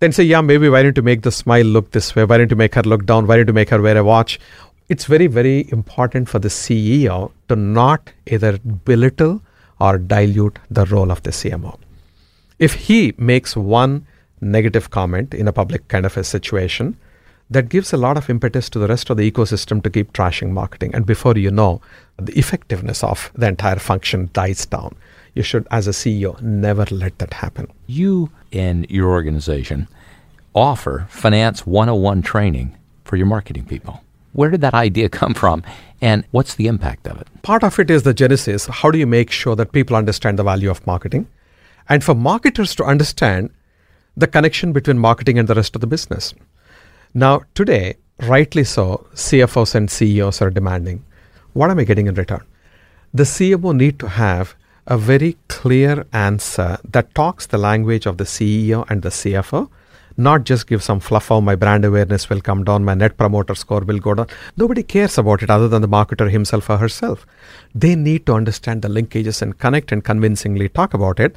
then 0.00 0.12
say, 0.12 0.24
yeah, 0.24 0.42
maybe 0.42 0.68
why 0.68 0.82
don't 0.82 0.98
you 0.98 1.02
make 1.02 1.22
the 1.22 1.32
smile 1.32 1.64
look 1.64 1.92
this 1.92 2.14
way? 2.14 2.26
Why 2.26 2.36
don't 2.36 2.50
you 2.50 2.58
make 2.58 2.74
her 2.74 2.82
look 2.82 3.06
down? 3.06 3.26
Why 3.26 3.38
don't 3.38 3.48
you 3.48 3.54
make 3.54 3.70
her 3.70 3.80
wear 3.80 3.96
a 3.96 4.04
watch? 4.04 4.38
It's 4.90 5.06
very, 5.06 5.28
very 5.28 5.66
important 5.72 6.28
for 6.28 6.38
the 6.38 6.48
CEO 6.48 7.32
to 7.48 7.56
not 7.56 8.12
either 8.26 8.58
belittle 8.58 9.40
or 9.80 9.96
dilute 9.96 10.58
the 10.70 10.84
role 10.84 11.10
of 11.10 11.22
the 11.22 11.30
CMO. 11.30 11.78
If 12.58 12.74
he 12.74 13.14
makes 13.18 13.56
one 13.56 14.06
negative 14.40 14.90
comment 14.90 15.34
in 15.34 15.48
a 15.48 15.52
public 15.52 15.88
kind 15.88 16.06
of 16.06 16.16
a 16.16 16.24
situation, 16.24 16.96
that 17.50 17.68
gives 17.68 17.92
a 17.92 17.96
lot 17.96 18.16
of 18.16 18.30
impetus 18.30 18.70
to 18.70 18.78
the 18.78 18.88
rest 18.88 19.10
of 19.10 19.16
the 19.16 19.30
ecosystem 19.30 19.82
to 19.82 19.90
keep 19.90 20.12
trashing 20.12 20.50
marketing. 20.50 20.94
And 20.94 21.04
before 21.04 21.36
you 21.36 21.50
know, 21.50 21.80
the 22.16 22.36
effectiveness 22.38 23.04
of 23.04 23.30
the 23.34 23.48
entire 23.48 23.78
function 23.78 24.30
dies 24.32 24.64
down. 24.66 24.96
You 25.34 25.42
should, 25.42 25.66
as 25.70 25.86
a 25.86 25.90
CEO, 25.90 26.40
never 26.40 26.86
let 26.90 27.18
that 27.18 27.34
happen. 27.34 27.68
You 27.86 28.30
and 28.52 28.88
your 28.88 29.10
organization 29.10 29.88
offer 30.54 31.06
Finance 31.10 31.66
101 31.66 32.22
training 32.22 32.76
for 33.04 33.16
your 33.16 33.26
marketing 33.26 33.66
people. 33.66 34.02
Where 34.32 34.50
did 34.50 34.60
that 34.62 34.74
idea 34.74 35.08
come 35.08 35.34
from? 35.34 35.62
And 36.00 36.24
what's 36.30 36.54
the 36.54 36.66
impact 36.66 37.06
of 37.06 37.20
it? 37.20 37.28
Part 37.42 37.64
of 37.64 37.78
it 37.78 37.90
is 37.90 38.04
the 38.04 38.14
genesis. 38.14 38.66
How 38.66 38.90
do 38.90 38.98
you 38.98 39.06
make 39.06 39.30
sure 39.30 39.56
that 39.56 39.72
people 39.72 39.96
understand 39.96 40.38
the 40.38 40.44
value 40.44 40.70
of 40.70 40.86
marketing? 40.86 41.26
And 41.88 42.02
for 42.02 42.14
marketers 42.14 42.74
to 42.76 42.84
understand 42.84 43.50
the 44.16 44.26
connection 44.26 44.72
between 44.72 44.98
marketing 44.98 45.38
and 45.38 45.48
the 45.48 45.54
rest 45.54 45.74
of 45.74 45.80
the 45.80 45.86
business. 45.86 46.34
Now, 47.12 47.42
today, 47.54 47.96
rightly 48.20 48.64
so, 48.64 49.06
CFOs 49.14 49.74
and 49.74 49.90
CEOs 49.90 50.40
are 50.40 50.50
demanding 50.50 51.04
what 51.52 51.70
am 51.70 51.78
I 51.78 51.84
getting 51.84 52.08
in 52.08 52.14
return? 52.14 52.42
The 53.12 53.22
CMO 53.22 53.76
need 53.76 54.00
to 54.00 54.08
have 54.08 54.56
a 54.88 54.98
very 54.98 55.36
clear 55.48 56.04
answer 56.12 56.78
that 56.90 57.14
talks 57.14 57.46
the 57.46 57.58
language 57.58 58.06
of 58.06 58.18
the 58.18 58.24
CEO 58.24 58.84
and 58.90 59.02
the 59.02 59.10
CFO 59.10 59.70
not 60.16 60.44
just 60.44 60.66
give 60.66 60.82
some 60.82 61.00
fluff 61.00 61.28
how 61.28 61.40
my 61.40 61.54
brand 61.54 61.84
awareness 61.84 62.28
will 62.30 62.40
come 62.40 62.64
down, 62.64 62.84
my 62.84 62.94
net 62.94 63.16
promoter 63.16 63.54
score 63.54 63.80
will 63.80 63.98
go 63.98 64.14
down. 64.14 64.26
Nobody 64.56 64.82
cares 64.82 65.18
about 65.18 65.42
it 65.42 65.50
other 65.50 65.68
than 65.68 65.82
the 65.82 65.88
marketer 65.88 66.30
himself 66.30 66.70
or 66.70 66.78
herself. 66.78 67.26
They 67.74 67.96
need 67.96 68.26
to 68.26 68.34
understand 68.34 68.82
the 68.82 68.88
linkages 68.88 69.42
and 69.42 69.58
connect 69.58 69.90
and 69.92 70.04
convincingly 70.04 70.68
talk 70.68 70.94
about 70.94 71.18
it, 71.18 71.36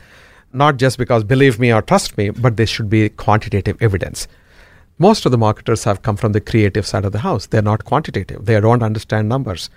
not 0.53 0.77
just 0.77 0.97
because 0.97 1.23
believe 1.23 1.59
me 1.59 1.73
or 1.73 1.81
trust 1.81 2.17
me, 2.17 2.29
but 2.29 2.57
there 2.57 2.65
should 2.65 2.89
be 2.89 3.09
quantitative 3.09 3.77
evidence. 3.81 4.27
Most 4.97 5.25
of 5.25 5.31
the 5.31 5.37
marketers 5.37 5.83
have 5.83 6.01
come 6.01 6.17
from 6.17 6.31
the 6.31 6.41
creative 6.41 6.87
side 6.87 7.05
of 7.05 7.11
the 7.11 7.19
house. 7.19 7.47
They're 7.47 7.61
not 7.61 7.85
quantitative. 7.85 8.45
They 8.45 8.59
don't 8.59 8.81
understand 8.81 9.29
numbers. 9.29 9.69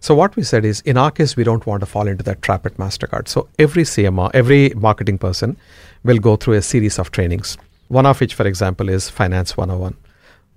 So 0.00 0.14
what 0.14 0.36
we 0.36 0.42
said 0.42 0.64
is, 0.64 0.80
in 0.80 0.96
our 0.96 1.10
case, 1.10 1.36
we 1.36 1.44
don't 1.44 1.64
want 1.64 1.80
to 1.80 1.86
fall 1.86 2.08
into 2.08 2.24
that 2.24 2.42
trap 2.42 2.66
at 2.66 2.76
Mastercard. 2.76 3.28
So 3.28 3.48
every 3.58 3.84
CMO, 3.84 4.30
every 4.34 4.70
marketing 4.70 5.18
person, 5.18 5.56
will 6.02 6.18
go 6.18 6.36
through 6.36 6.54
a 6.54 6.62
series 6.62 6.98
of 6.98 7.10
trainings 7.10 7.56
one 7.88 8.06
of 8.06 8.20
which, 8.20 8.34
for 8.34 8.46
example, 8.46 8.88
is 8.88 9.10
Finance 9.10 9.56
101. 9.56 9.96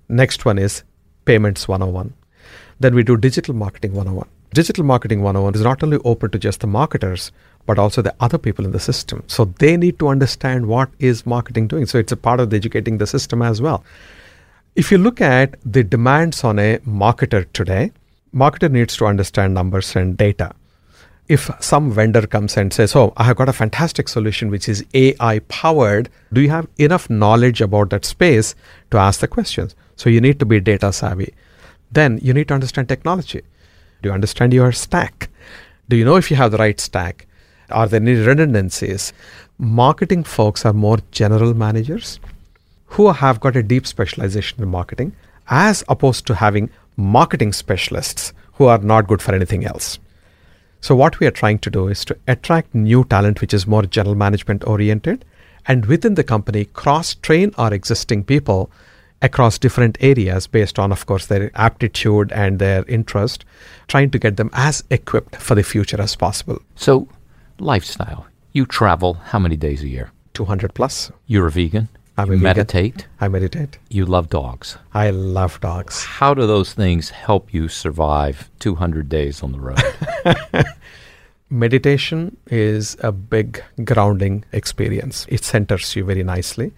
Next 0.08 0.44
one 0.44 0.58
is 0.58 0.82
Payments 1.24 1.68
101. 1.68 2.14
Then 2.80 2.94
we 2.94 3.02
do 3.02 3.16
Digital 3.16 3.54
Marketing 3.54 3.92
101. 3.92 4.28
Digital 4.54 4.84
Marketing 4.84 5.22
101 5.22 5.54
is 5.54 5.60
not 5.60 5.82
only 5.82 5.98
open 6.04 6.30
to 6.30 6.38
just 6.38 6.60
the 6.60 6.66
marketers, 6.66 7.30
but 7.68 7.78
also 7.78 8.02
the 8.02 8.14
other 8.18 8.38
people 8.38 8.64
in 8.64 8.72
the 8.72 8.80
system. 8.80 9.22
So 9.26 9.44
they 9.62 9.76
need 9.76 9.98
to 10.00 10.08
understand 10.08 10.66
what 10.66 10.88
is 10.98 11.24
marketing 11.26 11.68
doing. 11.68 11.86
So 11.86 11.98
it's 11.98 12.12
a 12.12 12.16
part 12.16 12.40
of 12.40 12.52
educating 12.52 12.98
the 12.98 13.06
system 13.06 13.42
as 13.42 13.60
well. 13.60 13.84
If 14.74 14.90
you 14.90 14.98
look 14.98 15.20
at 15.20 15.56
the 15.64 15.84
demands 15.84 16.44
on 16.44 16.58
a 16.58 16.78
marketer 16.78 17.44
today, 17.52 17.92
marketer 18.34 18.70
needs 18.70 18.96
to 18.96 19.06
understand 19.06 19.52
numbers 19.54 19.94
and 19.96 20.16
data 20.16 20.54
if 21.28 21.50
some 21.60 21.90
vendor 21.92 22.26
comes 22.26 22.56
and 22.56 22.72
says, 22.72 22.96
Oh, 22.96 23.12
I 23.16 23.24
have 23.24 23.36
got 23.36 23.48
a 23.48 23.52
fantastic 23.52 24.08
solution 24.08 24.50
which 24.50 24.68
is 24.68 24.84
AI 24.94 25.40
powered, 25.40 26.08
do 26.32 26.40
you 26.40 26.48
have 26.48 26.68
enough 26.78 27.10
knowledge 27.10 27.60
about 27.60 27.90
that 27.90 28.04
space 28.04 28.54
to 28.90 28.96
ask 28.96 29.20
the 29.20 29.28
questions? 29.28 29.74
So 29.96 30.08
you 30.08 30.20
need 30.20 30.38
to 30.40 30.46
be 30.46 30.60
data 30.60 30.92
savvy. 30.92 31.34
Then 31.92 32.18
you 32.22 32.32
need 32.32 32.48
to 32.48 32.54
understand 32.54 32.88
technology. 32.88 33.42
Do 34.02 34.08
you 34.08 34.14
understand 34.14 34.54
your 34.54 34.72
stack? 34.72 35.28
Do 35.88 35.96
you 35.96 36.04
know 36.04 36.16
if 36.16 36.30
you 36.30 36.36
have 36.36 36.52
the 36.52 36.58
right 36.58 36.80
stack? 36.80 37.26
Are 37.70 37.86
there 37.86 38.00
any 38.00 38.14
redundancies? 38.14 39.12
Marketing 39.58 40.24
folks 40.24 40.64
are 40.64 40.72
more 40.72 40.98
general 41.10 41.54
managers 41.54 42.20
who 42.86 43.12
have 43.12 43.40
got 43.40 43.56
a 43.56 43.62
deep 43.62 43.86
specialization 43.86 44.62
in 44.62 44.68
marketing 44.68 45.14
as 45.48 45.84
opposed 45.88 46.26
to 46.26 46.34
having 46.34 46.70
marketing 46.96 47.52
specialists 47.52 48.32
who 48.54 48.66
are 48.66 48.78
not 48.78 49.06
good 49.06 49.20
for 49.20 49.34
anything 49.34 49.64
else. 49.64 49.98
So, 50.80 50.94
what 50.94 51.18
we 51.18 51.26
are 51.26 51.32
trying 51.32 51.58
to 51.60 51.70
do 51.70 51.88
is 51.88 52.04
to 52.06 52.16
attract 52.26 52.74
new 52.74 53.04
talent 53.04 53.40
which 53.40 53.52
is 53.52 53.66
more 53.66 53.82
general 53.82 54.14
management 54.14 54.66
oriented 54.66 55.24
and 55.66 55.86
within 55.86 56.14
the 56.14 56.24
company 56.24 56.64
cross 56.66 57.14
train 57.14 57.52
our 57.58 57.74
existing 57.74 58.24
people 58.24 58.70
across 59.20 59.58
different 59.58 59.98
areas 60.00 60.46
based 60.46 60.78
on, 60.78 60.92
of 60.92 61.06
course, 61.06 61.26
their 61.26 61.50
aptitude 61.56 62.30
and 62.32 62.58
their 62.58 62.84
interest, 62.86 63.44
trying 63.88 64.10
to 64.10 64.18
get 64.18 64.36
them 64.36 64.50
as 64.52 64.84
equipped 64.90 65.36
for 65.36 65.54
the 65.54 65.62
future 65.62 66.00
as 66.00 66.14
possible. 66.14 66.60
So, 66.76 67.08
lifestyle. 67.60 68.26
You 68.52 68.66
travel 68.66 69.14
how 69.14 69.38
many 69.38 69.56
days 69.56 69.82
a 69.82 69.88
year? 69.88 70.10
200 70.34 70.74
plus. 70.74 71.10
You're 71.26 71.48
a 71.48 71.50
vegan? 71.50 71.88
I'm 72.16 72.28
you 72.28 72.34
a 72.34 72.38
meditate? 72.38 72.94
Vegan. 72.94 73.10
I 73.20 73.28
meditate. 73.28 73.78
You 73.88 74.04
love 74.04 74.28
dogs? 74.28 74.76
I 74.92 75.10
love 75.10 75.60
dogs. 75.60 76.04
How 76.04 76.34
do 76.34 76.46
those 76.46 76.74
things 76.74 77.10
help 77.10 77.54
you 77.54 77.68
survive 77.68 78.50
200 78.58 79.08
days 79.08 79.42
on 79.42 79.52
the 79.52 79.60
road? 79.60 80.64
Meditation 81.50 82.36
is 82.48 82.96
a 83.00 83.12
big 83.12 83.62
grounding 83.84 84.44
experience. 84.52 85.26
It 85.28 85.44
centers 85.44 85.96
you 85.96 86.04
very 86.04 86.22
nicely, 86.22 86.72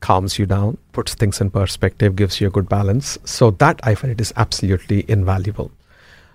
calms 0.00 0.38
you 0.38 0.46
down, 0.46 0.78
puts 0.92 1.14
things 1.14 1.40
in 1.40 1.50
perspective, 1.50 2.16
gives 2.16 2.40
you 2.40 2.46
a 2.46 2.50
good 2.50 2.68
balance. 2.68 3.18
So, 3.24 3.50
that 3.50 3.80
I 3.82 3.94
find 3.94 4.12
it 4.12 4.20
is 4.20 4.32
absolutely 4.36 5.04
invaluable. 5.08 5.70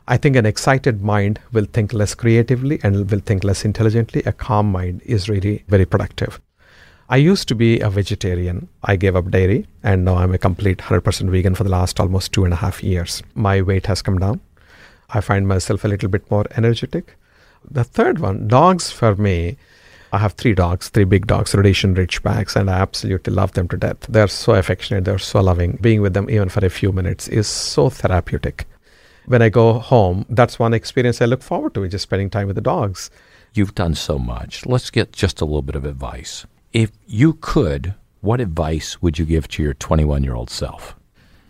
I 0.06 0.18
think 0.18 0.36
an 0.36 0.45
excited 0.45 1.01
mind 1.01 1.39
will 1.54 1.66
think 1.66 1.93
less 1.93 2.14
creatively 2.14 2.78
and 2.84 3.10
will 3.10 3.20
think 3.20 3.45
less 3.45 3.64
intelligently. 3.64 4.22
A 4.26 4.34
calm 4.34 4.70
mind 4.70 5.01
is 5.06 5.30
really 5.30 5.64
very 5.70 5.86
productive. 5.86 6.41
I 7.10 7.18
used 7.18 7.47
to 7.47 7.56
be 7.56 7.80
a 7.80 7.89
vegetarian. 7.89 8.68
I 8.84 8.97
gave 8.97 9.16
up 9.16 9.32
dairy 9.32 9.66
and 9.82 10.04
now 10.04 10.16
I'm 10.16 10.34
a 10.34 10.38
complete 10.38 10.80
100% 10.80 11.30
vegan 11.30 11.56
for 11.56 11.64
the 11.64 11.70
last 11.70 12.01
almost 12.01 12.34
two 12.34 12.43
and 12.43 12.54
a 12.54 12.58
half 12.58 12.84
years. 12.84 13.24
My 13.34 13.62
weight 13.62 13.86
has 13.86 14.01
come 14.01 14.18
down. 14.20 14.41
I 15.10 15.22
find 15.22 15.47
myself 15.47 15.86
a 15.86 15.88
little 15.88 16.10
bit 16.10 16.30
more 16.30 16.45
energetic. 16.58 17.16
The 17.70 17.86
third 17.86 18.20
one, 18.20 18.49
dogs 18.49 18.91
for 18.91 19.16
me, 19.16 19.58
I 20.12 20.18
have 20.18 20.34
three 20.34 20.54
dogs, 20.54 20.89
three 20.89 21.06
big 21.06 21.28
dogs, 21.28 21.56
Rhodesian 21.56 21.95
Ridgebacks, 21.95 22.58
and 22.58 22.70
I 22.70 22.80
absolutely 22.80 23.34
love 23.34 23.54
them 23.54 23.68
to 23.70 23.78
death. 23.78 24.01
They're 24.10 24.28
so 24.28 24.54
affectionate, 24.54 25.06
they're 25.06 25.18
so 25.18 25.39
loving. 25.39 25.78
Being 25.82 26.01
with 26.01 26.14
them 26.14 26.30
even 26.30 26.49
for 26.49 26.66
a 26.66 26.70
few 26.70 26.91
minutes 26.91 27.30
is 27.30 27.47
so 27.47 27.89
therapeutic. 27.89 28.68
When 29.26 29.41
I 29.41 29.49
go 29.49 29.80
home, 29.80 30.26
that's 30.30 30.59
one 30.59 30.74
experience 30.74 31.21
I 31.21 31.26
look 31.26 31.41
forward 31.41 31.74
to, 31.76 31.88
just 31.88 32.03
spending 32.03 32.30
time 32.30 32.47
with 32.47 32.55
the 32.55 32.61
dogs. 32.61 33.09
You've 33.53 33.76
done 33.76 33.95
so 33.95 34.19
much. 34.19 34.65
Let's 34.65 34.89
get 34.89 35.13
just 35.13 35.39
a 35.39 35.45
little 35.45 35.61
bit 35.61 35.76
of 35.76 35.86
advice. 35.86 36.45
If 36.74 36.91
you 37.07 37.34
could, 37.34 37.93
what 38.21 38.41
advice 38.41 39.01
would 39.01 39.17
you 39.17 39.26
give 39.26 39.47
to 39.49 39.63
your 39.63 39.76
21 39.76 40.24
year 40.24 40.36
old 40.36 40.49
self? 40.49 40.95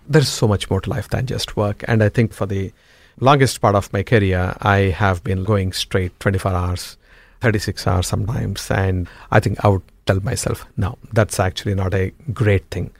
There's 0.07 0.29
so 0.29 0.47
much 0.47 0.69
more 0.69 0.81
to 0.81 0.89
life 0.89 1.09
than 1.09 1.25
just 1.25 1.55
work. 1.55 1.83
And 1.87 2.03
I 2.03 2.09
think 2.09 2.33
for 2.33 2.45
the 2.45 2.71
longest 3.19 3.59
part 3.61 3.75
of 3.75 3.91
my 3.91 4.03
career, 4.03 4.55
I 4.61 4.77
have 4.89 5.23
been 5.23 5.43
going 5.43 5.71
straight 5.71 6.19
24 6.19 6.51
hours, 6.51 6.97
36 7.41 7.87
hours 7.87 8.07
sometimes. 8.07 8.69
And 8.69 9.07
I 9.31 9.39
think 9.39 9.63
I 9.63 9.69
would 9.69 9.83
tell 10.05 10.19
myself, 10.19 10.65
no, 10.77 10.97
that's 11.13 11.39
actually 11.39 11.73
not 11.73 11.93
a 11.93 12.11
great 12.33 12.69
thing. 12.69 12.91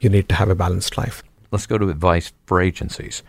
You 0.00 0.08
need 0.08 0.28
to 0.30 0.34
have 0.34 0.48
a 0.48 0.54
balanced 0.54 0.96
life. 0.96 1.22
Let's 1.50 1.66
go 1.66 1.76
to 1.76 1.88
advice 1.88 2.32
for 2.46 2.60
agencies. 2.60 3.22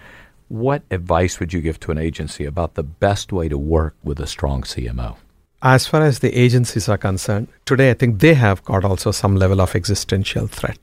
What 0.48 0.84
advice 0.91 1.39
would 1.39 1.54
you 1.54 1.62
give 1.62 1.80
to 1.82 1.91
an 1.91 1.98
agency 1.98 2.46
about 2.46 2.76
the 2.76 2.84
best 2.84 3.34
way 3.34 3.50
to 3.50 3.58
work 3.58 3.96
with 4.04 4.20
a 4.20 4.28
strong 4.28 4.62
CMO? 4.62 5.16
As 5.64 5.88
far 5.88 6.04
as 6.04 6.20
the 6.20 6.38
agencies 6.38 6.88
are 6.88 7.00
concerned, 7.00 7.48
today 7.66 7.89
I 7.89 7.96
think 7.96 8.20
they 8.20 8.36
have 8.36 8.64
got 8.64 8.86
also 8.86 9.10
some 9.10 9.36
level 9.36 9.60
of 9.60 9.76
existential 9.76 10.46
threat 10.46 10.78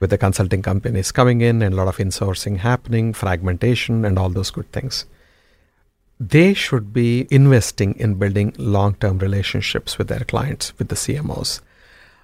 with 0.00 0.08
the 0.08 0.16
consulting 0.16 0.62
companies 0.62 1.12
coming 1.12 1.42
in 1.42 1.60
and 1.60 1.74
a 1.74 1.76
lot 1.76 1.88
of 1.88 1.98
insourcing 1.98 2.58
happening, 2.58 3.12
fragmentation, 3.12 4.06
and 4.06 4.18
all 4.18 4.30
those 4.30 4.50
good 4.50 4.72
things. 4.72 5.04
They 6.18 6.54
should 6.54 6.94
be 6.94 7.26
investing 7.30 7.96
in 7.96 8.14
building 8.14 8.54
long 8.56 8.94
term 8.94 9.18
relationships 9.18 9.98
with 9.98 10.08
their 10.08 10.24
clients, 10.24 10.72
with 10.78 10.88
the 10.88 10.94
CMOs. 10.94 11.60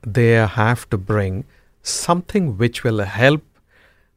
They 0.07 0.31
have 0.31 0.89
to 0.89 0.97
bring 0.97 1.45
something 1.83 2.57
which 2.57 2.85
will 2.85 3.01
help 3.01 3.43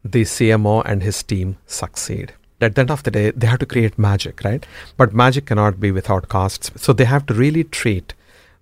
the 0.02 0.22
CMO 0.22 0.82
and 0.86 1.04
his 1.04 1.22
team 1.24 1.58
succeed 1.66 2.34
at 2.64 2.76
the 2.76 2.82
end 2.82 2.92
of 2.92 3.04
the 3.04 3.12
day, 3.12 3.32
they 3.32 3.48
have 3.48 3.60
to 3.60 3.66
create 3.66 4.00
magic, 4.00 4.42
right? 4.44 4.66
But 4.98 5.14
magic 5.14 5.46
cannot 5.48 5.80
be 5.80 5.92
without 5.92 6.30
costs. 6.30 6.72
So 6.76 6.94
they 6.94 7.06
have 7.06 7.26
to 7.28 7.34
really 7.34 7.64
treat 7.64 8.14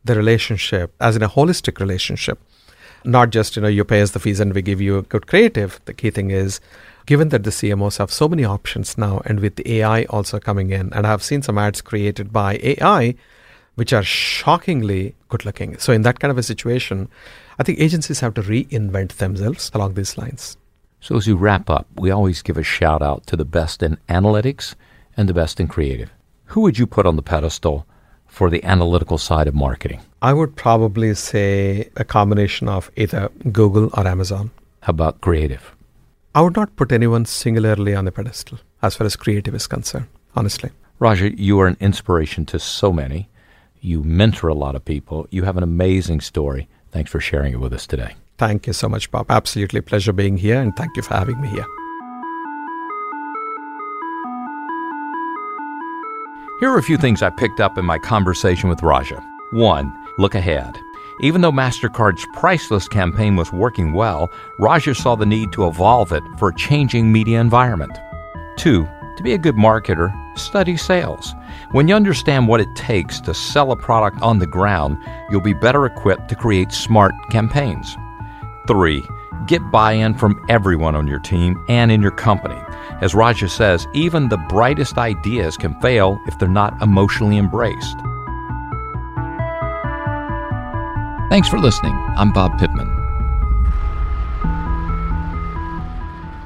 the 0.03 0.15
relationship 0.15 0.93
as 0.99 1.15
in 1.15 1.23
a 1.23 1.29
holistic 1.29 1.79
relationship, 1.79 2.39
not 3.03 3.29
just, 3.29 3.55
you 3.55 3.61
know, 3.61 3.67
you 3.67 3.83
pay 3.83 4.01
us 4.01 4.11
the 4.11 4.19
fees 4.19 4.39
and 4.39 4.53
we 4.53 4.61
give 4.61 4.81
you 4.81 4.97
a 4.97 5.03
good 5.03 5.27
creative. 5.27 5.79
The 5.85 5.93
key 5.93 6.09
thing 6.09 6.31
is, 6.31 6.59
given 7.05 7.29
that 7.29 7.43
the 7.43 7.49
CMOs 7.49 7.97
have 7.97 8.11
so 8.11 8.27
many 8.27 8.43
options 8.43 8.97
now, 8.97 9.21
and 9.25 9.39
with 9.39 9.65
AI 9.65 10.03
also 10.05 10.39
coming 10.39 10.71
in, 10.71 10.93
and 10.93 11.05
I've 11.05 11.23
seen 11.23 11.41
some 11.41 11.57
ads 11.57 11.81
created 11.81 12.31
by 12.31 12.59
AI, 12.61 13.15
which 13.75 13.93
are 13.93 14.03
shockingly 14.03 15.15
good 15.29 15.45
looking. 15.45 15.77
So 15.77 15.93
in 15.93 16.03
that 16.03 16.19
kind 16.19 16.31
of 16.31 16.37
a 16.37 16.43
situation, 16.43 17.09
I 17.57 17.63
think 17.63 17.79
agencies 17.79 18.19
have 18.19 18.33
to 18.35 18.41
reinvent 18.41 19.13
themselves 19.13 19.71
along 19.73 19.93
these 19.93 20.17
lines. 20.17 20.57
So, 21.03 21.17
as 21.17 21.27
we 21.27 21.33
wrap 21.33 21.67
up, 21.67 21.87
we 21.95 22.11
always 22.11 22.43
give 22.43 22.57
a 22.57 22.63
shout 22.63 23.01
out 23.01 23.25
to 23.25 23.35
the 23.35 23.43
best 23.43 23.81
in 23.81 23.97
analytics 24.07 24.75
and 25.17 25.27
the 25.27 25.33
best 25.33 25.59
in 25.59 25.67
creative. 25.67 26.11
Who 26.45 26.61
would 26.61 26.77
you 26.77 26.85
put 26.85 27.07
on 27.07 27.15
the 27.15 27.23
pedestal 27.23 27.87
for 28.27 28.51
the 28.51 28.63
analytical 28.63 29.17
side 29.17 29.47
of 29.47 29.55
marketing? 29.55 30.01
I 30.21 30.33
would 30.33 30.55
probably 30.55 31.15
say 31.15 31.89
a 31.97 32.03
combination 32.03 32.69
of 32.69 32.91
either 32.95 33.29
Google 33.51 33.89
or 33.97 34.07
Amazon. 34.07 34.51
How 34.81 34.91
about 34.91 35.21
creative? 35.21 35.75
I 36.35 36.41
would 36.41 36.55
not 36.55 36.75
put 36.75 36.91
anyone 36.91 37.25
singularly 37.25 37.95
on 37.95 38.05
the 38.05 38.11
pedestal 38.11 38.59
as 38.83 38.95
far 38.95 39.07
as 39.07 39.15
creative 39.15 39.55
is 39.55 39.65
concerned, 39.65 40.07
honestly. 40.35 40.69
Raja, 40.99 41.35
you 41.35 41.59
are 41.61 41.67
an 41.67 41.77
inspiration 41.79 42.45
to 42.45 42.59
so 42.59 42.93
many. 42.93 43.27
You 43.79 44.03
mentor 44.03 44.49
a 44.49 44.53
lot 44.53 44.75
of 44.75 44.85
people. 44.85 45.27
You 45.31 45.45
have 45.45 45.57
an 45.57 45.63
amazing 45.63 46.21
story. 46.21 46.67
Thanks 46.91 47.09
for 47.09 47.19
sharing 47.19 47.53
it 47.53 47.59
with 47.59 47.73
us 47.73 47.87
today. 47.87 48.13
Thank 48.41 48.65
you 48.65 48.73
so 48.73 48.89
much, 48.89 49.11
Bob. 49.11 49.27
Absolutely 49.29 49.81
pleasure 49.81 50.11
being 50.11 50.35
here, 50.35 50.59
and 50.59 50.75
thank 50.75 50.97
you 50.97 51.03
for 51.03 51.13
having 51.13 51.39
me 51.39 51.47
here. 51.47 51.67
Here 56.59 56.71
are 56.71 56.79
a 56.79 56.81
few 56.81 56.97
things 56.97 57.21
I 57.21 57.29
picked 57.29 57.59
up 57.59 57.77
in 57.77 57.85
my 57.85 57.99
conversation 57.99 58.67
with 58.67 58.81
Raja. 58.81 59.23
One, 59.51 59.93
look 60.17 60.33
ahead. 60.33 60.75
Even 61.21 61.41
though 61.41 61.51
MasterCard's 61.51 62.25
priceless 62.33 62.87
campaign 62.87 63.35
was 63.35 63.53
working 63.53 63.93
well, 63.93 64.31
Raja 64.57 64.95
saw 64.95 65.13
the 65.15 65.23
need 65.23 65.51
to 65.51 65.67
evolve 65.67 66.11
it 66.11 66.23
for 66.39 66.49
a 66.49 66.55
changing 66.55 67.11
media 67.11 67.39
environment. 67.39 67.95
Two, 68.57 68.87
to 69.17 69.23
be 69.23 69.33
a 69.33 69.37
good 69.37 69.55
marketer, 69.55 70.11
study 70.35 70.77
sales. 70.77 71.35
When 71.73 71.87
you 71.87 71.93
understand 71.93 72.47
what 72.47 72.59
it 72.59 72.75
takes 72.75 73.21
to 73.21 73.35
sell 73.35 73.71
a 73.71 73.75
product 73.75 74.19
on 74.23 74.39
the 74.39 74.47
ground, 74.47 74.97
you'll 75.29 75.41
be 75.41 75.53
better 75.53 75.85
equipped 75.85 76.27
to 76.29 76.35
create 76.35 76.71
smart 76.71 77.13
campaigns. 77.29 77.95
Three, 78.67 79.07
get 79.47 79.61
buy 79.71 79.93
in 79.93 80.13
from 80.13 80.43
everyone 80.49 80.95
on 80.95 81.07
your 81.07 81.19
team 81.19 81.63
and 81.67 81.91
in 81.91 82.01
your 82.01 82.11
company. 82.11 82.59
As 83.01 83.15
Raja 83.15 83.49
says, 83.49 83.87
even 83.93 84.29
the 84.29 84.37
brightest 84.49 84.97
ideas 84.97 85.57
can 85.57 85.79
fail 85.81 86.19
if 86.27 86.37
they're 86.37 86.47
not 86.47 86.79
emotionally 86.81 87.37
embraced. 87.37 87.97
Thanks 91.31 91.47
for 91.47 91.57
listening. 91.57 91.93
I'm 92.17 92.31
Bob 92.31 92.59
Pittman. 92.59 93.00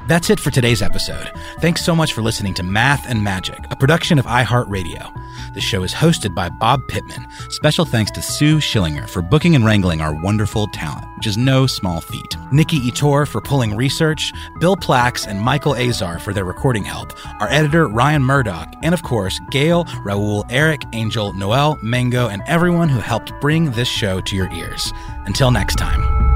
That's 0.06 0.30
it 0.30 0.38
for 0.38 0.52
today's 0.52 0.82
episode. 0.82 1.32
Thanks 1.58 1.84
so 1.84 1.94
much 1.94 2.12
for 2.12 2.22
listening 2.22 2.54
to 2.54 2.62
Math 2.62 3.08
and 3.08 3.24
Magic, 3.24 3.58
a 3.70 3.76
production 3.76 4.20
of 4.20 4.26
iHeartRadio. 4.26 5.12
The 5.54 5.60
show 5.60 5.82
is 5.82 5.92
hosted 5.92 6.32
by 6.32 6.48
Bob 6.48 6.86
Pittman. 6.86 7.26
Special 7.50 7.84
thanks 7.84 8.12
to 8.12 8.22
Sue 8.22 8.58
Schillinger 8.58 9.08
for 9.08 9.20
booking 9.20 9.56
and 9.56 9.64
wrangling 9.64 10.00
our 10.00 10.14
wonderful 10.14 10.68
talent, 10.68 11.04
which 11.16 11.26
is 11.26 11.36
no 11.36 11.66
small 11.66 12.00
feat. 12.00 12.36
Nikki 12.52 12.78
Ettore 12.86 13.26
for 13.26 13.40
pulling 13.40 13.74
research, 13.74 14.32
Bill 14.60 14.76
Plax 14.76 15.26
and 15.26 15.40
Michael 15.40 15.74
Azar 15.74 16.20
for 16.20 16.32
their 16.32 16.44
recording 16.44 16.84
help, 16.84 17.12
our 17.40 17.48
editor 17.48 17.88
Ryan 17.88 18.22
Murdoch, 18.22 18.72
and 18.84 18.94
of 18.94 19.02
course, 19.02 19.40
Gail, 19.50 19.86
Raul, 20.04 20.44
Eric, 20.50 20.82
Angel, 20.92 21.32
Noel, 21.32 21.80
Mango, 21.82 22.28
and 22.28 22.42
everyone 22.46 22.88
who 22.88 23.00
helped 23.00 23.32
bring 23.40 23.72
this 23.72 23.88
show 23.88 24.20
to 24.20 24.36
your 24.36 24.52
ears. 24.52 24.92
Until 25.26 25.50
next 25.50 25.76
time. 25.76 26.35